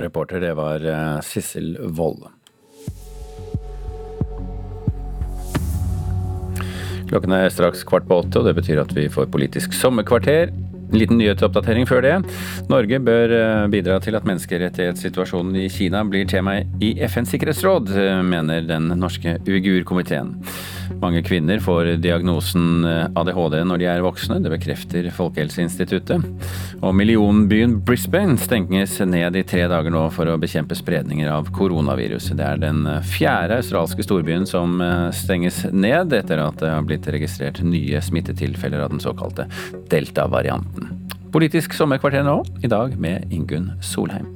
Reporter 0.00 0.42
det 0.42 0.56
var 0.58 0.82
eh, 0.82 1.20
Sissel 1.24 1.76
Wold. 1.96 2.26
Klokken 7.06 7.32
er 7.36 7.52
straks 7.54 7.84
kvart 7.86 8.08
på 8.08 8.18
åtte, 8.18 8.40
og 8.40 8.48
det 8.48 8.56
betyr 8.58 8.80
at 8.82 8.90
vi 8.96 9.06
får 9.12 9.28
politisk 9.30 9.74
sommerkvarter. 9.78 10.50
En 10.86 10.98
liten 11.00 11.18
nyhetsoppdatering 11.18 11.86
før 11.88 12.04
det. 12.04 12.14
Norge 12.70 13.00
bør 13.02 13.34
eh, 13.34 13.66
bidra 13.72 13.98
til 14.02 14.18
at 14.18 14.26
menneskerettighetssituasjonen 14.28 15.58
i 15.64 15.68
Kina 15.72 16.04
blir 16.06 16.28
tema 16.30 16.60
i 16.82 16.94
FNs 17.08 17.34
sikkerhetsråd, 17.34 17.90
eh, 17.96 18.22
mener 18.26 18.66
den 18.68 18.92
norske 18.94 19.38
uigurkomiteen. 19.46 20.36
Mange 21.02 21.22
kvinner 21.26 21.60
får 21.62 21.96
diagnosen 22.02 22.84
eh, 22.86 23.06
ADHD 23.18 23.58
når 23.68 23.80
de 23.82 23.88
er 23.90 24.04
voksne, 24.04 24.38
det 24.44 24.52
bekrefter 24.52 25.08
Folkehelseinstituttet. 25.14 26.24
Og 26.80 26.94
millionbyen 26.96 27.78
Brisbane 27.86 28.38
stenges 28.40 28.98
ned 29.04 29.38
i 29.38 29.44
tre 29.46 29.66
dager 29.70 29.92
nå 29.94 30.06
for 30.14 30.30
å 30.30 30.38
bekjempe 30.40 30.78
spredninger 30.78 31.30
av 31.32 31.50
koronaviruset. 31.56 32.36
Det 32.38 32.46
er 32.46 32.62
den 32.62 32.84
fjerde 33.06 33.60
australske 33.62 34.06
storbyen 34.06 34.46
som 34.48 34.78
stenges 35.16 35.64
ned 35.72 36.14
etter 36.16 36.42
at 36.42 36.60
det 36.62 36.72
har 36.72 36.86
blitt 36.86 37.08
registrert 37.10 37.62
nye 37.64 38.02
smittetilfeller 38.02 38.84
av 38.84 38.94
den 38.94 39.02
såkalte 39.02 39.48
delta-varianten. 39.92 40.92
Politisk 41.36 41.74
sommerkvarter 41.76 42.24
nå, 42.24 42.38
i 42.64 42.70
dag 42.70 42.94
med 43.00 43.32
Ingunn 43.34 43.72
Solheim. 43.84 44.35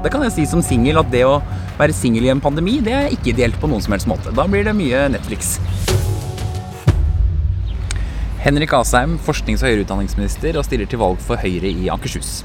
Det 0.00 0.08
kan 0.08 0.22
jeg 0.24 0.32
si 0.32 0.44
som 0.48 0.62
singel 0.64 0.96
at 0.96 1.10
det 1.12 1.26
å 1.28 1.42
være 1.76 1.92
singel 1.92 2.24
i 2.24 2.30
en 2.32 2.40
pandemi, 2.40 2.78
det 2.80 2.92
er 2.96 3.10
ikke 3.12 3.34
ideelt 3.34 3.58
på 3.60 3.68
noen 3.68 3.82
som 3.84 3.92
helst 3.92 4.08
måte. 4.08 4.32
Da 4.32 4.46
blir 4.48 4.64
det 4.64 4.72
mye 4.76 5.02
Netflix. 5.12 5.58
Henrik 8.40 8.72
Asheim, 8.72 9.18
forsknings- 9.20 9.60
og 9.60 9.68
høyere 9.68 9.84
utdanningsminister 9.84 10.56
og 10.56 10.64
stiller 10.64 10.88
til 10.88 11.02
valg 11.02 11.20
for 11.20 11.36
Høyre 11.36 11.68
i 11.68 11.90
Akershus. 11.92 12.40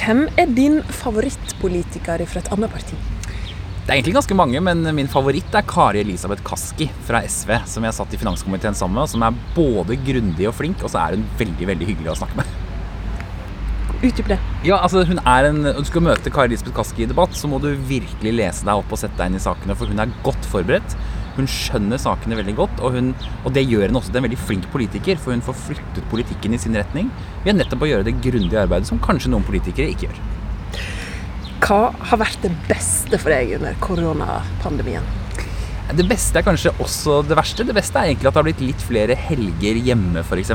Hvem 0.00 0.24
er 0.40 0.48
din 0.56 0.80
favorittpolitiker 1.02 2.24
fra 2.24 2.40
et 2.40 2.48
annet 2.56 2.72
parti? 2.72 2.96
Det 3.84 3.92
er 3.92 3.98
egentlig 3.98 4.16
ganske 4.16 4.38
mange, 4.38 4.64
men 4.64 4.80
min 4.96 5.12
favoritt 5.12 5.52
er 5.52 5.68
Kari 5.68 6.00
Elisabeth 6.00 6.46
Kaski 6.46 6.88
fra 7.04 7.20
SV, 7.28 7.58
som 7.68 7.84
jeg 7.84 7.98
satt 7.98 8.16
i 8.16 8.22
finanskomiteen 8.24 8.78
sammen 8.78 8.96
med, 8.96 9.04
og 9.04 9.12
som 9.12 9.28
er 9.28 9.38
både 9.52 10.00
grundig 10.08 10.48
og 10.48 10.56
flink, 10.56 10.80
og 10.80 10.94
så 10.94 11.04
er 11.04 11.18
hun 11.18 11.28
veldig, 11.36 11.72
veldig 11.74 11.92
hyggelig 11.92 12.14
å 12.14 12.20
snakke 12.22 12.40
med. 12.40 12.69
Utdyp 14.00 14.30
det. 14.32 14.38
Ja, 14.64 14.78
altså 14.80 15.02
hun 15.04 15.18
er 15.28 15.46
en, 15.50 15.60
Du 15.76 15.84
skal 15.84 16.04
møte 16.04 16.32
Kari 16.32 16.54
Lisbeth 16.54 16.72
Kaski 16.76 17.04
i 17.04 17.08
debatt, 17.10 17.34
så 17.36 17.50
må 17.50 17.58
du 17.60 17.68
virkelig 17.74 18.32
lese 18.32 18.64
deg 18.64 18.80
opp 18.80 18.94
og 18.94 19.00
sette 19.00 19.18
deg 19.18 19.28
inn 19.28 19.36
i 19.36 19.42
sakene, 19.44 19.76
for 19.76 19.92
hun 19.92 20.00
er 20.00 20.14
godt 20.24 20.48
forberedt. 20.48 20.96
Hun 21.36 21.48
skjønner 21.48 22.00
sakene 22.00 22.38
veldig 22.40 22.56
godt, 22.58 22.80
og, 22.80 22.96
hun, 22.96 23.12
og 23.44 23.52
det 23.56 23.66
gjør 23.68 23.86
henne 23.86 24.00
også 24.00 24.10
til 24.10 24.22
en 24.22 24.26
veldig 24.26 24.40
flink 24.40 24.66
politiker, 24.72 25.20
for 25.20 25.36
hun 25.36 25.44
får 25.44 25.58
flyttet 25.68 26.08
politikken 26.12 26.56
i 26.56 26.60
sin 26.60 26.76
retning 26.80 27.12
ved 27.44 27.60
nettopp 27.60 27.84
å 27.84 27.90
gjøre 27.92 28.08
det 28.08 28.18
grundige 28.24 28.64
arbeidet 28.64 28.88
som 28.88 29.00
kanskje 29.04 29.32
noen 29.32 29.46
politikere 29.46 29.92
ikke 29.92 30.08
gjør. 30.08 30.22
Hva 31.60 31.82
har 32.10 32.22
vært 32.24 32.40
det 32.42 32.54
beste 32.70 33.20
for 33.20 33.32
deg 33.36 33.52
under 33.60 33.76
koronapandemien? 33.84 35.04
Det 35.96 36.06
beste 36.06 36.38
er 36.38 36.46
kanskje 36.46 36.72
også 36.82 37.20
det 37.26 37.36
verste. 37.38 37.66
Det 37.66 37.74
beste 37.76 37.98
er 37.98 38.10
egentlig 38.10 38.28
at 38.28 38.36
det 38.36 38.40
har 38.40 38.46
blitt 38.46 38.62
litt 38.62 38.84
flere 38.86 39.16
helger 39.18 39.80
hjemme, 39.88 40.22
f.eks. 40.22 40.52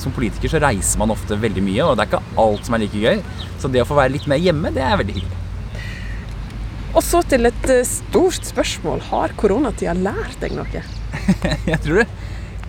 Som 0.00 0.14
politiker 0.16 0.50
så 0.50 0.60
reiser 0.62 1.00
man 1.02 1.14
ofte 1.14 1.38
veldig 1.40 1.62
mye, 1.64 1.86
og 1.86 1.96
det 1.96 2.04
er 2.04 2.10
ikke 2.10 2.42
alt 2.42 2.66
som 2.66 2.76
er 2.76 2.84
like 2.84 3.02
gøy. 3.02 3.22
Så 3.62 3.70
det 3.70 3.84
å 3.84 3.88
få 3.88 3.98
være 3.98 4.14
litt 4.16 4.28
mer 4.30 4.42
hjemme, 4.42 4.72
det 4.74 4.82
er 4.84 4.98
veldig 5.00 5.16
hyggelig. 5.20 5.40
Og 6.94 7.02
så 7.02 7.24
til 7.26 7.48
et 7.48 7.70
eh, 7.72 7.86
stort 7.86 8.46
spørsmål. 8.46 9.02
Har 9.10 9.34
koronatida 9.38 9.96
lært 9.98 10.38
deg 10.42 10.54
noe? 10.54 10.84
Jeg 11.72 11.80
tror 11.82 12.02
det 12.02 12.08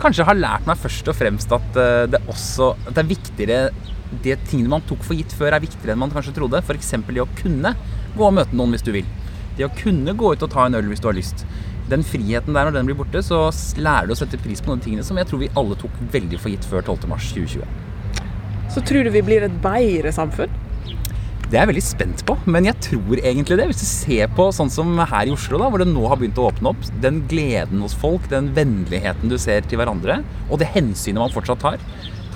kanskje 0.02 0.26
har 0.28 0.36
lært 0.36 0.66
meg 0.68 0.80
først 0.82 1.08
og 1.08 1.16
fremst 1.16 1.54
at 1.56 1.78
eh, 1.80 2.06
det 2.12 2.24
også 2.32 2.74
at 2.74 2.96
det 2.96 3.04
er 3.04 3.12
viktigere 3.14 3.60
de 4.24 4.34
tingene 4.48 4.72
man 4.72 4.84
tok 4.88 5.04
for 5.06 5.18
gitt 5.18 5.34
før, 5.36 5.56
er 5.56 5.64
viktigere 5.64 5.94
enn 5.96 6.02
man 6.02 6.14
kanskje 6.14 6.36
trodde. 6.36 6.62
F.eks. 6.62 6.92
det 7.08 7.24
å 7.24 7.30
kunne 7.38 7.76
gå 8.16 8.26
og 8.26 8.36
møte 8.38 8.58
noen 8.58 8.76
hvis 8.76 8.86
du 8.86 8.92
vil. 8.96 9.08
Det 9.58 9.68
å 9.68 9.74
kunne 9.78 10.16
gå 10.18 10.34
ut 10.34 10.44
og 10.44 10.52
ta 10.52 10.66
en 10.66 10.78
øl 10.78 10.90
hvis 10.92 11.04
du 11.04 11.10
har 11.10 11.18
lyst. 11.18 11.46
Den 11.92 12.02
friheten 12.06 12.56
der, 12.56 12.66
når 12.66 12.80
den 12.80 12.88
blir 12.90 12.98
borte, 12.98 13.22
så 13.22 13.48
lærer 13.78 14.10
du 14.10 14.16
å 14.16 14.18
sette 14.18 14.40
pris 14.42 14.62
på 14.64 14.72
noen 14.72 14.82
tingene 14.82 15.06
som 15.06 15.20
jeg 15.22 15.30
tror 15.30 15.44
vi 15.44 15.52
alle 15.60 15.78
tok 15.78 16.00
veldig 16.14 16.40
for 16.42 16.54
gitt 16.54 16.66
før 16.70 16.86
12.3.2020. 16.96 17.66
Så 18.74 18.82
tror 18.82 19.06
du 19.06 19.12
vi 19.14 19.26
blir 19.26 19.46
et 19.46 19.60
bedre 19.64 20.14
samfunn? 20.16 20.54
Det 21.46 21.60
er 21.60 21.62
jeg 21.62 21.70
veldig 21.70 21.84
spent 21.86 22.22
på, 22.26 22.34
men 22.50 22.66
jeg 22.66 22.82
tror 22.82 23.20
egentlig 23.20 23.60
det. 23.60 23.68
Hvis 23.70 23.84
du 23.84 23.86
ser 23.86 24.32
på 24.34 24.48
sånn 24.56 24.72
som 24.74 24.98
her 24.98 25.30
i 25.30 25.34
Oslo, 25.36 25.60
da, 25.62 25.70
hvor 25.70 25.82
det 25.82 25.86
nå 25.92 26.08
har 26.10 26.18
begynt 26.18 26.42
å 26.42 26.48
åpne 26.50 26.72
opp, 26.72 26.88
den 27.04 27.22
gleden 27.30 27.84
hos 27.86 27.94
folk, 28.02 28.26
den 28.32 28.50
vennligheten 28.58 29.30
du 29.30 29.38
ser 29.40 29.62
til 29.70 29.78
hverandre, 29.78 30.24
og 30.50 30.58
det 30.60 30.72
hensynet 30.74 31.22
man 31.22 31.36
fortsatt 31.36 31.62
tar, 31.62 31.86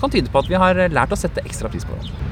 kan 0.00 0.12
tyde 0.12 0.32
på 0.32 0.42
at 0.42 0.50
vi 0.50 0.58
har 0.60 0.80
lært 0.90 1.12
å 1.14 1.18
sette 1.18 1.44
ekstra 1.46 1.70
pris 1.72 1.86
på 1.86 1.94
hverandre. 1.94 2.30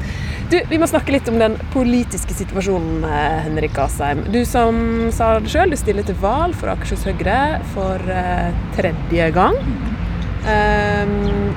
Du, 0.49 0.57
Vi 0.71 0.79
må 0.81 0.87
snakke 0.89 1.13
litt 1.13 1.27
om 1.29 1.37
den 1.37 1.59
politiske 1.75 2.33
situasjonen, 2.33 3.03
eh, 3.05 3.41
Henrik 3.45 3.77
Asheim. 3.83 4.23
Du 4.33 4.41
som 4.49 4.79
sa 5.13 5.35
det 5.37 5.53
sjøl, 5.53 5.75
du 5.75 5.77
stiller 5.77 6.07
til 6.09 6.17
valg 6.23 6.57
for 6.57 6.73
Akershus 6.73 7.05
Høyre 7.05 7.59
for 7.75 8.01
uh, 8.09 8.49
tredje 8.79 9.27
gang. 9.37 9.59
Um, 10.49 11.53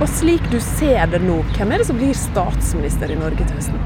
og 0.00 0.08
slik 0.08 0.46
du 0.48 0.56
ser 0.64 1.04
det 1.12 1.20
nå, 1.26 1.42
hvem 1.58 1.74
er 1.74 1.82
det 1.82 1.88
som 1.90 2.00
blir 2.00 2.16
statsminister 2.16 3.12
i 3.12 3.20
Norge 3.20 3.44
til 3.44 3.52
høsten? 3.52 3.76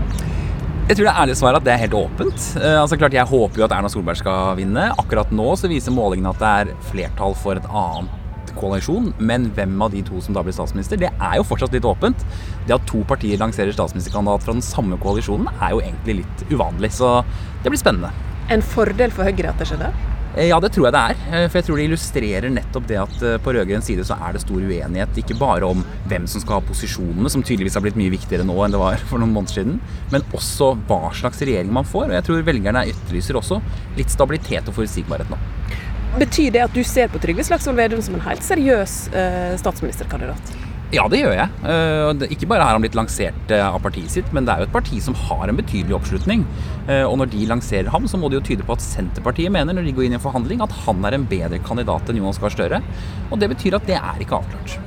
Jeg 0.89 0.97
tror 0.97 1.11
det 1.11 1.16
ærlige 1.25 1.41
svaret 1.43 1.59
at 1.59 1.66
det 1.66 1.75
er 1.75 1.83
helt 1.83 1.99
åpent. 1.99 2.47
Uh, 2.55 2.79
altså 2.85 3.01
klart 3.01 3.19
Jeg 3.19 3.27
håper 3.29 3.64
jo 3.64 3.66
at 3.66 3.75
Erna 3.81 3.91
Solberg 3.91 4.23
skal 4.23 4.55
vinne. 4.62 4.93
Akkurat 4.95 5.35
nå 5.35 5.51
så 5.59 5.66
viser 5.75 5.97
målingene 5.97 6.31
at 6.37 6.45
det 6.45 6.55
er 6.62 6.89
flertall 6.93 7.35
for 7.43 7.59
et 7.59 7.66
annet 7.66 8.18
koalisjon, 8.59 9.13
men 9.19 9.49
hvem 9.57 9.79
av 9.85 9.95
de 9.95 10.03
to 10.07 10.21
som 10.25 10.37
da 10.37 10.45
blir 10.45 10.57
statsminister, 10.57 11.01
det 11.01 11.13
er 11.15 11.39
jo 11.39 11.47
fortsatt 11.47 11.75
litt 11.77 11.89
åpent. 11.89 12.27
Det 12.67 12.77
at 12.77 12.87
to 12.91 13.05
partier 13.09 13.41
lanserer 13.41 13.75
statsministerkandidat 13.77 14.45
fra 14.45 14.57
den 14.59 14.65
samme 14.65 15.01
koalisjonen, 15.03 15.51
er 15.59 15.75
jo 15.75 15.83
egentlig 15.85 16.21
litt 16.23 16.47
uvanlig. 16.53 16.93
Så 16.99 17.19
det 17.65 17.73
blir 17.73 17.81
spennende. 17.81 18.13
En 18.53 18.65
fordel 18.65 19.13
for 19.15 19.29
Høyre 19.29 19.53
at 19.53 19.61
det 19.61 19.69
skjedde? 19.71 19.93
Eh, 20.37 20.47
ja, 20.51 20.59
det 20.61 20.71
tror 20.75 20.87
jeg 20.87 20.95
det 20.95 21.01
er. 21.03 21.21
Eh, 21.33 21.47
for 21.49 21.59
jeg 21.59 21.67
tror 21.67 21.81
det 21.81 21.85
illustrerer 21.89 22.53
nettopp 22.53 22.87
det 22.89 22.99
at 23.01 23.23
eh, 23.27 23.39
på 23.43 23.55
rød-grønn 23.57 23.85
side 23.85 24.05
så 24.07 24.19
er 24.23 24.37
det 24.37 24.43
stor 24.45 24.61
uenighet. 24.61 25.21
Ikke 25.23 25.37
bare 25.39 25.67
om 25.67 25.83
hvem 26.11 26.29
som 26.31 26.45
skal 26.45 26.61
ha 26.61 26.67
posisjonene, 26.69 27.33
som 27.33 27.43
tydeligvis 27.43 27.79
har 27.79 27.85
blitt 27.85 27.99
mye 27.99 28.13
viktigere 28.13 28.47
nå 28.47 28.57
enn 28.63 28.77
det 28.77 28.83
var 28.83 29.03
for 29.11 29.23
noen 29.23 29.35
måneder 29.35 29.59
siden, 29.59 29.81
men 30.13 30.27
også 30.37 30.75
hva 30.89 31.11
slags 31.17 31.43
regjering 31.43 31.73
man 31.75 31.89
får. 31.89 32.11
Og 32.11 32.17
jeg 32.19 32.29
tror 32.29 32.47
velgerne 32.47 32.87
etterlyser 32.93 33.41
også 33.41 33.63
litt 33.99 34.15
stabilitet 34.15 34.69
og 34.69 34.79
forutsigbarhet 34.79 35.33
nå. 35.33 35.41
Betyr 36.17 36.55
det 36.55 36.65
at 36.65 36.73
du 36.75 36.81
ser 36.87 37.11
på 37.13 37.21
Trygve 37.21 37.45
Slagsvold 37.45 37.77
Vedum 37.79 38.01
som 38.03 38.17
en 38.17 38.25
helt 38.25 38.43
seriøs 38.47 38.97
eh, 39.13 39.53
statsministerkandidat? 39.61 40.55
Ja, 40.89 41.03
det 41.13 41.19
gjør 41.21 41.35
jeg. 41.37 41.53
Uh, 41.61 42.23
ikke 42.33 42.47
bare 42.49 42.65
har 42.65 42.73
han 42.73 42.81
blitt 42.81 42.97
lansert 42.97 43.51
uh, 43.53 43.67
av 43.75 43.83
partiet 43.85 44.09
sitt, 44.09 44.31
men 44.33 44.47
det 44.47 44.55
er 44.55 44.63
jo 44.63 44.69
et 44.71 44.73
parti 44.73 45.03
som 45.05 45.17
har 45.27 45.51
en 45.51 45.59
betydelig 45.59 45.99
oppslutning. 45.99 46.47
Og 46.89 47.19
når 47.21 47.29
de 47.35 47.43
lanserer 47.45 47.91
ham, 47.93 48.07
så 48.09 48.17
må 48.17 48.31
det 48.33 48.39
jo 48.39 48.45
tyde 48.47 48.65
på 48.65 48.73
at 48.73 48.81
Senterpartiet 48.81 49.53
mener 49.53 49.77
når 49.77 49.85
de 49.85 49.93
går 49.93 50.07
inn 50.07 50.15
i 50.15 50.17
en 50.17 50.23
forhandling, 50.25 50.63
at 50.65 50.73
han 50.87 51.05
er 51.05 51.19
en 51.19 51.27
bedre 51.29 51.59
kandidat 51.61 52.09
enn 52.09 52.17
Jonas 52.17 52.41
Gahr 52.41 52.55
Støre. 52.55 52.79
Og 53.29 53.37
det 53.43 53.51
betyr 53.53 53.77
at 53.77 53.85
det 53.85 53.99
er 53.99 54.23
ikke 54.25 54.39
avklart. 54.39 54.79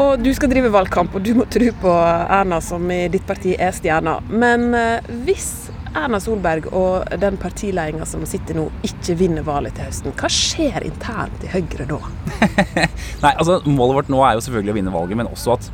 Og 0.00 0.24
du 0.24 0.30
skal 0.32 0.48
drive 0.48 0.72
valgkamp, 0.72 1.12
og 1.12 1.26
du 1.26 1.34
må 1.36 1.44
tro 1.52 1.68
på 1.84 1.92
Erna, 1.92 2.62
som 2.64 2.88
i 2.88 3.02
ditt 3.12 3.28
parti 3.28 3.52
er 3.52 3.76
stjerna. 3.76 4.16
Men 4.32 4.72
hvis 5.28 5.52
Erna 5.94 6.18
Solberg 6.22 6.66
og 6.74 7.06
den 7.22 7.36
partiledelsen 7.40 8.24
som 8.24 8.26
sitter 8.28 8.58
nå, 8.58 8.66
ikke 8.86 9.14
vinner 9.20 9.46
valget 9.46 9.78
til 9.78 9.88
høsten, 9.88 10.14
hva 10.18 10.30
skjer 10.32 10.86
internt 10.86 11.46
i 11.46 11.50
Høyre 11.52 11.86
da? 11.90 12.00
Nei, 13.24 13.32
altså 13.32 13.60
Målet 13.68 14.00
vårt 14.00 14.12
nå 14.12 14.22
er 14.26 14.36
jo 14.36 14.44
selvfølgelig 14.46 14.74
å 14.74 14.78
vinne 14.80 14.94
valget, 14.94 15.20
men 15.22 15.30
også 15.30 15.54
at 15.54 15.70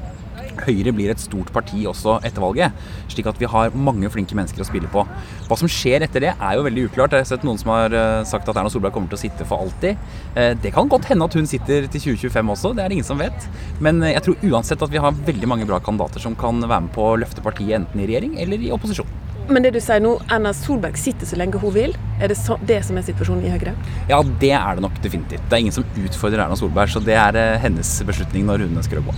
Høyre 0.61 0.93
blir 0.93 1.09
et 1.12 1.23
stort 1.23 1.49
parti 1.55 1.85
også 1.89 2.18
etter 2.27 2.43
valget, 2.43 2.77
slik 3.09 3.29
at 3.31 3.39
vi 3.41 3.49
har 3.49 3.73
mange 3.73 4.11
flinke 4.12 4.37
mennesker 4.37 4.61
å 4.61 4.66
spille 4.68 4.91
på. 4.93 5.07
Hva 5.49 5.57
som 5.57 5.71
skjer 5.71 6.05
etter 6.05 6.27
det, 6.27 6.35
er 6.35 6.59
jo 6.59 6.66
veldig 6.66 6.85
uklart. 6.91 7.16
Jeg 7.16 7.25
har 7.25 7.31
sett 7.31 7.47
noen 7.47 7.61
som 7.61 7.73
har 7.73 7.97
eh, 7.97 8.21
sagt 8.29 8.51
at 8.51 8.61
Erna 8.61 8.73
Solberg 8.73 8.95
kommer 8.97 9.09
til 9.12 9.16
å 9.16 9.23
sitte 9.23 9.47
for 9.49 9.64
alltid. 9.64 9.97
Eh, 10.35 10.53
det 10.61 10.75
kan 10.77 10.91
godt 10.91 11.09
hende 11.11 11.31
at 11.31 11.39
hun 11.39 11.49
sitter 11.49 11.89
til 11.89 12.05
2025 12.11 12.55
også, 12.57 12.75
det 12.77 12.85
er 12.85 12.93
det 12.93 13.01
ingen 13.01 13.09
som 13.09 13.23
vet. 13.23 13.49
Men 13.81 14.03
eh, 14.05 14.14
jeg 14.16 14.27
tror 14.27 14.47
uansett 14.51 14.85
at 14.85 14.93
vi 14.93 15.01
har 15.01 15.25
veldig 15.31 15.51
mange 15.51 15.68
bra 15.71 15.81
kandidater 15.81 16.23
som 16.23 16.37
kan 16.39 16.61
være 16.66 16.87
med 16.89 16.95
på 16.97 17.09
å 17.09 17.18
løfte 17.25 17.45
partiet 17.47 17.81
enten 17.81 18.05
i 18.05 18.11
regjering 18.11 18.37
eller 18.45 18.68
i 18.68 18.75
opposisjon. 18.77 19.30
Men 19.51 19.65
det 19.65 19.73
du 19.75 19.81
sier 19.83 20.03
nå, 20.03 20.13
Erna 20.31 20.53
Solberg 20.55 20.99
sitter 21.01 21.27
så 21.27 21.39
lenge 21.39 21.59
hun 21.59 21.73
vil. 21.75 21.97
Er 22.23 22.31
det 22.31 22.37
så, 22.39 22.55
det 22.67 22.79
som 22.87 22.99
er 23.01 23.07
situasjonen 23.07 23.43
i 23.49 23.51
Høyre? 23.51 23.75
Ja, 24.11 24.21
det 24.43 24.53
er 24.55 24.79
det 24.79 24.85
nok 24.85 25.01
definitivt. 25.03 25.43
Det 25.49 25.57
er 25.57 25.65
ingen 25.65 25.75
som 25.75 25.87
utfordrer 25.99 26.45
Erna 26.45 26.59
Solberg, 26.59 26.93
så 26.93 27.03
det 27.03 27.17
er 27.19 27.39
eh, 27.39 27.59
hennes 27.63 27.91
beslutning 28.07 28.47
når 28.47 28.67
hun 28.67 28.79
ønsker 28.79 29.01
å 29.01 29.05
gå 29.09 29.17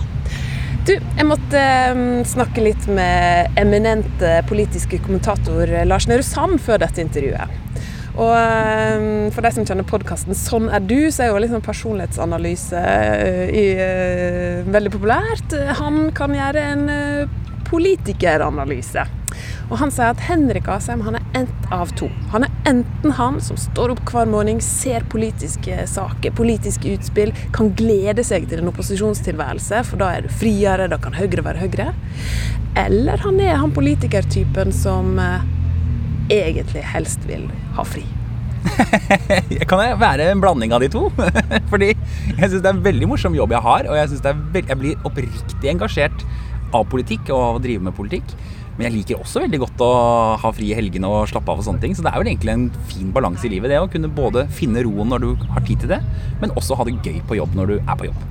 Du, 0.89 0.95
jeg 0.97 1.26
måtte 1.28 1.61
um, 1.93 2.22
snakke 2.26 2.64
litt 2.64 2.89
med 2.91 3.53
eminente 3.61 4.39
politiske 4.49 5.03
kommentator 5.05 5.68
Lars 5.87 6.09
Nehru 6.09 6.24
Sand 6.26 6.59
før 6.64 6.80
dette 6.83 7.05
intervjuet. 7.05 7.61
Og 8.12 8.33
for 9.33 9.41
de 9.41 9.53
som 9.55 9.64
kjenner 9.64 9.87
podkasten 9.89 10.37
'Sånn 10.37 10.68
er 10.68 10.83
du', 10.85 11.09
så 11.09 11.24
er 11.24 11.30
jo 11.30 11.39
liksom 11.41 11.62
personlighetsanalyse 11.64 12.83
i, 13.57 13.64
veldig 14.68 14.93
populært. 14.93 15.57
Han 15.80 16.11
kan 16.12 16.37
gjøre 16.37 16.66
en 16.74 16.85
politikeranalyse. 17.70 19.07
Og 19.70 19.78
han 19.80 19.93
sier 19.95 20.12
at 20.12 20.22
Henrik 20.26 20.68
Asheim 20.70 21.05
han 21.07 21.18
er 21.18 21.26
ett 21.43 21.72
av 21.72 21.93
to. 21.99 22.09
Han 22.35 22.47
er 22.47 22.53
enten 22.68 23.14
han 23.18 23.41
som 23.45 23.59
står 23.61 23.95
opp 23.95 24.03
hver 24.12 24.28
morgen, 24.30 24.61
ser 24.64 25.07
politiske 25.12 25.87
saker, 25.91 26.35
politiske 26.39 26.97
utspill, 26.97 27.35
kan 27.57 27.72
glede 27.78 28.24
seg 28.26 28.49
til 28.51 28.62
en 28.62 28.72
opposisjonstilværelse, 28.72 29.83
for 29.89 30.03
da 30.03 30.12
er 30.16 30.26
du 30.26 30.33
friere, 30.33 30.91
da 30.93 31.01
kan 31.03 31.16
Høyre 31.16 31.45
være 31.47 31.64
Høyre. 31.64 31.93
Eller 32.78 33.20
han 33.24 33.41
er 33.43 33.59
han 33.61 33.74
politikertypen 33.76 34.72
som 34.76 35.18
eh, 35.20 35.45
egentlig 36.33 36.85
helst 36.95 37.24
vil 37.28 37.49
ha 37.76 37.87
fri. 37.87 38.05
kan 39.70 39.83
jeg 39.83 39.99
være 40.01 40.28
en 40.30 40.41
blanding 40.43 40.72
av 40.74 40.83
de 40.85 40.89
to? 40.93 41.09
Fordi 41.72 41.91
jeg 41.93 42.49
syns 42.49 42.61
det 42.62 42.68
er 42.68 42.76
en 42.76 42.85
veldig 42.85 43.11
morsom 43.11 43.37
jobb 43.37 43.55
jeg 43.57 43.64
har, 43.66 43.89
og 43.91 43.99
jeg, 43.99 44.20
jeg 44.62 44.78
blir 44.78 45.07
oppriktig 45.09 45.72
engasjert 45.72 46.26
av 46.72 46.87
politikk 46.89 47.28
og 47.33 47.39
av 47.39 47.59
å 47.59 47.62
drive 47.62 47.85
med 47.89 47.97
politikk. 47.97 48.37
Men 48.83 48.89
jeg 48.91 48.97
liker 48.97 49.20
også 49.22 49.45
veldig 49.45 49.59
godt 49.62 49.83
å 49.87 49.89
ha 50.43 50.51
fri 50.51 50.72
i 50.72 50.74
helgene 50.74 51.07
og 51.07 51.28
slappe 51.30 51.53
av 51.53 51.61
og 51.61 51.66
sånne 51.68 51.78
ting. 51.85 51.93
Så 51.95 52.03
det 52.03 52.11
er 52.11 52.18
vel 52.18 52.33
egentlig 52.33 52.51
en 52.51 52.64
fin 52.91 53.12
balanse 53.14 53.47
i 53.47 53.51
livet, 53.53 53.70
det 53.70 53.78
å 53.78 53.87
kunne 53.87 54.11
både 54.11 54.49
finne 54.51 54.83
roen 54.83 55.12
når 55.12 55.22
du 55.22 55.45
har 55.53 55.62
tid 55.68 55.85
til 55.85 55.93
det, 55.93 56.01
men 56.41 56.51
også 56.59 56.74
ha 56.80 56.87
det 56.89 56.97
gøy 56.99 57.20
på 57.28 57.37
jobb 57.39 57.55
når 57.55 57.70
du 57.70 57.76
er 57.76 58.01
på 58.01 58.09
jobb. 58.09 58.24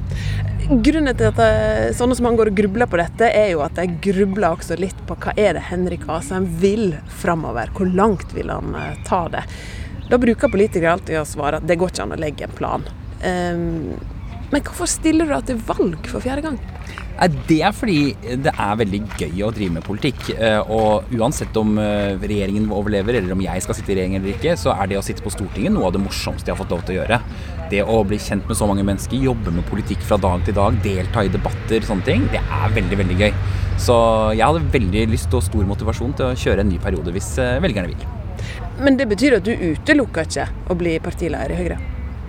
Grunnen 0.84 1.16
til 1.16 1.30
at 1.30 1.40
jeg, 1.40 1.94
sånne 1.96 2.18
som 2.20 2.28
han 2.28 2.40
går 2.42 2.52
og 2.52 2.60
grubler 2.60 2.92
på 2.92 3.00
dette, 3.00 3.30
er 3.32 3.54
jo 3.54 3.64
at 3.64 3.80
jeg 3.80 3.96
grubler 4.04 4.58
også 4.58 4.76
litt 4.82 5.00
på 5.08 5.16
hva 5.24 5.32
er 5.40 5.56
det 5.56 5.64
Henrik 5.70 6.04
Asheim 6.12 6.50
vil 6.60 6.98
framover. 7.24 7.72
Hvor 7.78 7.88
langt 7.88 8.36
vil 8.36 8.52
han 8.52 8.76
eh, 8.76 9.00
ta 9.08 9.22
det? 9.32 9.46
Da 10.12 10.20
bruker 10.20 10.52
politikere 10.52 10.98
alltid 10.98 11.22
å 11.22 11.28
svare 11.32 11.62
at 11.62 11.68
det 11.72 11.80
går 11.80 11.96
ikke 11.96 12.10
an 12.10 12.18
å 12.18 12.20
legge 12.20 12.50
en 12.50 12.60
plan. 12.60 12.84
Um, 13.24 13.96
men 14.52 14.68
hvorfor 14.68 14.90
stiller 14.92 15.30
du 15.30 15.32
deg 15.32 15.48
til 15.48 15.64
valg 15.70 16.12
for 16.12 16.20
fjerde 16.20 16.44
gang? 16.44 16.60
Det 17.48 17.60
er 17.62 17.74
fordi 17.76 18.16
det 18.42 18.50
er 18.50 18.78
veldig 18.80 19.00
gøy 19.20 19.44
å 19.46 19.52
drive 19.54 19.76
med 19.76 19.86
politikk. 19.86 20.32
Eh, 20.34 20.72
og 20.74 21.12
uansett 21.14 21.58
om 21.60 21.76
eh, 21.78 22.18
regjeringen 22.18 22.70
overlever, 22.74 23.20
eller 23.20 23.36
om 23.36 23.44
jeg 23.46 23.62
skal 23.62 23.78
sitte 23.78 23.94
i 23.94 23.98
regjering 24.00 24.18
eller 24.18 24.34
ikke, 24.34 24.56
så 24.58 24.74
er 24.74 24.90
det 24.90 24.98
å 24.98 25.04
sitte 25.06 25.22
på 25.26 25.34
Stortinget 25.34 25.76
noe 25.76 25.90
av 25.90 25.94
det 25.96 26.02
morsomste 26.02 26.50
jeg 26.50 26.56
har 26.56 26.62
fått 26.64 26.74
lov 26.74 26.82
til 26.88 26.96
å 26.96 27.00
gjøre. 27.02 27.22
Det 27.72 27.84
å 27.86 28.00
bli 28.08 28.20
kjent 28.20 28.50
med 28.50 28.58
så 28.58 28.68
mange 28.68 28.86
mennesker, 28.88 29.22
jobbe 29.22 29.54
med 29.54 29.68
politikk 29.70 30.02
fra 30.08 30.18
dag 30.22 30.42
til 30.48 30.58
dag, 30.58 30.82
delta 30.84 31.24
i 31.28 31.32
debatter, 31.32 31.86
sånne 31.88 32.08
ting, 32.08 32.26
det 32.34 32.42
er 32.42 32.76
veldig, 32.80 33.00
veldig 33.04 33.20
gøy. 33.22 33.32
Så 33.82 33.96
jeg 34.36 34.46
hadde 34.48 34.74
veldig 34.74 35.08
lyst 35.14 35.38
og 35.38 35.46
stor 35.46 35.70
motivasjon 35.70 36.18
til 36.18 36.32
å 36.32 36.42
kjøre 36.42 36.66
en 36.66 36.74
ny 36.74 36.82
periode 36.82 37.14
hvis 37.16 37.36
eh, 37.44 37.62
velgerne 37.64 37.94
vil. 37.94 38.10
Men 38.82 38.98
det 38.98 39.06
betyr 39.12 39.38
at 39.38 39.46
du 39.46 39.54
utelukker 39.54 40.26
ikke 40.26 40.50
å 40.74 40.78
bli 40.80 40.98
partileder 41.04 41.54
i 41.54 41.60
Høyre? 41.60 41.82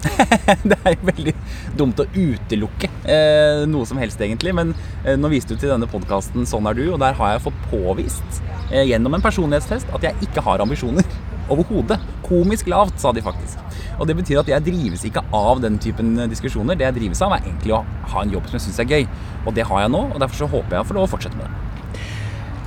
det 0.68 0.76
er 0.82 0.96
jo 0.96 1.08
veldig 1.08 1.34
dumt 1.78 2.00
å 2.02 2.06
utelukke 2.14 2.90
eh, 3.08 3.62
noe 3.70 3.88
som 3.88 4.00
helst, 4.02 4.20
egentlig. 4.22 4.54
Men 4.56 4.74
eh, 5.04 5.16
nå 5.18 5.30
viste 5.32 5.54
du 5.54 5.62
til 5.62 5.72
denne 5.72 5.88
podkasten 5.90 6.46
'Sånn 6.48 6.68
er 6.70 6.78
du', 6.78 6.92
og 6.94 7.00
der 7.02 7.16
har 7.18 7.34
jeg 7.34 7.44
fått 7.46 7.60
påvist 7.70 8.42
eh, 8.70 8.84
gjennom 8.90 9.14
en 9.14 9.24
personlighetstest 9.24 9.92
at 9.94 10.08
jeg 10.08 10.28
ikke 10.28 10.44
har 10.44 10.64
ambisjoner. 10.64 11.06
Overhodet. 11.52 11.98
Komisk 12.26 12.70
lavt, 12.70 13.00
sa 13.02 13.12
de 13.12 13.22
faktisk. 13.24 13.58
Og 14.00 14.06
det 14.08 14.16
betyr 14.16 14.40
at 14.40 14.48
jeg 14.48 14.64
drives 14.66 15.02
ikke 15.04 15.24
av 15.36 15.60
den 15.62 15.76
typen 15.82 16.14
diskusjoner. 16.30 16.78
Det 16.78 16.86
jeg 16.86 16.98
drives 17.00 17.22
av, 17.22 17.34
er 17.34 17.44
egentlig 17.44 17.74
å 17.76 17.82
ha 18.14 18.22
en 18.22 18.32
jobb 18.32 18.46
som 18.48 18.58
jeg 18.58 18.66
syns 18.68 18.80
er 18.80 18.88
gøy. 18.88 19.04
Og 19.46 19.54
det 19.54 19.66
har 19.68 19.84
jeg 19.84 19.92
nå, 19.92 20.06
og 20.14 20.22
derfor 20.22 20.44
så 20.44 20.50
håper 20.54 20.78
jeg 20.78 20.86
å 20.86 20.88
få 20.88 20.96
lov 20.96 21.10
å 21.10 21.12
fortsette 21.16 21.38
med 21.38 21.50
det. 21.50 21.71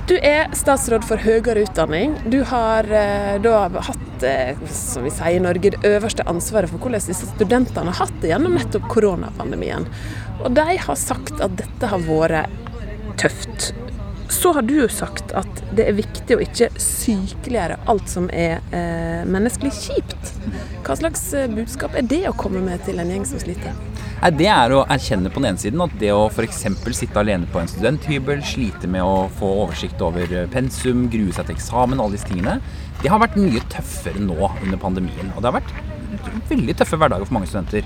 Du 0.06 0.14
er 0.22 0.52
statsråd 0.54 1.02
for 1.02 1.18
høyere 1.18 1.64
utdanning. 1.64 2.12
Du 2.30 2.38
har 2.46 2.86
eh, 2.94 3.40
da 3.42 3.64
hatt, 3.88 4.22
eh, 4.22 4.54
som 4.70 5.02
vi 5.02 5.10
sier 5.10 5.34
i 5.34 5.40
Norge, 5.42 5.72
det 5.74 5.88
øverste 5.88 6.22
ansvaret 6.30 6.70
for 6.70 6.78
hvordan 6.78 7.02
disse 7.02 7.26
studentene 7.32 7.90
har 7.90 8.06
hatt 8.06 8.20
det 8.22 8.30
gjennom 8.30 8.54
nettopp 8.54 8.86
koronapandemien. 8.92 9.88
Og 10.44 10.54
de 10.54 10.76
har 10.84 11.00
sagt 11.00 11.42
at 11.42 11.58
dette 11.58 11.90
har 11.90 12.06
vært 12.06 12.54
tøft. 13.18 13.72
Så 14.30 14.52
har 14.54 14.62
du 14.62 14.76
jo 14.76 14.86
sagt 14.90 15.34
at 15.34 15.62
det 15.74 15.88
er 15.90 15.98
viktig 15.98 16.38
å 16.38 16.44
ikke 16.44 16.70
sykeliggjøre 16.78 17.80
alt 17.90 18.06
som 18.10 18.30
er 18.30 18.62
eh, 18.70 19.26
menneskelig 19.26 19.74
kjipt. 19.74 20.32
Hva 20.86 21.00
slags 21.02 21.26
eh, 21.34 21.50
budskap 21.50 21.98
er 21.98 22.06
det 22.06 22.22
å 22.30 22.36
komme 22.38 22.62
med 22.62 22.86
til 22.86 23.02
en 23.02 23.10
gjeng 23.10 23.26
som 23.26 23.42
sliter? 23.42 23.74
Nei, 24.16 24.30
Det 24.32 24.46
er 24.48 24.72
å 24.72 24.84
erkjenne 24.88 25.28
på 25.32 25.42
den 25.42 25.50
ene 25.50 25.60
siden 25.60 25.82
at 25.84 25.94
det 26.00 26.08
å 26.14 26.26
f.eks. 26.30 26.62
sitte 26.96 27.20
alene 27.20 27.48
på 27.52 27.60
en 27.60 27.68
studenthybel, 27.68 28.40
slite 28.44 28.88
med 28.88 29.04
å 29.04 29.28
få 29.36 29.50
oversikt 29.66 30.00
over 30.04 30.32
pensum, 30.52 31.04
grue 31.12 31.34
seg 31.36 31.48
til 31.48 31.58
eksamen, 31.58 32.00
alle 32.00 32.16
disse 32.16 32.30
tingene, 32.30 32.58
det 33.02 33.12
har 33.12 33.20
vært 33.20 33.36
mye 33.36 33.60
tøffere 33.72 34.22
nå 34.24 34.38
under 34.48 34.80
pandemien. 34.80 35.32
Og 35.34 35.42
det 35.42 35.50
har 35.50 35.58
vært 35.58 36.48
veldig 36.48 36.76
tøffe 36.80 36.96
hverdager 36.96 37.28
for 37.28 37.36
mange 37.36 37.50
studenter. 37.50 37.84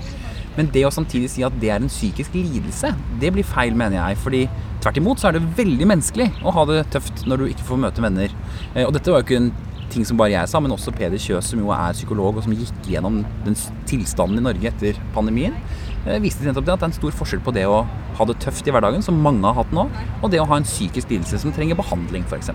Men 0.55 0.71
det 0.71 0.85
å 0.87 0.91
samtidig 0.91 1.29
si 1.31 1.43
at 1.47 1.55
det 1.59 1.71
er 1.71 1.83
en 1.83 1.91
psykisk 1.91 2.33
lidelse, 2.35 2.93
det 3.19 3.31
blir 3.35 3.47
feil, 3.47 3.75
mener 3.75 3.99
jeg. 3.99 4.19
fordi 4.23 4.41
tvert 4.81 4.97
imot 4.97 5.19
så 5.19 5.29
er 5.29 5.37
det 5.37 5.51
veldig 5.59 5.87
menneskelig 5.87 6.29
å 6.43 6.55
ha 6.55 6.65
det 6.69 6.85
tøft 6.95 7.25
når 7.27 7.43
du 7.43 7.45
ikke 7.51 7.67
får 7.67 7.83
møte 7.83 8.03
venner. 8.03 8.31
Eh, 8.73 8.87
og 8.87 8.95
dette 8.95 9.11
var 9.11 9.21
jo 9.21 9.27
ikke 9.27 9.41
en 9.43 9.51
ting 9.91 10.05
som 10.07 10.19
bare 10.19 10.33
jeg 10.33 10.49
sa, 10.49 10.61
men 10.63 10.73
også 10.73 10.93
Peder 10.95 11.21
Kjøs, 11.21 11.51
som 11.51 11.61
jo 11.61 11.71
er 11.75 11.95
psykolog, 11.97 12.37
og 12.37 12.45
som 12.45 12.55
gikk 12.55 12.91
gjennom 12.91 13.21
den 13.45 13.57
tilstanden 13.89 14.41
i 14.41 14.45
Norge 14.45 14.71
etter 14.71 14.99
pandemien. 15.15 15.57
Eh, 16.05 16.21
viste 16.23 16.47
nettopp 16.47 16.67
det 16.67 16.75
at 16.75 16.81
det 16.81 16.87
er 16.87 16.93
en 16.93 16.99
stor 16.99 17.17
forskjell 17.19 17.43
på 17.45 17.53
det 17.55 17.67
å 17.69 17.83
ha 18.17 18.27
det 18.27 18.39
tøft 18.43 18.67
i 18.67 18.73
hverdagen, 18.73 19.03
som 19.05 19.19
mange 19.21 19.45
har 19.45 19.59
hatt 19.59 19.73
nå, 19.75 19.87
og 20.21 20.31
det 20.33 20.41
å 20.41 20.47
ha 20.49 20.61
en 20.61 20.67
psykisk 20.67 21.13
lidelse 21.13 21.41
som 21.43 21.53
trenger 21.55 21.79
behandling, 21.79 22.25
f.eks. 22.29 22.53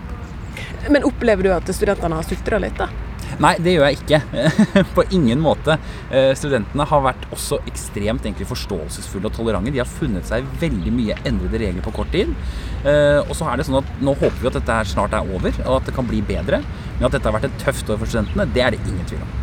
Men 0.91 1.05
opplever 1.07 1.47
du 1.47 1.53
at 1.53 1.69
studentene 1.75 2.19
har 2.19 2.27
sutra 2.27 2.59
litt, 2.61 2.77
da? 2.79 2.89
Nei, 3.43 3.53
det 3.61 3.75
gjør 3.75 3.85
jeg 3.89 3.99
ikke. 3.99 4.19
På 4.95 5.05
ingen 5.13 5.41
måte. 5.43 5.77
Eh, 6.09 6.31
studentene 6.37 6.87
har 6.89 7.03
vært 7.05 7.27
også 7.33 7.59
ekstremt 7.69 8.25
egentlig 8.25 8.49
forståelsesfulle 8.49 9.29
og 9.29 9.35
tolerante. 9.37 9.73
De 9.73 9.81
har 9.83 9.89
funnet 9.89 10.27
seg 10.27 10.47
veldig 10.61 10.93
mye 10.95 11.17
endrede 11.27 11.61
regler 11.61 11.85
på 11.85 11.93
kort 11.99 12.11
tid. 12.15 12.33
Eh, 12.87 13.21
og 13.21 13.33
så 13.37 13.49
er 13.51 13.59
det 13.59 13.67
sånn 13.67 13.81
at 13.81 13.95
Nå 14.03 14.13
håper 14.17 14.41
vi 14.41 14.49
at 14.49 14.59
dette 14.59 14.79
snart 14.91 15.15
er 15.17 15.29
over, 15.37 15.55
og 15.67 15.79
at 15.79 15.89
det 15.89 15.95
kan 15.97 16.07
bli 16.09 16.23
bedre. 16.25 16.61
Men 16.97 17.09
at 17.09 17.17
dette 17.17 17.29
har 17.29 17.37
vært 17.37 17.49
et 17.49 17.59
tøft 17.61 17.89
år 17.93 18.01
for 18.01 18.09
studentene, 18.09 18.47
det 18.55 18.63
er 18.63 18.75
det 18.75 18.83
ingen 18.85 19.05
tvil 19.09 19.23
om. 19.25 19.33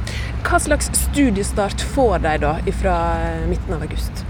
Hva 0.45 0.61
slags 0.61 0.91
studiestart 1.07 1.83
får 1.95 2.19
de 2.25 2.39
da 2.43 2.57
fra 2.81 2.97
midten 3.49 3.77
av 3.77 3.85
august? 3.87 4.25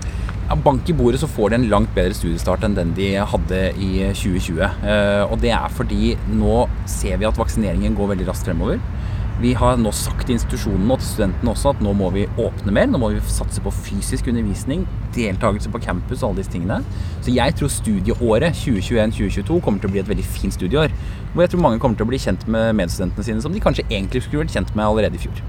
Ja, 0.45 0.57
bank 0.61 0.89
i 0.93 0.95
bordet 0.97 1.23
så 1.23 1.29
får 1.31 1.51
de 1.51 1.57
en 1.57 1.71
langt 1.73 1.95
bedre 1.97 2.13
studiestart 2.17 2.67
enn 2.67 2.77
den 2.77 2.93
de 2.97 3.15
hadde 3.17 3.61
i 3.81 3.91
2020. 4.13 4.61
Eh, 4.61 5.23
og 5.25 5.39
det 5.41 5.55
er 5.57 5.73
fordi 5.73 6.13
nå 6.37 6.67
ser 6.91 7.17
vi 7.21 7.29
at 7.29 7.41
vaksineringen 7.41 7.97
går 7.97 8.13
veldig 8.13 8.29
raskt 8.29 8.51
fremover. 8.51 8.83
Vi 9.43 9.51
har 9.59 9.81
nå 9.83 9.91
sagt 9.91 10.29
til 10.29 10.37
institusjonene 10.37 10.95
og 10.95 11.01
til 11.03 11.09
studentene 11.09 11.51
også 11.51 11.73
at 11.75 11.81
nå 11.83 11.91
må 11.99 12.07
vi 12.15 12.23
åpne 12.39 12.71
mer. 12.75 12.87
Nå 12.87 13.01
må 13.03 13.09
vi 13.11 13.23
satse 13.27 13.63
på 13.65 13.73
fysisk 13.75 14.29
undervisning, 14.31 14.85
deltakelse 15.17 15.73
på 15.75 15.81
campus 15.83 16.23
og 16.23 16.29
alle 16.29 16.45
disse 16.45 16.55
tingene. 16.55 16.79
Så 17.19 17.35
jeg 17.35 17.57
tror 17.59 17.73
studieåret 17.73 18.55
2021-2022 18.61 19.59
kommer 19.65 19.83
til 19.83 19.91
å 19.91 19.95
bli 19.97 20.03
et 20.05 20.13
veldig 20.13 20.27
fint 20.37 20.55
studieår. 20.55 20.95
Hvor 21.35 21.45
jeg 21.45 21.55
tror 21.55 21.65
mange 21.67 21.83
kommer 21.83 21.99
til 21.99 22.07
å 22.07 22.13
bli 22.13 22.23
kjent 22.23 22.47
med 22.47 22.77
medstudentene 22.79 23.27
sine 23.27 23.43
som 23.45 23.53
de 23.55 23.63
kanskje 23.63 23.87
egentlig 23.91 24.23
skulle 24.25 24.45
vært 24.45 24.55
kjent 24.55 24.75
med 24.77 24.87
allerede 24.87 25.19
i 25.19 25.27
fjor. 25.27 25.43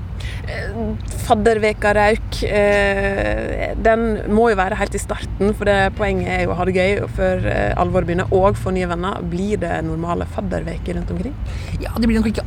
Fadderveka 1.26 1.94
Rauk, 1.96 2.44
eh, 2.44 3.74
den 3.82 4.04
må 4.34 4.50
jo 4.52 4.58
være 4.60 4.78
helt 4.80 4.98
i 4.98 5.02
starten, 5.02 5.54
for 5.58 5.70
det 5.70 5.96
poenget 5.98 6.32
er 6.32 6.44
jo 6.46 6.54
å 6.54 6.58
ha 6.60 6.68
det 6.68 6.76
gøy 6.78 7.06
før 7.18 7.48
eh, 7.50 7.74
alvoret 7.82 8.10
begynner, 8.10 8.34
og 8.36 8.58
få 8.60 8.74
nye 8.76 8.90
venner. 8.90 9.22
Blir 9.32 9.62
det 9.62 9.74
normale 9.88 10.28
fadderveker 10.36 11.00
rundt 11.00 11.14
omkring? 11.16 11.34
Ja, 11.82 11.94
det 11.98 12.10
blir 12.10 12.22
nok 12.22 12.30
ikke 12.34 12.46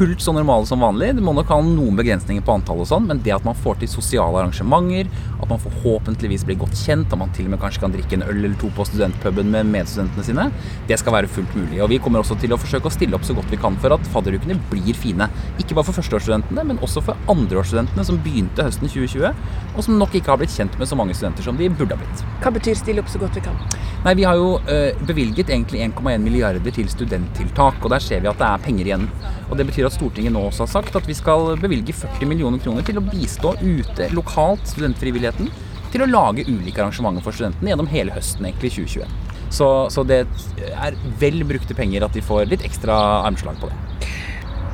fullt 0.00 0.22
så 0.24 0.32
normale 0.32 0.64
som 0.68 0.80
vanlig. 0.80 1.10
Det 1.16 1.24
må 1.24 1.34
nok 1.36 1.50
ha 1.52 1.58
noen 1.64 1.96
begrensninger 1.98 2.44
på 2.44 2.54
antall 2.56 2.80
og 2.80 2.88
sånn, 2.88 3.08
men 3.08 3.20
det 3.24 3.34
at 3.36 3.44
man 3.44 3.58
får 3.58 3.82
til 3.82 3.92
sosiale 3.92 4.40
arrangementer, 4.40 5.10
at 5.40 5.48
man 5.50 5.60
forhåpentligvis 5.60 6.46
blir 6.48 6.60
godt 6.60 6.76
kjent, 6.78 7.12
at 7.12 7.20
man 7.20 7.32
til 7.36 7.48
og 7.48 7.54
med 7.54 7.60
kanskje 7.60 7.84
kan 7.84 7.92
drikke 7.92 8.16
en 8.16 8.24
øl 8.24 8.38
eller 8.38 8.56
to 8.60 8.70
på 8.76 8.86
studentpuben 8.88 9.50
med 9.52 9.68
medstudentene 9.68 10.24
sine, 10.24 10.46
det 10.88 11.00
skal 11.00 11.16
være 11.18 11.32
fullt 11.32 11.56
mulig. 11.58 11.82
Og 11.84 11.90
vi 11.92 12.00
kommer 12.00 12.24
også 12.24 12.38
til 12.40 12.52
å 12.56 12.60
forsøke 12.60 12.69
å 12.78 12.92
stille 12.94 13.16
opp 13.18 13.24
så 13.26 13.34
godt 13.34 13.50
vi 13.50 13.58
kan 13.60 13.74
for 13.82 13.94
at 13.96 14.06
fadderukene 14.12 14.54
blir 14.70 14.94
fine. 14.94 15.26
Ikke 15.58 15.74
bare 15.74 15.88
for 15.88 15.98
førsteårsstudentene, 15.98 16.64
men 16.68 16.78
også 16.84 17.02
for 17.04 17.18
andreårsstudentene 17.32 18.04
som 18.06 18.20
begynte 18.22 18.66
høsten 18.66 18.86
2020, 18.86 19.34
og 19.74 19.86
som 19.86 19.98
nok 19.98 20.14
ikke 20.14 20.30
har 20.30 20.40
blitt 20.40 20.54
kjent 20.54 20.76
med 20.78 20.90
så 20.90 20.98
mange 20.98 21.16
studenter 21.16 21.46
som 21.46 21.58
de 21.58 21.70
burde 21.72 21.96
ha 21.96 22.00
blitt. 22.00 22.24
Hva 22.44 22.52
betyr 22.54 22.78
stille 22.78 23.02
opp 23.02 23.10
så 23.10 23.22
godt 23.22 23.38
vi 23.38 23.44
kan? 23.48 23.56
Nei, 24.04 24.14
Vi 24.20 24.26
har 24.28 24.38
jo 24.38 24.52
uh, 24.60 25.06
bevilget 25.08 25.50
egentlig 25.50 25.82
1,1 25.88 26.22
milliarder 26.24 26.76
til 26.76 26.88
studenttiltak, 26.92 27.80
og 27.82 27.90
der 27.92 28.04
ser 28.04 28.22
vi 28.22 28.30
at 28.30 28.38
det 28.38 28.46
er 28.46 28.62
penger 28.64 28.92
igjen. 28.92 29.08
Og 29.50 29.56
Det 29.58 29.66
betyr 29.66 29.88
at 29.88 29.96
Stortinget 29.96 30.32
nå 30.32 30.44
også 30.46 30.66
har 30.66 30.74
sagt 30.78 30.96
at 30.96 31.08
vi 31.08 31.16
skal 31.18 31.56
bevilge 31.60 31.92
40 31.96 32.28
millioner 32.30 32.62
kroner 32.62 32.86
til 32.86 33.00
å 33.00 33.04
bistå 33.04 33.56
ute 33.60 34.08
lokalt 34.14 34.68
studentfrivilligheten 34.70 35.50
til 35.90 36.04
å 36.04 36.10
lage 36.10 36.46
ulike 36.46 36.78
arrangementer 36.78 37.24
for 37.24 37.34
studentene 37.34 37.72
gjennom 37.72 37.90
hele 37.90 38.14
høsten 38.14 38.46
egentlig 38.46 38.72
2021. 38.78 39.29
Så, 39.50 39.90
så 39.90 40.04
det 40.06 40.22
er 40.70 40.96
vel 41.18 41.42
brukte 41.44 41.74
penger 41.74 42.06
at 42.06 42.14
de 42.14 42.22
får 42.22 42.46
litt 42.50 42.64
ekstra 42.66 42.96
armslag 43.26 43.58
på 43.60 43.70
det. 43.70 44.08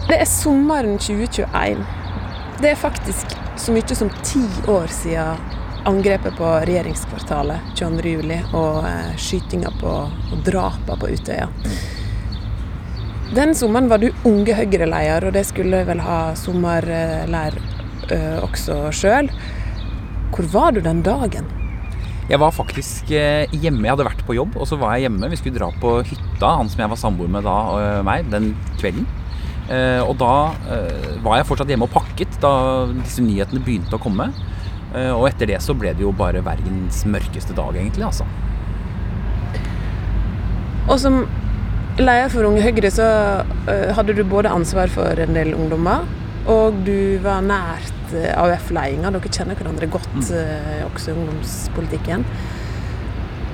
Det 0.07 0.21
er 0.21 0.29
sommeren 0.31 0.99
2021. 1.01 1.81
Det 2.61 2.71
er 2.71 2.79
faktisk 2.79 3.33
så 3.57 3.73
mye 3.73 3.97
som 3.99 4.13
ti 4.23 4.45
år 4.71 4.93
siden 4.93 5.41
angrepet 5.87 6.35
på 6.37 6.47
regjeringskvartalet 6.67 7.75
22.07. 7.79 8.55
og 8.59 8.87
eh, 8.89 9.13
skytinga 9.17 9.71
på 9.81 9.93
og 10.07 10.41
drapa 10.47 10.97
på 10.99 11.13
Utøya. 11.15 11.47
Den 13.35 13.55
sommeren 13.59 13.91
var 13.91 14.03
du 14.03 14.09
unge 14.25 14.55
Høyre-leder, 14.55 15.29
og 15.29 15.35
det 15.35 15.45
skulle 15.49 15.83
vel 15.87 16.03
ha 16.03 16.21
sommerleir 16.39 17.59
øh, 18.15 18.43
også 18.47 18.81
sjøl. 18.95 19.31
Hvor 20.35 20.51
var 20.53 20.75
du 20.75 20.83
den 20.83 21.03
dagen? 21.07 21.56
Jeg 22.27 22.41
var 22.43 22.51
faktisk 22.51 23.13
eh, 23.15 23.53
hjemme. 23.55 23.85
Jeg 23.87 23.95
hadde 23.95 24.09
vært 24.09 24.25
på 24.27 24.35
jobb, 24.35 24.57
og 24.59 24.67
så 24.67 24.79
var 24.81 24.97
jeg 24.97 25.07
hjemme. 25.07 25.29
Vi 25.31 25.39
skulle 25.39 25.61
dra 25.61 25.69
på 25.79 26.01
hytta, 26.09 26.57
han 26.59 26.71
som 26.73 26.83
jeg 26.83 26.91
var 26.91 26.99
samboer 26.99 27.31
med 27.31 27.47
da, 27.47 27.55
og 27.71 28.07
meg, 28.07 28.27
den 28.33 28.51
kvelden. 28.81 29.07
Eh, 29.71 30.03
og 30.03 30.17
da 30.19 30.33
eh, 30.75 31.07
var 31.23 31.39
jeg 31.39 31.47
fortsatt 31.47 31.71
hjemme 31.71 31.87
og 31.87 31.95
pakket 31.95 32.35
da 32.43 32.53
disse 32.97 33.23
nyhetene 33.23 33.63
begynte 33.63 33.99
å 33.99 34.03
komme. 34.03 34.33
Og 34.97 35.27
etter 35.29 35.51
det 35.51 35.59
så 35.61 35.75
ble 35.77 35.91
det 35.93 36.01
jo 36.01 36.09
bare 36.17 36.41
verdens 36.41 37.03
mørkeste 37.11 37.53
dag, 37.53 37.75
egentlig, 37.77 38.07
altså. 38.07 38.25
Og 40.87 40.95
som 41.03 41.19
leder 41.99 42.31
for 42.33 42.47
Unge 42.49 42.63
Høyre 42.65 42.89
så 42.95 43.09
hadde 43.99 44.15
du 44.17 44.23
både 44.25 44.55
ansvar 44.55 44.89
for 44.95 45.21
en 45.21 45.37
del 45.37 45.53
ungdommer, 45.59 46.07
og 46.53 46.79
du 46.87 47.19
var 47.25 47.43
nært 47.45 48.15
AUF-ledelsen. 48.15 49.17
Dere 49.17 49.33
kjenner 49.33 49.59
hverandre 49.59 49.89
godt, 49.91 50.15
mm. 50.15 50.87
også 50.93 51.11
i 51.11 51.17
ungdomspolitikken. 51.17 52.27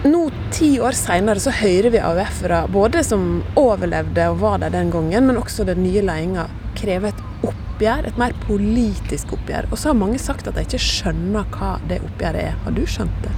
Nå, 0.02 0.24
ti 0.50 0.72
år 0.82 0.96
seinere, 0.98 1.38
så 1.38 1.52
hører 1.54 1.92
vi 1.94 2.00
AUF-ere, 2.02 2.64
både 2.74 3.04
som 3.06 3.42
overlevde 3.58 4.24
og 4.32 4.40
var 4.40 4.58
der 4.58 4.72
den 4.74 4.90
gangen, 4.90 5.28
men 5.28 5.38
også 5.38 5.66
den 5.68 5.84
nye 5.84 6.02
ledelsen, 6.02 6.58
kreve 6.74 7.12
et 7.12 7.20
oppgjør, 7.46 8.08
et 8.10 8.18
mer 8.18 8.34
politisk 8.42 9.36
oppgjør. 9.36 9.68
Og 9.70 9.78
så 9.78 9.92
har 9.92 10.00
mange 10.00 10.18
sagt 10.18 10.48
at 10.50 10.58
de 10.58 10.64
ikke 10.66 10.80
skjønner 10.82 11.46
hva 11.54 11.76
det 11.86 12.00
oppgjøret 12.02 12.48
er. 12.48 12.58
Har 12.64 12.74
du 12.74 12.82
skjønt 12.82 13.22
det? 13.22 13.30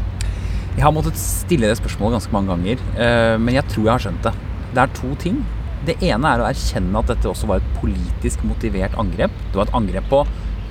Jeg 0.74 0.86
har 0.86 0.94
måttet 0.96 1.20
stille 1.20 1.68
det 1.68 1.76
spørsmålet 1.78 2.16
ganske 2.16 2.34
mange 2.34 2.50
ganger, 2.55 2.80
eh, 2.96 3.36
men 3.38 3.59
jeg 3.59 3.68
tror 3.70 3.84
jeg 3.84 3.92
har 3.92 4.07
skjønt 4.07 4.24
det. 4.26 4.34
Det 4.72 4.82
er 4.82 4.96
to 5.02 5.12
ting. 5.20 5.44
Det 5.85 5.99
ene 6.01 6.30
er 6.30 6.41
å 6.41 6.49
erkjenne 6.49 7.01
at 7.01 7.11
dette 7.12 7.28
også 7.28 7.49
var 7.51 7.61
et 7.61 7.72
politisk 7.80 8.45
motivert 8.49 8.95
angrep. 9.01 9.32
Det 9.51 9.59
var 9.59 9.68
et 9.68 9.76
angrep 9.76 10.07
på 10.09 10.22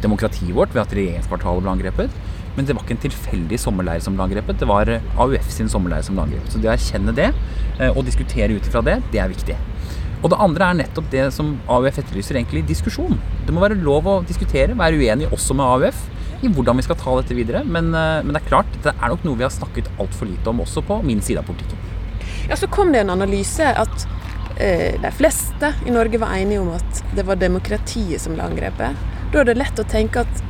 demokratiet 0.04 0.56
vårt 0.56 0.74
ved 0.74 0.84
at 0.84 0.96
regjeringskvartalet 0.98 1.64
ble 1.64 1.74
angrepet. 1.76 2.16
Men 2.56 2.68
det 2.68 2.76
var 2.76 2.86
ikke 2.86 2.96
en 2.98 3.04
tilfeldig 3.08 3.60
sommerleir 3.62 4.02
som 4.04 4.18
ble 4.18 4.26
angrepet, 4.28 4.60
det 4.62 4.70
var 4.70 4.90
AUF 4.94 5.50
sin 5.54 5.70
sommerleir 5.72 6.06
som 6.06 6.18
ble 6.18 6.28
angrepet. 6.28 6.54
Så 6.54 6.62
det 6.62 6.70
å 6.70 6.74
erkjenne 6.74 7.14
det 7.18 7.30
eh, 7.32 7.90
og 7.90 8.04
diskutere 8.06 8.54
ut 8.54 8.70
ifra 8.70 8.84
det, 8.86 9.00
det 9.14 9.22
er 9.22 9.32
viktig. 9.32 9.58
Og 10.24 10.32
det 10.32 10.40
andre 10.40 10.70
er 10.70 10.78
nettopp 10.84 11.10
det 11.12 11.24
som 11.36 11.56
AUF 11.68 11.98
etterlyser, 12.00 12.38
egentlig 12.40 12.64
diskusjon. 12.70 13.18
Det 13.48 13.56
må 13.56 13.64
være 13.64 13.80
lov 13.82 14.08
å 14.08 14.20
diskutere, 14.28 14.78
være 14.78 15.02
uenig 15.02 15.32
også 15.34 15.58
med 15.58 15.66
AUF 15.66 16.06
i 16.44 16.52
hvordan 16.52 16.80
vi 16.80 16.86
skal 16.86 17.00
ta 17.00 17.16
dette 17.20 17.38
videre. 17.38 17.64
Men, 17.66 17.90
eh, 17.98 18.22
men 18.24 18.36
det 18.36 18.44
er 18.44 18.50
klart, 18.52 18.78
det 18.86 18.94
er 18.94 19.14
nok 19.14 19.26
noe 19.26 19.40
vi 19.40 19.48
har 19.48 19.54
snakket 19.54 19.90
altfor 19.98 20.30
lite 20.30 20.54
om 20.54 20.62
også 20.64 20.86
på 20.86 21.02
min 21.06 21.22
side 21.26 21.42
av 21.42 21.50
politikken. 21.50 21.90
Ja, 22.50 22.56
Så 22.56 22.68
kom 22.68 22.92
det 22.92 23.02
en 23.02 23.10
analyse 23.10 23.66
at 23.66 24.08
de 24.56 25.10
fleste 25.18 25.74
i 25.88 25.92
Norge 25.92 26.20
var 26.22 26.36
enige 26.38 26.62
om 26.62 26.70
at 26.76 27.00
det 27.16 27.26
var 27.26 27.40
demokratiet 27.42 28.22
som 28.22 28.36
ble 28.36 28.46
angrepet. 28.46 29.00
Da 29.34 29.42
er 29.42 29.48
det 29.50 29.56
lett 29.58 29.80
å 29.82 29.86
tenke 29.90 30.22
at 30.22 30.44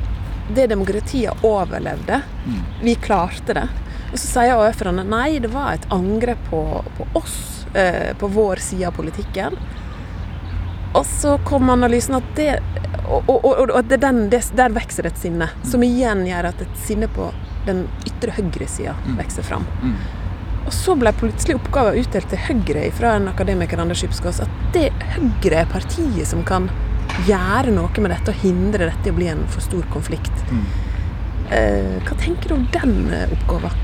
det 0.55 0.67
demokratiet 0.67 1.45
overlevde. 1.47 2.21
Mm. 2.45 2.59
Vi 2.81 2.95
klarte 2.95 3.53
det. 3.53 3.67
Og 4.11 4.19
så 4.19 4.27
sier 4.27 4.55
AUF-erne 4.57 5.05
nei, 5.07 5.39
det 5.41 5.49
var 5.53 5.73
et 5.73 5.87
angrep 5.93 6.41
på, 6.49 6.61
på 6.97 7.07
oss, 7.17 7.65
eh, 7.73 8.11
på 8.17 8.27
vår 8.27 8.61
side 8.61 8.91
av 8.91 8.97
politikken. 8.97 9.55
Og 10.93 11.05
så 11.09 11.37
kom 11.47 11.71
analysen 11.73 12.19
at 12.19 12.27
det 12.37 12.51
og, 13.03 13.23
og, 13.27 13.45
og, 13.45 13.71
og 13.73 13.87
det 13.89 13.97
den, 13.99 14.27
det, 14.31 14.43
der 14.55 14.71
vokser 14.75 15.09
et 15.09 15.17
sinne, 15.19 15.49
mm. 15.51 15.63
som 15.67 15.83
igjen 15.83 16.21
gjør 16.27 16.51
at 16.53 16.61
et 16.63 16.77
sinne 16.85 17.09
på 17.11 17.31
den 17.65 17.83
ytre 18.07 18.35
høyresida 18.37 18.93
mm. 19.01 19.17
vokser 19.19 19.47
fram. 19.47 19.65
Og 20.63 20.71
så 20.75 20.95
ble 20.95 21.11
plutselig 21.19 21.57
oppgaven 21.59 21.99
utdelt 21.99 22.29
til 22.31 22.41
Høyre 22.45 22.87
fra 22.95 23.17
en 23.17 23.29
akademiker 23.31 23.81
Anders 23.83 24.03
Skipskås 24.03 24.41
at 24.45 24.59
det 24.75 24.89
Høyre 25.15 25.63
er 25.63 25.71
partiet 25.71 26.29
som 26.29 26.43
kan 26.47 26.69
gjøre 27.27 27.73
noe 27.75 28.03
med 28.03 28.13
dette 28.13 28.33
og 28.33 28.41
hindre 28.41 28.87
dette 28.87 29.09
i 29.09 29.13
å 29.13 29.17
bli 29.17 29.29
en 29.31 29.43
for 29.51 29.63
stor 29.65 29.83
konflikt. 29.93 30.33
Mm. 30.49 30.63
Eh, 31.53 31.97
hva 32.07 32.15
tenker 32.17 32.49
du 32.49 32.55
om 32.57 32.67
den 32.73 33.11
eh, 33.13 33.33
oppgaven? 33.35 33.75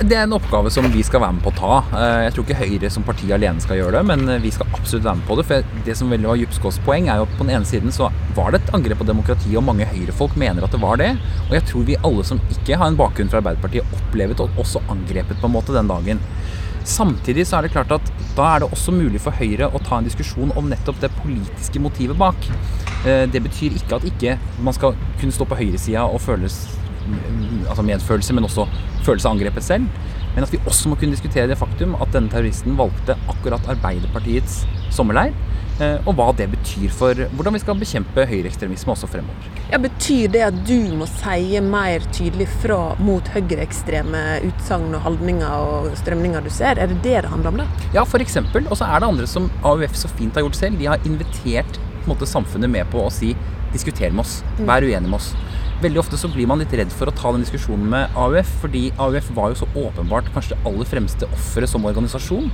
Det 0.00 0.16
er 0.16 0.22
en 0.24 0.32
oppgave 0.32 0.70
som 0.72 0.86
vi 0.88 1.02
skal 1.04 1.20
være 1.20 1.34
med 1.36 1.42
på 1.44 1.50
å 1.52 1.56
ta. 1.58 1.78
Eh, 1.92 2.18
jeg 2.24 2.32
tror 2.32 2.46
ikke 2.46 2.60
Høyre 2.62 2.88
som 2.92 3.04
parti 3.04 3.26
alene 3.36 3.60
skal 3.60 3.76
gjøre 3.82 3.98
det, 3.98 4.00
men 4.08 4.30
vi 4.40 4.52
skal 4.54 4.70
absolutt 4.72 5.04
være 5.04 5.18
med 5.18 5.26
på 5.28 5.36
det. 5.36 5.44
For 5.50 5.82
det 5.84 5.96
som 5.98 6.14
veldig 6.14 6.30
var 6.30 6.38
Djupskås 6.40 6.78
poeng, 6.86 7.10
er 7.12 7.20
jo 7.20 7.26
at 7.26 7.34
på 7.36 7.44
den 7.44 7.52
ene 7.58 7.68
siden 7.68 7.92
så 7.92 8.08
var 8.36 8.54
det 8.54 8.62
et 8.62 8.72
angrep 8.78 9.02
på 9.02 9.08
demokratiet, 9.10 9.58
og 9.60 9.66
mange 9.66 9.88
Høyre-folk 9.90 10.38
mener 10.40 10.64
at 10.64 10.72
det 10.72 10.80
var 10.80 10.96
det. 11.02 11.10
Og 11.50 11.52
jeg 11.58 11.66
tror 11.68 11.84
vi 11.90 11.98
alle 12.08 12.24
som 12.24 12.40
ikke 12.56 12.80
har 12.80 12.88
en 12.88 12.96
bakgrunn 12.96 13.28
fra 13.28 13.42
Arbeiderpartiet, 13.42 13.92
opplevet 13.98 14.40
og 14.40 14.62
også 14.64 14.80
angrepet 14.88 15.36
på 15.42 15.50
en 15.50 15.56
måte 15.58 15.76
den 15.76 15.92
dagen. 15.92 16.22
Samtidig 16.88 17.44
så 17.44 17.58
er 17.58 17.68
det 17.68 17.74
klart 17.74 17.92
at 17.92 18.12
da 18.38 18.46
er 18.54 18.62
det 18.62 18.70
også 18.72 18.96
mulig 18.96 19.20
for 19.20 19.36
Høyre 19.36 19.68
å 19.68 19.82
ta 19.84 19.98
en 20.00 20.08
diskusjon 20.08 20.54
om 20.56 20.72
nettopp 20.72 21.02
det 21.04 21.12
politiske 21.20 21.82
motivet 21.82 22.16
bak. 22.16 22.48
Eh, 23.04 23.26
det 23.28 23.44
betyr 23.44 23.76
ikke 23.76 24.00
at 24.00 24.08
ikke 24.08 24.38
man 24.64 24.80
skal 24.80 24.96
kunne 25.20 25.36
stå 25.36 25.44
på 25.44 25.60
høyresida 25.60 26.08
og 26.08 26.24
føles 26.24 26.62
altså 27.68 27.84
medfølelse, 27.84 28.32
men 28.36 28.48
også 28.48 28.64
følelse 29.06 29.28
av 29.28 29.36
angrepet 29.36 29.66
selv. 29.66 30.02
Men 30.34 30.46
at 30.46 30.52
vi 30.54 30.60
også 30.62 30.90
må 30.90 30.98
kunne 30.98 31.16
diskutere 31.16 31.50
det 31.50 31.58
faktum 31.58 31.96
at 31.98 32.12
denne 32.14 32.30
terroristen 32.30 32.76
valgte 32.78 33.18
akkurat 33.32 33.66
Arbeiderpartiets 33.72 34.62
sommerleir 34.94 35.34
Eh, 35.80 35.96
og 36.04 36.16
hva 36.18 36.26
det 36.36 36.50
betyr 36.52 36.92
for 36.92 37.16
hvordan 37.38 37.56
vi 37.56 37.60
skal 37.62 37.78
bekjempe 37.80 38.26
høyreekstremisme 38.28 38.92
også 38.92 39.08
fremover. 39.08 39.60
Ja, 39.70 39.78
Betyr 39.80 40.32
det 40.34 40.42
at 40.44 40.58
du 40.68 40.76
må 40.98 41.06
si 41.08 41.60
mer 41.64 42.04
tydelig 42.12 42.50
fra 42.60 42.78
mot 43.00 43.30
høyreekstreme 43.32 44.20
utsagn 44.48 44.92
og 44.98 45.06
holdninger 45.06 45.70
og 45.70 45.94
strømninger 46.02 46.44
du 46.44 46.50
ser? 46.52 46.76
Er 46.76 46.90
det 46.90 47.00
det 47.06 47.16
det 47.24 47.32
handler 47.32 47.52
om? 47.52 47.62
da? 47.62 47.86
Ja, 47.96 48.04
f.eks. 48.04 48.36
Og 48.60 48.74
så 48.76 48.90
er 48.90 49.00
det 49.00 49.08
andre 49.08 49.30
som 49.30 49.48
AUF 49.64 49.96
så 49.96 50.10
fint 50.18 50.36
har 50.36 50.44
gjort 50.44 50.60
selv. 50.60 50.76
De 50.80 50.90
har 50.90 51.08
invitert 51.08 51.80
måte, 52.08 52.28
samfunnet 52.28 52.72
med 52.72 52.88
på 52.92 53.06
å 53.06 53.12
si 53.14 53.32
diskuter 53.72 54.12
med 54.12 54.24
oss, 54.24 54.40
mm. 54.58 54.66
vær 54.68 54.84
uenig 54.84 55.08
med 55.08 55.20
oss. 55.20 55.32
Veldig 55.80 56.00
ofte 56.02 56.18
så 56.20 56.28
blir 56.28 56.48
man 56.48 56.60
litt 56.60 56.72
redd 56.76 56.90
for 56.92 57.08
å 57.08 57.14
ta 57.16 57.30
den 57.32 57.40
diskusjonen 57.40 57.86
med 57.88 58.16
AUF, 58.20 58.48
fordi 58.60 58.90
AUF 59.00 59.30
var 59.36 59.52
jo 59.52 59.62
så 59.62 59.68
åpenbart 59.80 60.28
kanskje 60.34 60.52
det 60.52 60.64
aller 60.68 60.88
fremste 60.88 61.28
offeret 61.32 61.72
som 61.72 61.86
organisasjon 61.88 62.50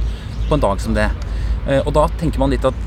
på 0.47 0.55
en 0.55 0.63
dag 0.63 0.83
som 0.83 0.95
det. 0.95 1.09
Eh, 1.67 1.81
og 1.81 1.91
da 1.97 2.07
tenker 2.21 2.43
man 2.43 2.55
litt 2.55 2.67
at 2.69 2.85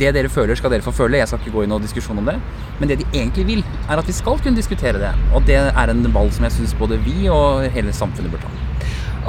Det 0.00 0.08
dere 0.16 0.28
føler, 0.28 0.56
skal 0.56 0.72
dere 0.72 0.82
få 0.82 0.90
føle. 0.92 1.18
Jeg 1.20 1.28
skal 1.28 1.38
ikke 1.38 1.52
gå 1.54 1.62
i 1.64 1.68
noen 1.70 1.84
diskusjon 1.84 2.18
om 2.18 2.26
det. 2.26 2.34
Men 2.80 2.90
det 2.90 2.96
de 2.98 3.06
egentlig 3.12 3.44
vil, 3.46 3.62
er 3.86 4.00
at 4.00 4.08
vi 4.08 4.16
skal 4.16 4.40
kunne 4.40 4.58
diskutere 4.58 4.98
det. 4.98 5.12
Og 5.36 5.46
det 5.46 5.60
er 5.60 5.92
en 5.92 6.02
ball 6.12 6.32
som 6.32 6.48
jeg 6.48 6.56
syns 6.56 6.74
både 6.80 6.98
vi 7.04 7.28
og 7.30 7.68
hele 7.76 7.94
samfunnet 7.94 8.32
bør 8.32 8.42
ta. 8.48 8.61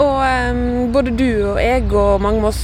Og 0.02 0.24
um, 0.26 0.92
både 0.94 1.12
du 1.14 1.28
og 1.52 1.60
jeg 1.62 1.84
og 1.94 2.22
mange 2.24 2.40
av 2.42 2.48
oss 2.50 2.62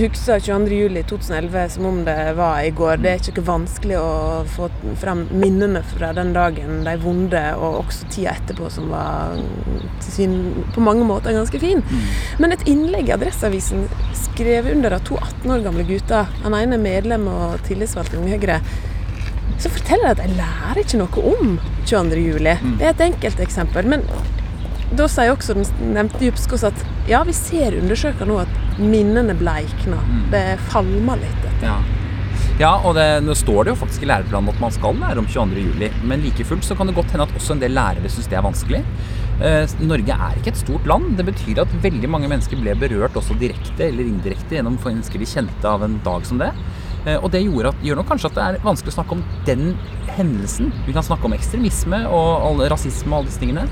husker 0.00 0.40
22.07.2011 0.40 1.74
som 1.74 1.88
om 1.90 1.98
det 2.06 2.16
var 2.38 2.62
i 2.64 2.70
går. 2.72 3.02
Det 3.02 3.10
er 3.10 3.20
ikke 3.32 3.44
vanskelig 3.44 3.98
å 4.00 4.12
få 4.48 4.70
frem 5.00 5.26
minnene 5.28 5.82
fra 5.92 6.14
den 6.16 6.32
dagen, 6.36 6.80
de 6.86 6.96
vonde, 7.02 7.42
og 7.60 7.82
også 7.82 8.08
tida 8.14 8.32
etterpå, 8.32 8.70
som 8.72 8.88
var 8.92 9.36
sin, 10.08 10.38
på 10.72 10.84
mange 10.84 11.04
måter 11.04 11.36
ganske 11.36 11.60
fin. 11.60 11.84
Mm. 11.84 12.08
Men 12.40 12.56
et 12.56 12.64
innlegg 12.70 13.12
i 13.12 13.16
Adresseavisen 13.18 13.84
skrevet 14.16 14.72
under 14.72 14.96
av 14.96 15.04
to 15.04 15.20
18 15.20 15.52
år 15.52 15.68
gamle 15.68 15.84
gutter, 15.88 16.32
han 16.46 16.56
ene 16.56 16.80
er 16.80 16.86
medlem 16.86 17.28
og 17.28 17.60
tillitsvalgt 17.68 18.16
i 18.16 18.24
Høyre, 18.24 18.62
så 19.60 19.68
forteller 19.68 20.14
de 20.14 20.16
at 20.16 20.24
de 20.24 20.36
lærer 20.40 20.80
ikke 20.80 21.00
noe 21.02 21.30
om 21.34 21.56
22.07. 21.84 22.40
Mm. 22.40 22.76
Det 22.80 22.86
er 22.86 22.94
et 22.94 23.08
enkelt 23.10 23.42
eksempel. 23.44 23.88
men 23.92 24.06
da 24.98 25.06
sier 25.10 25.32
også 25.32 25.54
den 25.54 25.94
nevnte 25.94 26.18
Djupskås 26.24 26.64
at 26.66 26.84
ja, 27.08 27.22
vi 27.26 27.34
ser 27.36 27.76
undersøker 27.78 28.28
nå 28.28 28.40
at 28.42 28.80
minnene 28.80 29.36
bleikner. 29.38 30.02
Mm. 30.02 30.28
Det 30.32 30.44
falmer 30.70 31.20
litt. 31.20 31.50
Ja. 31.62 31.78
Ja, 32.60 32.74
og 32.84 32.92
det, 32.98 33.22
nå 33.24 33.32
står 33.38 33.64
det 33.64 33.72
jo 33.72 33.80
faktisk 33.80 34.02
i 34.04 34.08
læreplanen 34.10 34.52
at 34.52 34.58
man 34.60 34.74
skal 34.74 34.98
lære 35.00 35.22
om 35.22 35.28
22.07. 35.30 36.02
Men 36.04 36.20
like 36.20 36.44
fullt 36.44 36.66
så 36.66 36.76
kan 36.76 36.90
det 36.90 36.96
godt 36.98 37.14
hende 37.14 37.24
at 37.24 37.32
også 37.38 37.54
en 37.56 37.62
del 37.62 37.72
lærere 37.72 38.10
syns 38.12 38.28
det 38.28 38.36
er 38.36 38.44
vanskelig. 38.44 38.82
Eh, 39.40 39.72
Norge 39.80 40.16
er 40.28 40.36
ikke 40.36 40.52
et 40.52 40.60
stort 40.60 40.88
land. 40.90 41.14
Det 41.16 41.24
betyr 41.30 41.62
at 41.62 41.72
veldig 41.80 42.10
mange 42.12 42.28
mennesker 42.28 42.60
ble 42.60 42.74
berørt 42.76 43.16
også 43.16 43.38
direkte 43.40 43.86
eller 43.86 44.04
indirekte 44.04 44.58
gjennom 44.58 44.76
mennesker 44.84 45.22
de 45.22 45.30
kjente 45.30 45.72
av 45.72 45.86
en 45.86 45.96
dag 46.04 46.26
som 46.28 46.42
det. 46.42 46.50
Eh, 47.06 47.16
og 47.16 47.30
det 47.32 47.46
at, 47.48 47.80
gjør 47.80 48.02
nok 48.02 48.10
kanskje 48.12 48.28
at 48.28 48.36
det 48.36 48.44
er 48.44 48.60
vanskelig 48.66 48.92
å 48.92 48.98
snakke 48.98 49.16
om 49.16 49.24
den 49.48 49.64
hendelsen. 50.18 50.68
Vi 50.84 50.92
kan 50.92 51.06
snakke 51.06 51.30
om 51.30 51.36
ekstremisme 51.36 52.02
og 52.12 52.60
rasisme 52.68 53.14
og 53.14 53.22
alle 53.22 53.30
disse 53.30 53.40
tingene. 53.40 53.64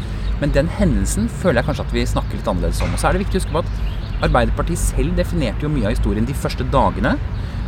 Men 0.42 0.54
den 0.54 0.70
hendelsen 0.78 1.28
føler 1.40 1.60
jeg 1.60 1.68
kanskje 1.68 1.86
at 1.86 1.94
vi 1.96 2.06
snakker 2.06 2.38
litt 2.38 2.50
annerledes 2.50 2.82
om. 2.84 2.94
Og 2.94 3.00
så 3.00 3.08
er 3.08 3.16
det 3.16 3.24
viktig 3.24 3.38
å 3.38 3.42
huske 3.42 3.56
på 3.56 3.64
at 3.64 4.24
Arbeiderpartiet 4.28 4.80
selv 4.82 5.18
definerte 5.18 5.66
jo 5.66 5.70
mye 5.70 5.86
av 5.86 5.94
historien 5.94 6.26
de 6.26 6.34
første 6.34 6.66
dagene 6.72 7.14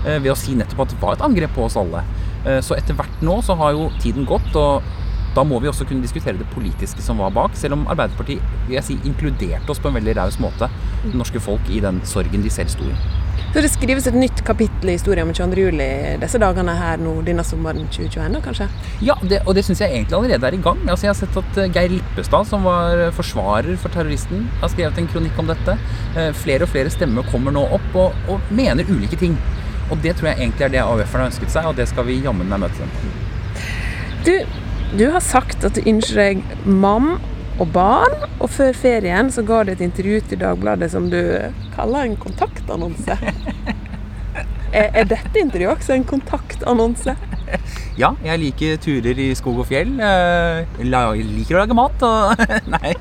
eh, 0.06 0.18
ved 0.18 0.32
å 0.32 0.38
si 0.38 0.56
nettopp 0.58 0.84
at 0.86 0.94
det 0.94 1.02
var 1.02 1.18
et 1.18 1.26
angrep 1.26 1.54
på 1.54 1.66
oss 1.66 1.78
alle. 1.78 2.02
Eh, 2.44 2.58
så 2.64 2.74
etter 2.78 2.98
hvert 2.98 3.22
nå 3.26 3.38
så 3.46 3.54
har 3.60 3.76
jo 3.76 3.90
tiden 4.02 4.26
gått, 4.26 4.50
og 4.58 4.82
da 5.36 5.44
må 5.46 5.60
vi 5.62 5.70
også 5.70 5.86
kunne 5.86 6.02
diskutere 6.02 6.40
det 6.40 6.50
politiske 6.54 7.04
som 7.06 7.22
var 7.22 7.34
bak. 7.36 7.54
Selv 7.58 7.78
om 7.78 7.86
Arbeiderpartiet 7.86 8.42
vil 8.66 8.80
jeg 8.80 8.88
si, 8.88 8.98
inkluderte 9.06 9.70
oss 9.70 9.82
på 9.82 9.90
en 9.90 9.98
veldig 10.00 10.18
raus 10.18 10.40
måte, 10.42 10.70
det 11.06 11.14
norske 11.14 11.42
folk, 11.42 11.70
i 11.70 11.82
den 11.84 12.02
sorgen 12.08 12.42
de 12.42 12.50
selv 12.50 12.74
sto 12.74 12.90
i. 12.90 13.19
Så 13.50 13.58
det 13.64 13.68
skrives 13.72 14.04
et 14.06 14.14
nytt 14.14 14.40
kapittel 14.46 14.92
i 14.92 14.94
historien 14.94 15.26
om 15.26 15.34
22. 15.34 15.62
juli 15.64 15.86
disse 16.22 16.38
dagene 16.38 16.70
her 16.78 17.00
nå, 17.02 17.16
denne 17.26 17.42
sommeren 17.42 17.88
2021, 17.90 18.36
kanskje? 18.44 18.68
Ja, 19.02 19.16
det, 19.26 19.40
og 19.42 19.56
det 19.58 19.64
syns 19.66 19.82
jeg 19.82 19.90
egentlig 19.90 20.14
allerede 20.20 20.46
er 20.46 20.54
i 20.54 20.60
gang. 20.62 20.78
Altså, 20.84 21.08
jeg 21.08 21.10
har 21.10 21.18
sett 21.18 21.38
at 21.40 21.58
eh, 21.58 21.72
Geir 21.74 21.90
Lippestad, 21.96 22.46
som 22.46 22.68
var 22.68 23.02
forsvarer 23.16 23.74
for 23.82 23.90
terroristen, 23.90 24.44
har 24.60 24.70
skrevet 24.70 25.00
en 25.02 25.10
kronikk 25.10 25.42
om 25.42 25.50
dette. 25.50 25.74
Eh, 26.14 26.30
flere 26.44 26.68
og 26.68 26.70
flere 26.70 26.94
stemmer 26.94 27.26
kommer 27.32 27.56
nå 27.56 27.64
opp 27.74 27.98
og, 27.98 28.30
og 28.30 28.54
mener 28.54 28.86
ulike 28.86 29.18
ting. 29.18 29.34
Og 29.90 29.98
det 30.04 30.14
tror 30.20 30.30
jeg 30.30 30.44
egentlig 30.44 30.68
er 30.68 30.74
det 30.76 30.84
AUF-erne 30.84 31.26
har 31.26 31.32
ønsket 31.32 31.50
seg, 31.50 31.66
og 31.66 31.74
det 31.80 31.88
skal 31.90 32.06
vi 32.06 32.20
jammen 32.22 32.46
meg 32.46 32.62
møte 32.68 32.78
dem 32.78 32.94
på. 32.94 33.10
Du, 34.30 34.34
du 34.94 35.06
har 35.10 35.26
sagt 35.26 35.66
at 35.66 35.74
du 35.74 35.82
ønsker 35.90 36.22
deg 36.22 36.46
mam 36.70 37.16
og 37.60 37.68
barn. 37.74 38.16
Og 38.40 38.50
før 38.52 38.74
ferien 38.76 39.30
så 39.32 39.44
ga 39.46 39.62
du 39.64 39.74
et 39.74 39.84
intervju 39.84 40.22
til 40.30 40.40
Dagbladet 40.40 40.90
som 40.92 41.10
du 41.12 41.20
kaller 41.76 42.08
en 42.08 42.18
kontaktannonse. 42.20 43.18
Er, 44.70 44.86
er 44.94 45.06
dette 45.10 45.40
intervjuet 45.40 45.80
også 45.80 45.96
en 45.96 46.04
kontaktannonse? 46.06 47.16
Ja, 47.98 48.12
jeg 48.22 48.38
liker 48.38 48.76
turer 48.78 49.18
i 49.18 49.24
skog 49.34 49.56
og 49.64 49.66
fjell. 49.66 49.96
Eh, 49.98 50.60
jeg 50.78 51.24
liker 51.26 51.56
å 51.56 51.64
lage 51.64 51.74
mat. 51.74 52.04
Og 52.06 52.44
nei, 52.76 52.92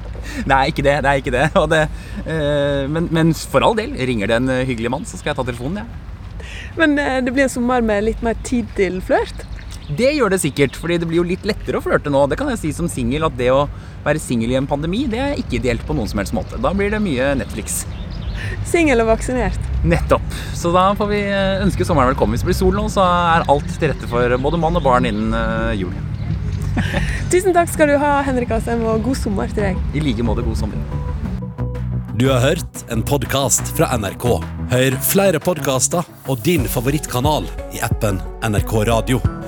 nei, 0.49 0.63
ikke 0.71 0.87
det. 0.87 0.95
Det 1.05 1.11
er 1.11 1.21
ikke 1.21 1.35
det. 1.35 1.45
det 1.69 1.83
eh, 2.25 2.89
men, 2.89 3.11
men, 3.13 3.35
for 3.37 3.61
all 3.67 3.77
del, 3.77 3.93
ringer 3.93 4.33
det 4.33 4.39
en 4.39 4.49
hyggelig 4.65 4.95
mann, 4.95 5.05
så 5.05 5.21
skal 5.21 5.35
jeg 5.35 5.43
ta 5.43 5.45
telefonen. 5.51 5.85
Ja. 5.85 6.09
Men 6.79 6.97
eh, 6.97 7.19
det 7.21 7.35
blir 7.35 7.45
en 7.45 7.53
sommer 7.53 7.85
med 7.85 8.07
litt 8.07 8.25
mer 8.25 8.37
tid 8.47 8.69
til 8.79 8.97
flørt? 9.05 9.45
Det 9.97 10.11
gjør 10.13 10.29
det 10.29 10.41
sikkert, 10.43 10.75
fordi 10.77 10.99
det 11.01 11.07
blir 11.09 11.21
jo 11.23 11.29
litt 11.31 11.45
lettere 11.49 11.79
å 11.79 11.83
flørte 11.83 12.11
nå. 12.13 12.21
Det 12.29 12.37
kan 12.37 12.51
jeg 12.51 12.61
si 12.61 12.73
som 12.75 12.89
singel, 12.91 13.25
at 13.25 13.37
det 13.39 13.49
å 13.53 13.63
være 14.05 14.21
singel 14.21 14.53
i 14.53 14.59
en 14.59 14.69
pandemi, 14.69 15.05
det 15.09 15.21
er 15.23 15.39
ikke 15.41 15.57
ideelt 15.57 15.85
på 15.87 15.95
noen 15.97 16.09
som 16.11 16.21
helst 16.21 16.35
måte. 16.37 16.59
Da 16.61 16.75
blir 16.77 16.93
det 16.93 17.01
mye 17.01 17.31
Netflix. 17.39 17.81
Singel 18.69 19.01
og 19.01 19.09
vaksinert. 19.09 19.57
Nettopp. 19.83 20.37
Så 20.53 20.71
da 20.75 20.91
får 20.97 21.09
vi 21.09 21.23
eh, 21.25 21.63
ønske 21.63 21.87
sommeren 21.87 22.13
velkommen. 22.13 22.37
Hvis 22.37 22.45
det 22.45 22.51
blir 22.51 22.59
sol 22.59 22.77
nå, 22.77 22.85
så 22.93 23.03
er 23.03 23.47
alt 23.49 23.73
til 23.79 23.91
rette 23.91 24.09
for 24.11 24.37
både 24.45 24.61
mann 24.61 24.77
og 24.77 24.85
barn 24.85 25.09
innen 25.09 25.33
uh, 25.33 25.73
jul. 25.73 25.93
Tusen 27.33 27.55
takk 27.55 27.71
skal 27.73 27.89
du 27.89 27.97
ha, 28.01 28.19
Henrik 28.27 28.53
Asheim, 28.55 28.85
og 28.85 29.01
god 29.09 29.17
sommer 29.17 29.51
til 29.51 29.71
deg. 29.71 29.81
I 29.97 30.05
like 30.05 30.25
måte, 30.25 30.45
god 30.45 30.59
sommer. 30.59 30.77
Du 32.19 32.27
har 32.27 32.43
hørt 32.43 32.81
en 32.91 33.01
podkast 33.07 33.73
fra 33.77 33.89
NRK. 33.95 34.27
Hør 34.69 35.01
flere 35.07 35.39
podkaster 35.41 36.05
og 36.27 36.43
din 36.45 36.67
favorittkanal 36.69 37.47
i 37.73 37.81
appen 37.89 38.19
NRK 38.43 38.75
Radio. 38.91 39.38